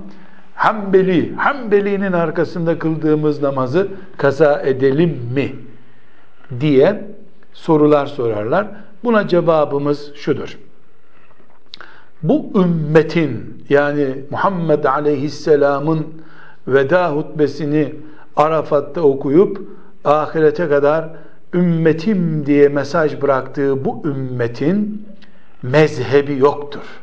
Hanbeli, 0.56 1.36
Hanbeli'nin 1.36 2.14
arkasında 2.14 2.80
kıldığımız 2.80 3.42
namazı 3.42 3.88
kaza 4.18 4.62
edelim 4.62 5.20
mi? 5.34 5.56
diye 6.60 7.08
sorular 7.54 8.06
sorarlar. 8.06 8.68
Buna 9.04 9.28
cevabımız 9.28 10.16
şudur. 10.16 10.58
Bu 12.24 12.52
ümmetin 12.56 13.64
yani 13.70 14.16
Muhammed 14.30 14.84
Aleyhisselam'ın 14.84 16.08
veda 16.68 17.12
hutbesini 17.12 17.96
Arafat'ta 18.36 19.02
okuyup 19.02 19.62
ahirete 20.06 20.70
kadar 20.70 21.10
ümmetim 21.54 22.46
diye 22.46 22.70
mesaj 22.70 23.22
bıraktığı 23.22 23.86
bu 23.86 24.02
ümmetin 24.06 25.08
mezhebi 25.64 26.38
yoktur. 26.38 27.02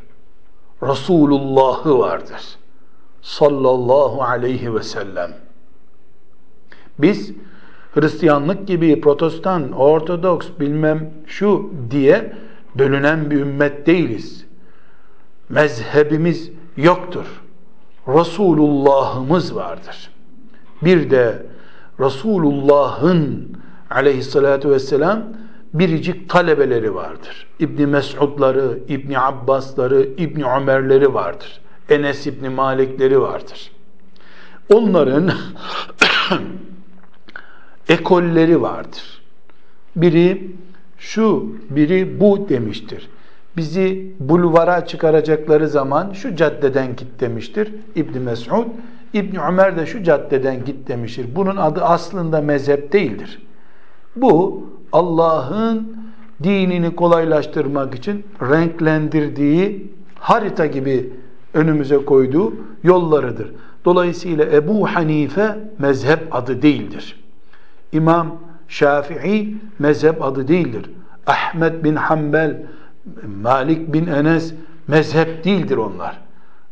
Resulullah'ı 0.82 1.98
vardır. 1.98 2.58
Sallallahu 3.22 4.22
aleyhi 4.22 4.74
ve 4.74 4.82
sellem. 4.82 5.30
Biz 6.98 7.32
Hristiyanlık 7.94 8.66
gibi 8.66 9.00
protestan, 9.00 9.72
ortodoks 9.72 10.48
bilmem 10.60 11.10
şu 11.26 11.70
diye 11.90 12.32
bölünen 12.74 13.30
bir 13.30 13.36
ümmet 13.36 13.86
değiliz. 13.86 14.45
Mezhebimiz 15.48 16.50
yoktur. 16.76 17.26
Resulullah'ımız 18.08 19.54
vardır. 19.54 20.10
Bir 20.82 21.10
de 21.10 21.46
Resulullah'ın 22.00 23.52
aleyhissalatu 23.90 24.70
vesselam 24.70 25.22
biricik 25.74 26.30
talebeleri 26.30 26.94
vardır. 26.94 27.46
İbni 27.58 27.86
Mes'udları, 27.86 28.78
İbni 28.88 29.20
Abbasları, 29.20 30.02
İbni 30.02 30.44
Ömerleri 30.44 31.14
vardır. 31.14 31.60
Enes 31.88 32.26
İbni 32.26 32.48
Malikleri 32.48 33.20
vardır. 33.20 33.70
Onların 34.72 35.30
ekolleri 37.88 38.62
vardır. 38.62 39.22
Biri 39.96 40.50
şu, 40.98 41.56
biri 41.70 42.20
bu 42.20 42.48
demiştir. 42.48 43.08
Bizi 43.56 44.12
bulvara 44.20 44.86
çıkaracakları 44.86 45.68
zaman 45.68 46.12
şu 46.12 46.36
caddeden 46.36 46.96
git 46.96 47.20
demiştir 47.20 47.74
İbni 47.94 48.20
Mes'ud. 48.20 48.66
İbni 49.12 49.40
Ömer 49.40 49.76
de 49.76 49.86
şu 49.86 50.02
caddeden 50.02 50.64
git 50.64 50.88
demiştir. 50.88 51.26
Bunun 51.34 51.56
adı 51.56 51.84
aslında 51.84 52.40
mezhep 52.40 52.92
değildir. 52.92 53.42
Bu 54.16 54.64
Allah'ın 54.92 55.96
dinini 56.42 56.96
kolaylaştırmak 56.96 57.94
için 57.94 58.24
renklendirdiği 58.42 59.92
harita 60.18 60.66
gibi 60.66 61.12
önümüze 61.54 62.04
koyduğu 62.04 62.52
yollarıdır. 62.82 63.52
Dolayısıyla 63.84 64.44
Ebu 64.44 64.86
Hanife 64.86 65.58
mezhep 65.78 66.34
adı 66.34 66.62
değildir. 66.62 67.24
İmam 67.92 68.36
Şafii 68.68 69.56
mezhep 69.78 70.24
adı 70.24 70.48
değildir. 70.48 70.90
Ahmet 71.26 71.84
bin 71.84 71.96
Hanbel, 71.96 72.62
Malik 73.42 73.92
bin 73.92 74.06
Enes 74.06 74.54
mezhep 74.88 75.44
değildir 75.44 75.76
onlar. 75.76 76.18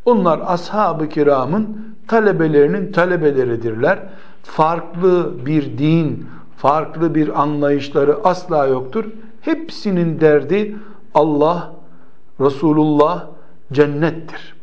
Onlar 0.05 0.41
ashab-ı 0.47 1.09
kiramın 1.09 1.95
talebelerinin 2.09 2.93
talebeleridirler. 2.93 3.99
Farklı 4.43 5.47
bir 5.47 5.79
din, 5.79 6.27
farklı 6.57 7.15
bir 7.15 7.43
anlayışları 7.43 8.17
asla 8.25 8.67
yoktur. 8.67 9.05
Hepsinin 9.41 10.21
derdi 10.21 10.77
Allah, 11.15 11.73
Resulullah, 12.41 13.27
cennettir. 13.73 14.55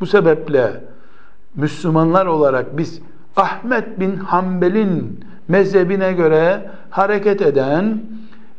Bu 0.00 0.06
sebeple 0.06 0.84
Müslümanlar 1.54 2.26
olarak 2.26 2.78
biz 2.78 3.00
Ahmet 3.36 4.00
bin 4.00 4.16
Hanbel'in 4.16 5.24
mezhebine 5.48 6.12
göre 6.12 6.70
hareket 6.90 7.42
eden 7.42 8.02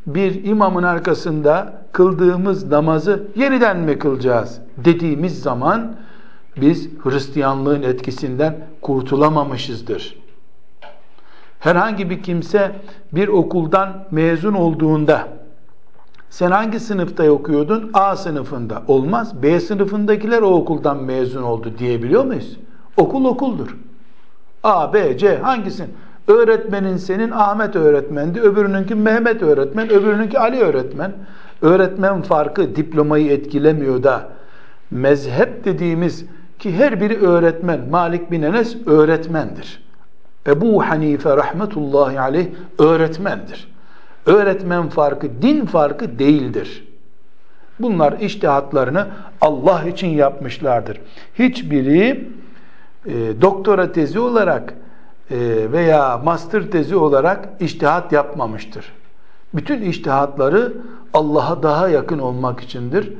bir 0.07 0.43
imamın 0.43 0.83
arkasında 0.83 1.81
kıldığımız 1.91 2.71
namazı 2.71 3.23
yeniden 3.35 3.79
mi 3.79 3.99
kılacağız 3.99 4.61
dediğimiz 4.77 5.41
zaman 5.41 5.95
biz 6.61 6.89
Hristiyanlığın 7.03 7.81
etkisinden 7.81 8.67
kurtulamamışızdır. 8.81 10.17
Herhangi 11.59 12.09
bir 12.09 12.23
kimse 12.23 12.71
bir 13.11 13.27
okuldan 13.27 14.07
mezun 14.11 14.53
olduğunda 14.53 15.27
sen 16.29 16.51
hangi 16.51 16.79
sınıfta 16.79 17.29
okuyordun? 17.29 17.91
A 17.93 18.15
sınıfında. 18.15 18.83
Olmaz. 18.87 19.43
B 19.43 19.59
sınıfındakiler 19.59 20.41
o 20.41 20.47
okuldan 20.47 21.03
mezun 21.03 21.43
oldu 21.43 21.73
diyebiliyor 21.79 22.25
muyuz? 22.25 22.57
Okul 22.97 23.25
okuldur. 23.25 23.77
A, 24.63 24.93
B, 24.93 25.17
C 25.17 25.37
hangisin? 25.37 25.93
Öğretmenin 26.27 26.97
senin 26.97 27.31
Ahmet 27.31 27.75
öğretmendi, 27.75 28.41
öbürününki 28.41 28.95
Mehmet 28.95 29.43
öğretmen, 29.43 29.89
öbürününki 29.89 30.39
Ali 30.39 30.59
öğretmen. 30.59 31.11
Öğretmen 31.61 32.21
farkı 32.21 32.75
diplomayı 32.75 33.31
etkilemiyor 33.31 34.03
da 34.03 34.29
mezhep 34.91 35.65
dediğimiz 35.65 36.25
ki 36.59 36.75
her 36.75 37.01
biri 37.01 37.17
öğretmen. 37.17 37.79
Malik 37.89 38.31
bin 38.31 38.41
Enes 38.41 38.87
öğretmendir. 38.87 39.83
Ebu 40.47 40.85
Hanife 40.85 41.37
rahmetullahi 41.37 42.19
aleyh 42.19 42.47
öğretmendir. 42.79 43.67
Öğretmen 44.25 44.89
farkı, 44.89 45.41
din 45.41 45.65
farkı 45.65 46.19
değildir. 46.19 46.87
Bunlar 47.79 48.19
iştihatlarını 48.19 49.07
Allah 49.41 49.83
için 49.83 50.07
yapmışlardır. 50.07 51.01
Hiçbiri 51.39 52.29
e, 53.05 53.41
doktora 53.41 53.91
tezi 53.91 54.19
olarak 54.19 54.73
veya 55.71 56.21
master 56.23 56.71
tezi 56.71 56.95
olarak 56.95 57.49
iştihat 57.59 58.11
yapmamıştır. 58.11 58.93
Bütün 59.53 59.81
iştihatları 59.81 60.73
Allah'a 61.13 61.63
daha 61.63 61.89
yakın 61.89 62.19
olmak 62.19 62.61
içindir. 62.61 63.13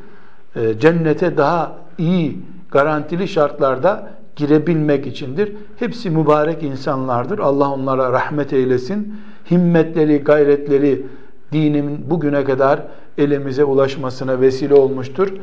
E, 0.56 0.80
cennete 0.80 1.38
daha 1.38 1.72
iyi, 1.98 2.40
garantili 2.72 3.28
şartlarda 3.28 4.08
girebilmek 4.36 5.08
içindir. 5.08 5.54
Hepsi 5.80 6.10
mübarek 6.10 6.64
insanlardır. 6.64 7.40
Allah 7.40 7.72
onlara 7.72 8.12
rahmet 8.12 8.54
eylesin. 8.54 9.16
Himmetleri, 9.52 10.18
gayretleri 10.18 11.06
dinimin 11.52 12.10
bugüne 12.10 12.44
kadar 12.44 12.82
elimize 13.18 13.64
ulaşmasına 13.64 14.42
vesile 14.42 14.74
olmuştur. 14.74 15.34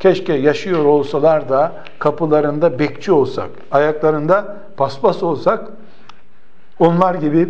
Keşke 0.00 0.32
yaşıyor 0.32 0.84
olsalar 0.84 1.48
da 1.48 1.72
kapılarında 1.98 2.78
bekçi 2.78 3.12
olsak, 3.12 3.50
ayaklarında 3.70 4.56
paspas 4.76 5.22
olsak, 5.22 5.70
onlar 6.78 7.14
gibi 7.14 7.48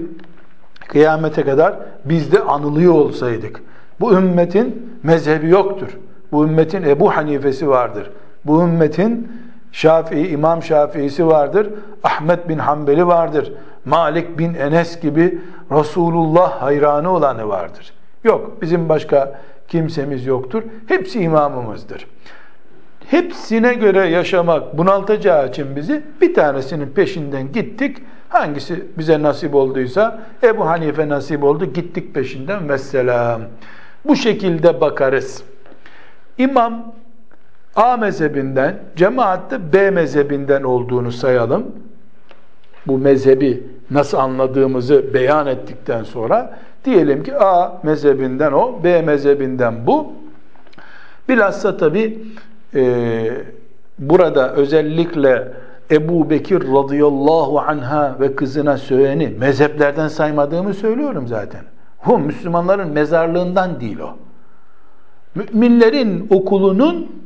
kıyamete 0.89 1.45
kadar 1.45 1.75
biz 2.05 2.33
de 2.33 2.41
anılıyor 2.41 2.93
olsaydık. 2.93 3.63
Bu 4.01 4.13
ümmetin 4.13 4.99
mezhebi 5.03 5.49
yoktur. 5.49 5.89
Bu 6.33 6.45
ümmetin 6.45 6.83
Ebu 6.83 7.17
Hanifesi 7.17 7.69
vardır. 7.69 8.11
Bu 8.45 8.63
ümmetin 8.63 9.33
Şafii, 9.73 10.29
İmam 10.29 10.63
Şafii'si 10.63 11.27
vardır. 11.27 11.71
Ahmet 12.05 12.49
bin 12.49 12.59
Hanbeli 12.59 13.07
vardır. 13.07 13.53
Malik 13.85 14.39
bin 14.39 14.55
Enes 14.55 15.01
gibi 15.01 15.39
Resulullah 15.71 16.63
hayranı 16.63 17.11
olanı 17.11 17.49
vardır. 17.49 17.93
Yok, 18.25 18.63
bizim 18.63 18.89
başka 18.89 19.41
kimsemiz 19.69 20.27
yoktur. 20.27 20.63
Hepsi 20.87 21.21
imamımızdır. 21.21 22.07
Hepsine 23.07 23.75
göre 23.75 24.07
yaşamak 24.07 24.79
bunaltacağı 24.79 25.49
için 25.49 25.77
bizi 25.77 26.03
bir 26.21 26.35
tanesinin 26.35 26.87
peşinden 26.87 27.53
gittik. 27.53 27.97
Hangisi 28.33 28.85
bize 28.99 29.23
nasip 29.23 29.55
olduysa 29.55 30.21
Ebu 30.43 30.67
Hanife 30.67 31.09
nasip 31.09 31.45
oldu 31.45 31.65
gittik 31.65 32.15
peşinden 32.15 32.69
vesselam. 32.69 33.43
Bu 34.05 34.17
şekilde 34.17 34.81
bakarız. 34.81 35.43
İmam 36.39 36.93
A 37.77 37.97
mezhebinden, 37.97 38.79
cemaatte 38.97 39.73
B 39.73 39.91
mezhebinden 39.91 40.63
olduğunu 40.63 41.13
sayalım. 41.13 41.67
Bu 42.87 42.99
mezhebi 42.99 43.67
nasıl 43.91 44.19
anladığımızı 44.19 45.15
beyan 45.15 45.47
ettikten 45.47 46.03
sonra 46.03 46.59
diyelim 46.85 47.23
ki 47.23 47.37
A 47.37 47.81
mezhebinden 47.83 48.53
o, 48.53 48.85
B 48.85 49.03
mezhebinden 49.03 49.87
bu. 49.87 50.13
Bilhassa 51.29 51.77
tabi 51.77 52.19
e, 52.75 53.31
burada 53.99 54.53
özellikle 54.55 55.53
Ebu 55.91 56.31
Bekir 56.31 56.61
radıyallahu 56.61 57.61
anha 57.61 58.17
ve 58.21 58.37
kızına 58.37 58.79
söyleni 58.79 59.29
mezheplerden 59.39 60.09
saymadığımı 60.09 60.75
söylüyorum 60.75 61.29
zaten. 61.29 61.61
O 62.07 62.19
Müslümanların 62.19 62.91
mezarlığından 62.91 63.81
değil 63.81 63.99
o. 63.99 64.17
Müminlerin 65.35 66.27
okulunun 66.31 67.23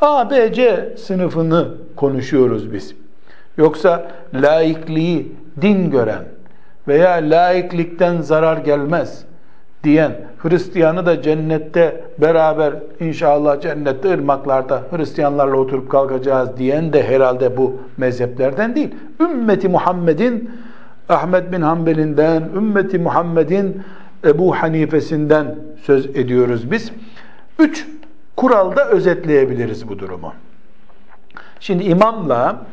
A, 0.00 0.30
B, 0.30 0.52
C 0.52 0.94
sınıfını 0.98 1.68
konuşuyoruz 1.96 2.72
biz. 2.72 2.94
Yoksa 3.56 4.10
laikliği 4.34 5.32
din 5.62 5.90
gören 5.90 6.24
veya 6.88 7.12
laiklikten 7.12 8.20
zarar 8.20 8.56
gelmez 8.56 9.24
diyen 9.84 10.12
Hristiyanı 10.38 11.06
da 11.06 11.22
cennette 11.22 12.04
beraber 12.18 12.74
inşallah 13.00 13.60
cennette 13.60 14.14
ırmaklarda 14.14 14.82
Hristiyanlarla 14.90 15.56
oturup 15.56 15.90
kalkacağız 15.90 16.56
diyen 16.56 16.92
de 16.92 17.08
herhalde 17.08 17.56
bu 17.56 17.76
mezheplerden 17.96 18.74
değil. 18.74 18.94
Ümmeti 19.20 19.68
Muhammed'in 19.68 20.50
Ahmet 21.08 21.52
bin 21.52 21.60
Hanbel'inden, 21.60 22.42
ümmeti 22.56 22.98
Muhammed'in 22.98 23.82
Ebu 24.24 24.54
Hanife'sinden 24.54 25.54
söz 25.82 26.06
ediyoruz 26.06 26.70
biz. 26.70 26.92
Üç 27.58 27.86
kuralda 28.36 28.88
özetleyebiliriz 28.88 29.88
bu 29.88 29.98
durumu. 29.98 30.32
Şimdi 31.60 31.84
imamla 31.84 32.66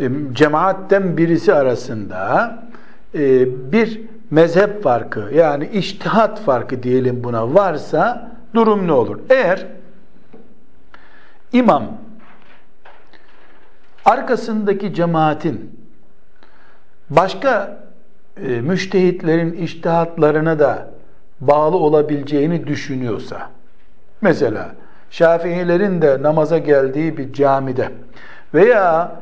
e, 0.00 0.08
cemaatten 0.32 1.16
birisi 1.16 1.54
arasında 1.54 2.58
e, 3.14 3.46
bir 3.72 4.00
mezhep 4.32 4.82
farkı 4.82 5.30
yani 5.34 5.68
iştihat 5.68 6.40
farkı 6.40 6.82
diyelim 6.82 7.24
buna 7.24 7.54
varsa 7.54 8.32
durum 8.54 8.86
ne 8.86 8.92
olur? 8.92 9.18
Eğer 9.30 9.66
imam 11.52 11.84
arkasındaki 14.04 14.94
cemaatin 14.94 15.80
başka 17.10 17.78
e, 18.46 18.60
müştehitlerin 18.60 19.52
iştihatlarına 19.52 20.58
da 20.58 20.88
bağlı 21.40 21.76
olabileceğini 21.76 22.66
düşünüyorsa 22.66 23.50
mesela 24.20 24.74
Şafiilerin 25.10 26.02
de 26.02 26.22
namaza 26.22 26.58
geldiği 26.58 27.16
bir 27.16 27.32
camide 27.32 27.88
veya 28.54 29.12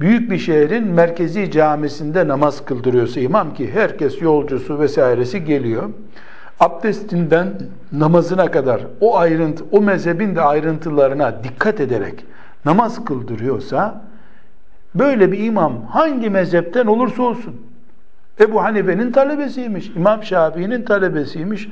büyük 0.00 0.30
bir 0.30 0.38
şehrin 0.38 0.86
merkezi 0.86 1.50
camisinde 1.50 2.28
namaz 2.28 2.64
kıldırıyorsa 2.64 3.20
imam 3.20 3.54
ki 3.54 3.70
herkes 3.72 4.22
yolcusu 4.22 4.80
vesairesi 4.80 5.44
geliyor. 5.44 5.90
Abdestinden 6.60 7.52
namazına 7.92 8.50
kadar 8.50 8.80
o 9.00 9.16
ayrıntı, 9.16 9.64
o 9.72 9.80
mezhebin 9.80 10.36
de 10.36 10.40
ayrıntılarına 10.40 11.44
dikkat 11.44 11.80
ederek 11.80 12.24
namaz 12.64 13.04
kıldırıyorsa 13.04 14.04
böyle 14.94 15.32
bir 15.32 15.44
imam 15.44 15.86
hangi 15.86 16.30
mezhepten 16.30 16.86
olursa 16.86 17.22
olsun 17.22 17.68
Ebu 18.40 18.62
Hanife'nin 18.62 19.12
talebesiymiş, 19.12 19.88
İmam 19.96 20.24
Şafii'nin 20.24 20.82
talebesiymiş. 20.82 21.68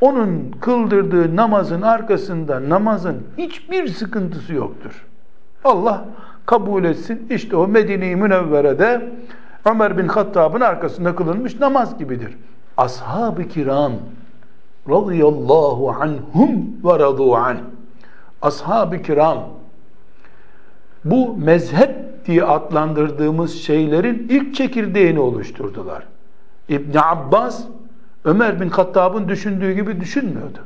Onun 0.00 0.50
kıldırdığı 0.60 1.36
namazın 1.36 1.82
arkasında 1.82 2.68
namazın 2.68 3.22
hiçbir 3.38 3.88
sıkıntısı 3.88 4.54
yoktur. 4.54 5.06
Allah 5.64 6.04
kabul 6.46 6.84
etsin. 6.84 7.26
İşte 7.30 7.56
o 7.56 7.68
Medine-i 7.68 8.16
Münevvere'de 8.16 9.12
Ömer 9.64 9.98
bin 9.98 10.08
Hattab'ın 10.08 10.60
arkasında 10.60 11.16
kılınmış 11.16 11.60
namaz 11.60 11.98
gibidir. 11.98 12.36
Ashab-ı 12.76 13.48
kiram 13.48 13.92
radıyallahu 14.88 15.90
anhum 15.90 16.66
ve 16.84 16.98
radu 16.98 17.34
anh 17.34 17.58
ashab-ı 18.42 19.02
kiram 19.02 19.38
bu 21.04 21.36
mezhep 21.36 22.26
diye 22.26 22.44
adlandırdığımız 22.44 23.54
şeylerin 23.54 24.26
ilk 24.28 24.54
çekirdeğini 24.54 25.20
oluşturdular. 25.20 26.02
İbn 26.68 26.98
Abbas 26.98 27.64
Ömer 28.24 28.60
bin 28.60 28.68
Hattab'ın 28.68 29.28
düşündüğü 29.28 29.72
gibi 29.72 30.00
düşünmüyordu. 30.00 30.58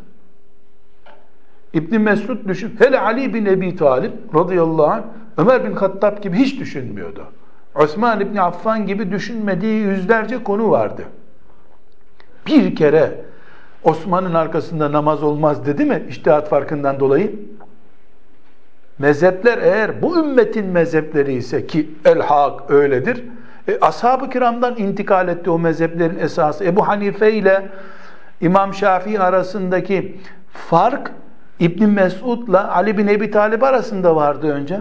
İbn 1.73 2.01
Mesud 2.01 2.49
düşün. 2.49 2.77
Hele 2.79 3.01
Ali 3.01 3.35
bin 3.35 3.47
Ebi 3.47 3.77
Talip 3.77 4.13
radıyallahu 4.35 4.87
anh 4.87 5.03
Ömer 5.37 5.65
bin 5.65 5.73
Hattab 5.73 6.23
gibi 6.23 6.37
hiç 6.37 6.61
düşünmüyordu. 6.61 7.27
Osman 7.75 8.21
İbni 8.21 8.43
Affan 8.43 8.87
gibi 8.87 9.13
düşünmediği 9.13 9.83
yüzlerce 9.83 10.45
konu 10.45 10.71
vardı. 10.71 11.03
Bir 12.47 12.77
kere 12.77 13.15
Osman'ın 13.85 14.35
arkasında 14.35 14.93
namaz 14.93 15.23
olmaz 15.23 15.67
dedi 15.67 15.85
mi 15.85 16.03
iştihat 16.09 16.49
farkından 16.49 17.01
dolayı? 17.01 17.33
Mezhepler 18.99 19.59
eğer 19.59 20.03
bu 20.03 20.19
ümmetin 20.19 20.67
mezhepleri 20.67 21.33
ise 21.33 21.67
ki 21.67 21.91
el-hak 22.05 22.71
öyledir. 22.71 23.25
E, 23.69 23.79
Ashab-ı 23.81 24.31
kiramdan 24.31 24.77
intikal 24.77 25.29
etti 25.29 25.51
o 25.51 25.59
mezheplerin 25.59 26.19
esası. 26.19 26.65
Ebu 26.65 26.89
Hanife 26.89 27.33
ile 27.33 27.69
İmam 28.41 28.75
Şafii 28.75 29.21
arasındaki 29.21 30.21
fark 30.53 31.13
İbn 31.61 31.85
Mesud'la 31.85 32.75
Ali 32.75 32.99
bin 32.99 33.07
Ebi 33.07 33.31
Talib 33.31 33.63
arasında 33.63 34.17
vardı 34.17 34.53
önce. 34.53 34.81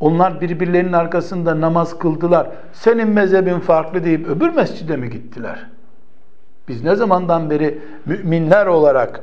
Onlar 0.00 0.40
birbirlerinin 0.40 0.92
arkasında 0.92 1.60
namaz 1.60 1.98
kıldılar. 1.98 2.50
Senin 2.72 3.08
mezhebin 3.08 3.60
farklı 3.60 4.04
deyip 4.04 4.28
öbür 4.28 4.48
mescide 4.48 4.96
mi 4.96 5.10
gittiler? 5.10 5.66
Biz 6.68 6.84
ne 6.84 6.96
zamandan 6.96 7.50
beri 7.50 7.78
müminler 8.06 8.66
olarak 8.66 9.20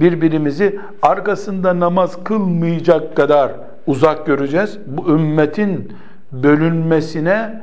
birbirimizi 0.00 0.80
arkasında 1.02 1.80
namaz 1.80 2.24
kılmayacak 2.24 3.16
kadar 3.16 3.52
uzak 3.86 4.26
göreceğiz. 4.26 4.78
Bu 4.86 5.08
ümmetin 5.08 5.92
bölünmesine 6.32 7.62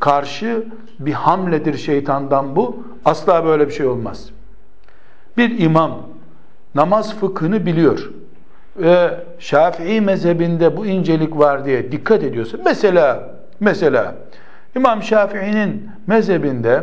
karşı 0.00 0.64
bir 1.00 1.12
hamledir 1.12 1.76
şeytandan 1.76 2.56
bu. 2.56 2.82
Asla 3.04 3.44
böyle 3.44 3.68
bir 3.68 3.72
şey 3.72 3.86
olmaz. 3.86 4.30
Bir 5.36 5.58
imam 5.58 5.98
namaz 6.74 7.16
fıkhını 7.16 7.66
biliyor. 7.66 8.10
Ve 8.78 9.20
Şafii 9.38 10.00
mezhebinde 10.00 10.76
bu 10.76 10.86
incelik 10.86 11.38
var 11.38 11.64
diye 11.64 11.92
dikkat 11.92 12.22
ediyorsa 12.22 12.58
mesela 12.64 13.30
mesela 13.60 14.14
İmam 14.76 15.02
Şafii'nin 15.02 15.90
mezhebinde 16.06 16.82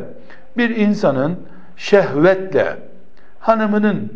bir 0.57 0.75
insanın 0.75 1.39
şehvetle 1.77 2.77
hanımının 3.39 4.11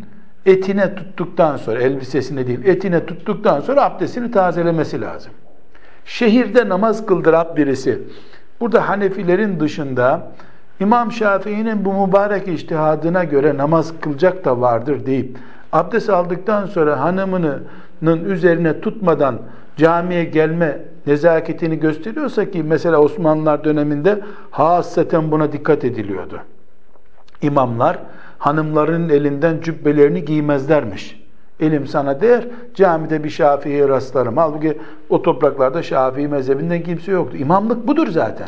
etine 0.46 0.96
tuttuktan 0.96 1.58
sonra 1.58 1.80
elbisesine 1.80 2.48
değil 2.48 2.66
etine 2.66 3.06
tuttuktan 3.06 3.62
sonra 3.62 3.84
abdestini 3.84 4.32
tazelemesi 4.32 5.02
lazım. 5.02 5.32
Şehirde 6.06 6.70
namaz 6.70 7.06
kıldıran 7.06 7.56
birisi 7.56 8.00
burada 8.60 8.90
Hanefilerin 8.90 9.60
dışında 9.60 10.28
İmam 10.80 11.12
Şafii'nin 11.12 11.86
bu 11.86 12.08
mübarek 12.08 12.48
iştihadına 12.48 13.24
göre 13.24 13.58
namaz 13.58 13.94
kılacak 14.02 14.46
da 14.46 14.62
vardır 14.62 15.06
deyip 15.06 15.38
abdest 15.72 16.10
aldıktan 16.10 16.66
sonra 16.66 17.00
hanımının 17.00 18.26
üzerine 18.26 18.82
tutmadan 18.82 19.40
camiye 19.78 20.24
gelme 20.24 20.80
nezaketini 21.08 21.80
gösteriyorsa 21.80 22.52
ki 22.52 22.64
mesela 22.64 22.98
Osmanlılar 22.98 23.64
döneminde 23.64 24.22
hasreten 24.52 25.32
buna 25.32 25.52
dikkat 25.52 25.86
ediliyordu. 25.86 26.40
İmamlar 27.42 28.00
hanımların 28.38 29.10
elinden 29.10 29.62
cübbelerini 29.62 30.26
giymezlermiş. 30.26 31.20
Elim 31.60 31.88
sana 31.88 32.22
değer, 32.22 32.48
camide 32.76 33.24
bir 33.24 33.30
Şafii'ye 33.30 33.88
rastlarım. 33.88 34.38
Halbuki 34.38 34.78
o 35.10 35.22
topraklarda 35.22 35.84
Şafii 35.84 36.28
mezhebinden 36.28 36.84
kimse 36.84 37.12
yoktu. 37.12 37.38
İmamlık 37.38 37.88
budur 37.88 38.08
zaten. 38.08 38.48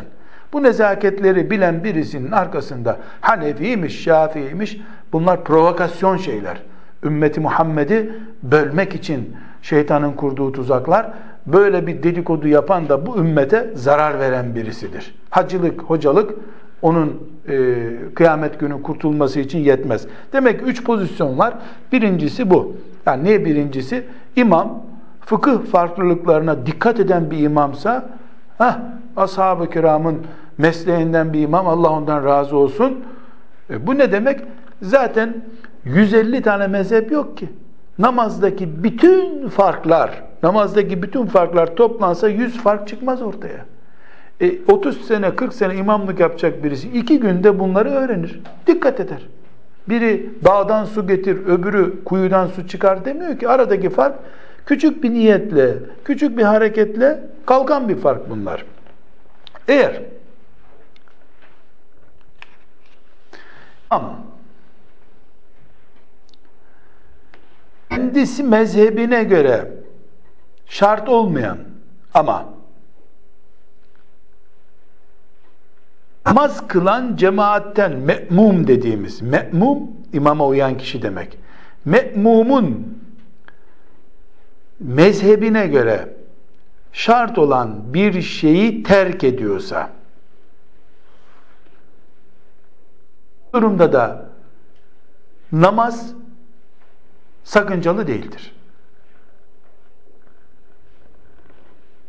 Bu 0.52 0.62
nezaketleri 0.62 1.50
bilen 1.50 1.84
birisinin 1.84 2.32
arkasında 2.32 2.98
Hanefi'ymiş, 3.20 4.02
Şafii'ymiş 4.02 4.80
bunlar 5.12 5.44
provokasyon 5.44 6.16
şeyler. 6.16 6.62
Ümmeti 7.04 7.40
Muhammed'i 7.40 8.12
bölmek 8.42 8.94
için 8.94 9.36
şeytanın 9.62 10.12
kurduğu 10.12 10.52
tuzaklar 10.52 11.12
böyle 11.46 11.86
bir 11.86 12.02
dedikodu 12.02 12.48
yapan 12.48 12.88
da 12.88 13.06
bu 13.06 13.18
ümmete 13.18 13.70
zarar 13.74 14.20
veren 14.20 14.54
birisidir. 14.54 15.14
Hacılık, 15.30 15.82
hocalık 15.82 16.34
onun 16.82 17.22
e, 17.48 17.88
kıyamet 18.14 18.60
günü 18.60 18.82
kurtulması 18.82 19.40
için 19.40 19.58
yetmez. 19.58 20.06
Demek 20.32 20.60
ki 20.60 20.64
üç 20.64 20.84
pozisyon 20.84 21.38
var. 21.38 21.54
Birincisi 21.92 22.50
bu. 22.50 22.76
Yani 23.06 23.24
ne 23.24 23.44
birincisi? 23.44 24.04
İmam 24.36 24.82
fıkıh 25.20 25.64
farklılıklarına 25.64 26.66
dikkat 26.66 27.00
eden 27.00 27.30
bir 27.30 27.38
imamsa 27.38 28.08
heh, 28.58 28.78
ashab-ı 29.16 29.70
kiramın 29.70 30.18
mesleğinden 30.58 31.32
bir 31.32 31.40
imam 31.40 31.68
Allah 31.68 31.90
ondan 31.90 32.24
razı 32.24 32.56
olsun. 32.56 33.00
E, 33.70 33.86
bu 33.86 33.98
ne 33.98 34.12
demek? 34.12 34.40
Zaten 34.82 35.44
150 35.84 36.42
tane 36.42 36.66
mezhep 36.66 37.12
yok 37.12 37.36
ki. 37.38 37.48
Namazdaki 37.98 38.84
bütün 38.84 39.48
farklar, 39.48 40.22
namazdaki 40.42 41.02
bütün 41.02 41.26
farklar 41.26 41.76
toplansa 41.76 42.28
100 42.28 42.58
fark 42.58 42.88
çıkmaz 42.88 43.22
ortaya. 43.22 43.64
E, 44.40 44.52
30 44.68 45.06
sene, 45.06 45.36
40 45.36 45.54
sene 45.54 45.74
imamlık 45.74 46.20
yapacak 46.20 46.64
birisi 46.64 46.88
iki 46.88 47.20
günde 47.20 47.58
bunları 47.58 47.90
öğrenir. 47.90 48.40
Dikkat 48.66 49.00
eder. 49.00 49.22
Biri 49.88 50.30
dağdan 50.44 50.84
su 50.84 51.06
getir, 51.06 51.46
öbürü 51.46 52.04
kuyudan 52.04 52.46
su 52.46 52.68
çıkar 52.68 53.04
demiyor 53.04 53.38
ki. 53.38 53.48
Aradaki 53.48 53.90
fark 53.90 54.14
küçük 54.66 55.02
bir 55.02 55.10
niyetle, 55.10 55.74
küçük 56.04 56.38
bir 56.38 56.42
hareketle 56.42 57.20
kalkan 57.46 57.88
bir 57.88 57.96
fark 57.96 58.30
bunlar. 58.30 58.64
Eğer 59.68 60.02
ama 63.90 64.18
kendisi 67.96 68.42
mezhebine 68.42 69.24
göre 69.24 69.70
şart 70.66 71.08
olmayan 71.08 71.58
ama 72.14 72.48
namaz 76.26 76.68
kılan 76.68 77.16
cemaatten 77.16 77.92
me'mum 77.96 78.66
dediğimiz 78.66 79.22
me'mum 79.22 79.90
imama 80.12 80.46
uyan 80.46 80.78
kişi 80.78 81.02
demek. 81.02 81.38
Me'mumun 81.84 82.98
mezhebine 84.80 85.66
göre 85.66 86.08
şart 86.92 87.38
olan 87.38 87.94
bir 87.94 88.22
şeyi 88.22 88.82
terk 88.82 89.24
ediyorsa 89.24 89.90
durumda 93.54 93.92
da 93.92 94.28
namaz 95.52 96.14
sakıncalı 97.44 98.06
değildir. 98.06 98.54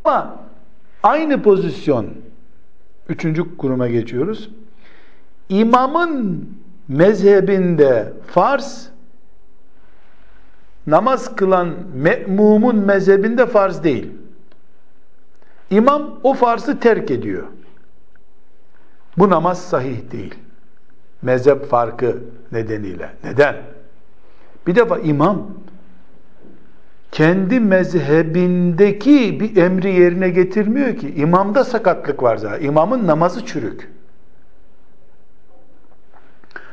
Ama 0.06 0.40
aynı 1.04 1.44
pozisyon 1.44 2.08
üçüncü 3.10 3.58
kuruma 3.58 3.88
geçiyoruz. 3.88 4.50
İmamın 5.50 6.50
mezhebinde 6.88 8.14
farz 8.28 8.90
namaz 10.88 11.36
kılan 11.36 11.76
me'mumun 11.96 12.76
mezhebinde 12.76 13.46
farz 13.46 13.84
değil. 13.84 14.12
İmam 15.70 16.20
o 16.24 16.34
farzı 16.34 16.80
terk 16.80 17.12
ediyor. 17.12 17.44
Bu 19.18 19.30
namaz 19.30 19.62
sahih 19.62 20.12
değil. 20.12 20.36
Mezhep 21.22 21.66
farkı 21.66 22.24
nedeniyle. 22.52 23.14
Neden? 23.24 23.56
Bir 24.68 24.76
defa 24.76 25.00
imam 25.00 25.48
kendi 27.12 27.60
mezhebindeki 27.60 29.40
bir 29.40 29.58
emri 29.58 29.94
yerine 29.94 30.30
getirmiyor 30.30 30.98
ki. 30.98 31.14
İmamda 31.16 31.64
sakatlık 31.64 32.24
var 32.24 32.38
zaten. 32.38 32.66
İmamın 32.66 33.08
namazı 33.08 33.46
çürük. 33.46 33.92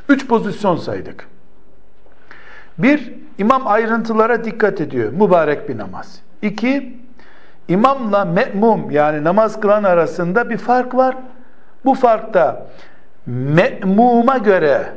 Üç 0.09 0.28
pozisyon 0.28 0.76
saydık. 0.76 1.28
Bir, 2.78 3.12
imam 3.38 3.66
ayrıntılara 3.66 4.45
dikkat 4.45 4.80
ediyor. 4.80 5.12
Mübarek 5.12 5.68
bir 5.68 5.78
namaz. 5.78 6.20
İki, 6.43 6.97
imamla 7.68 8.24
me'mum 8.24 8.91
yani 8.91 9.24
namaz 9.24 9.61
kılan 9.61 9.84
arasında 9.84 10.51
bir 10.51 10.57
fark 10.57 10.95
var. 10.95 11.16
Bu 11.84 11.95
farkta 11.95 12.66
me'muma 13.26 14.38
göre 14.38 14.93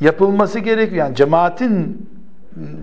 yapılması 0.00 0.58
gerekiyor. 0.58 0.98
Yani 0.98 1.14
cemaatin 1.14 2.08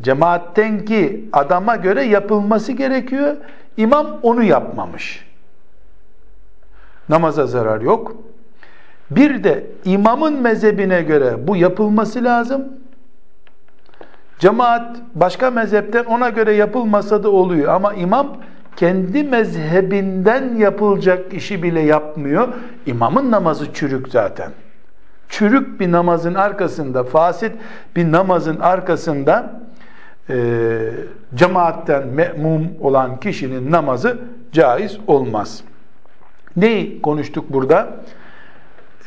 cemaattenki 0.01 1.29
adama 1.33 1.75
göre 1.75 2.03
yapılması 2.03 2.71
gerekiyor. 2.71 3.37
İmam 3.77 4.19
onu 4.23 4.43
yapmamış. 4.43 5.25
Namaza 7.09 7.47
zarar 7.47 7.81
yok. 7.81 8.15
Bir 9.11 9.43
de 9.43 9.67
imamın 9.85 10.41
mezhebine 10.41 11.01
göre 11.01 11.47
bu 11.47 11.55
yapılması 11.55 12.23
lazım. 12.23 12.63
Cemaat 14.39 14.97
başka 15.15 15.51
mezhepten 15.51 16.03
ona 16.03 16.29
göre 16.29 16.53
yapılmasa 16.53 17.23
da 17.23 17.29
oluyor 17.29 17.73
ama 17.73 17.93
imam 17.93 18.37
kendi 18.75 19.23
mezhebinden 19.23 20.55
yapılacak 20.55 21.33
işi 21.33 21.63
bile 21.63 21.81
yapmıyor. 21.81 22.47
İmamın 22.85 23.31
namazı 23.31 23.73
çürük 23.73 24.07
zaten. 24.07 24.51
Çürük 25.31 25.79
bir 25.79 25.91
namazın 25.91 26.33
arkasında, 26.33 27.03
fasit 27.03 27.51
bir 27.95 28.11
namazın 28.11 28.59
arkasında 28.59 29.61
e, 30.29 30.35
cemaatten 31.35 32.07
me'mum 32.07 32.67
olan 32.81 33.19
kişinin 33.19 33.71
namazı 33.71 34.17
caiz 34.51 34.97
olmaz. 35.07 35.63
Neyi 36.55 37.01
konuştuk 37.01 37.53
burada? 37.53 37.89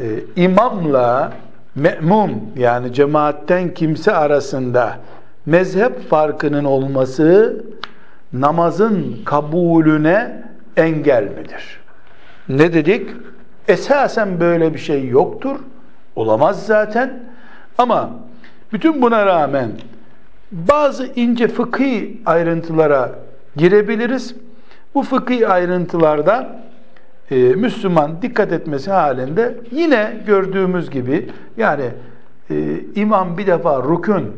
E, 0.01 0.05
imamla 0.37 1.33
me'mum 1.75 2.31
yani 2.57 2.93
cemaatten 2.93 3.75
kimse 3.75 4.13
arasında 4.13 4.99
mezhep 5.47 6.09
farkının 6.11 6.65
olması 6.65 7.57
namazın 8.33 9.19
kabulüne 9.25 10.45
engel 10.77 11.23
midir? 11.23 11.81
Ne 12.49 12.73
dedik? 12.73 13.11
Esasen 13.69 14.41
böyle 14.41 14.75
bir 14.75 14.79
şey 14.79 15.09
yoktur. 15.09 15.57
Olamaz 16.17 16.67
zaten. 16.67 17.23
Ama 17.79 18.11
bütün 18.73 19.03
buna 19.03 19.27
rağmen 19.27 19.71
bazı 20.53 21.07
ince 21.07 21.49
fıkhi 21.49 22.23
ayrıntılara 22.27 23.19
girebiliriz. 23.57 24.35
Bu 24.95 25.03
fıkhi 25.03 25.49
ayrıntılarda 25.49 26.61
e, 27.31 27.37
Müslüman 27.37 28.23
dikkat 28.23 28.53
etmesi 28.53 28.91
halinde 28.91 29.59
yine 29.71 30.23
gördüğümüz 30.27 30.91
gibi 30.91 31.31
yani 31.57 31.91
e, 32.51 32.81
imam 32.95 33.39
bir 33.39 33.47
defa 33.47 33.83
rukun, 33.83 34.37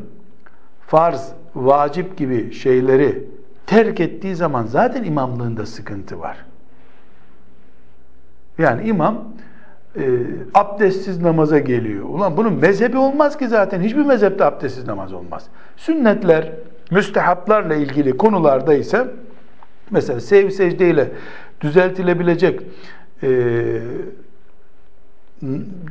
farz, 0.87 1.33
vacip 1.55 2.17
gibi 2.17 2.53
şeyleri 2.53 3.25
terk 3.67 4.01
ettiği 4.01 4.35
zaman 4.35 4.67
zaten 4.67 5.05
imamlığında 5.05 5.67
sıkıntı 5.67 6.21
var. 6.21 6.37
Yani 8.59 8.89
imam 8.89 9.25
e, 9.99 10.21
abdestsiz 10.55 11.23
namaza 11.23 11.59
geliyor. 11.59 12.05
Ulan 12.05 12.37
bunun 12.37 12.53
mezhebi 12.53 12.99
olmaz 12.99 13.39
ki 13.39 13.49
zaten. 13.49 13.81
Hiçbir 13.81 14.05
mezhepte 14.05 14.45
abdestsiz 14.45 14.87
namaz 14.87 15.13
olmaz. 15.13 15.47
Sünnetler 15.77 16.53
müstehaplarla 16.91 17.75
ilgili 17.75 18.17
konularda 18.17 18.75
ise 18.75 19.07
mesela 19.91 20.21
sev 20.21 20.51
secdeyle 20.51 21.11
düzeltilebilecek 21.61 22.61
e, 23.23 23.31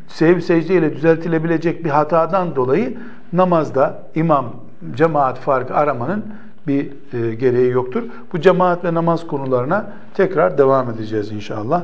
sev 0.07 0.39
secdeyle 0.39 0.95
düzeltilebilecek 0.95 1.85
bir 1.85 1.89
hatadan 1.89 2.55
dolayı 2.55 2.97
namazda 3.33 4.03
imam 4.15 4.55
cemaat 4.95 5.37
farkı 5.37 5.73
aramanın 5.73 6.25
bir 6.67 6.91
e, 7.13 7.35
gereği 7.35 7.71
yoktur. 7.71 8.03
Bu 8.33 8.41
cemaat 8.41 8.85
ve 8.85 8.93
namaz 8.93 9.27
konularına 9.27 9.93
tekrar 10.13 10.57
devam 10.57 10.89
edeceğiz 10.89 11.31
inşallah. 11.31 11.83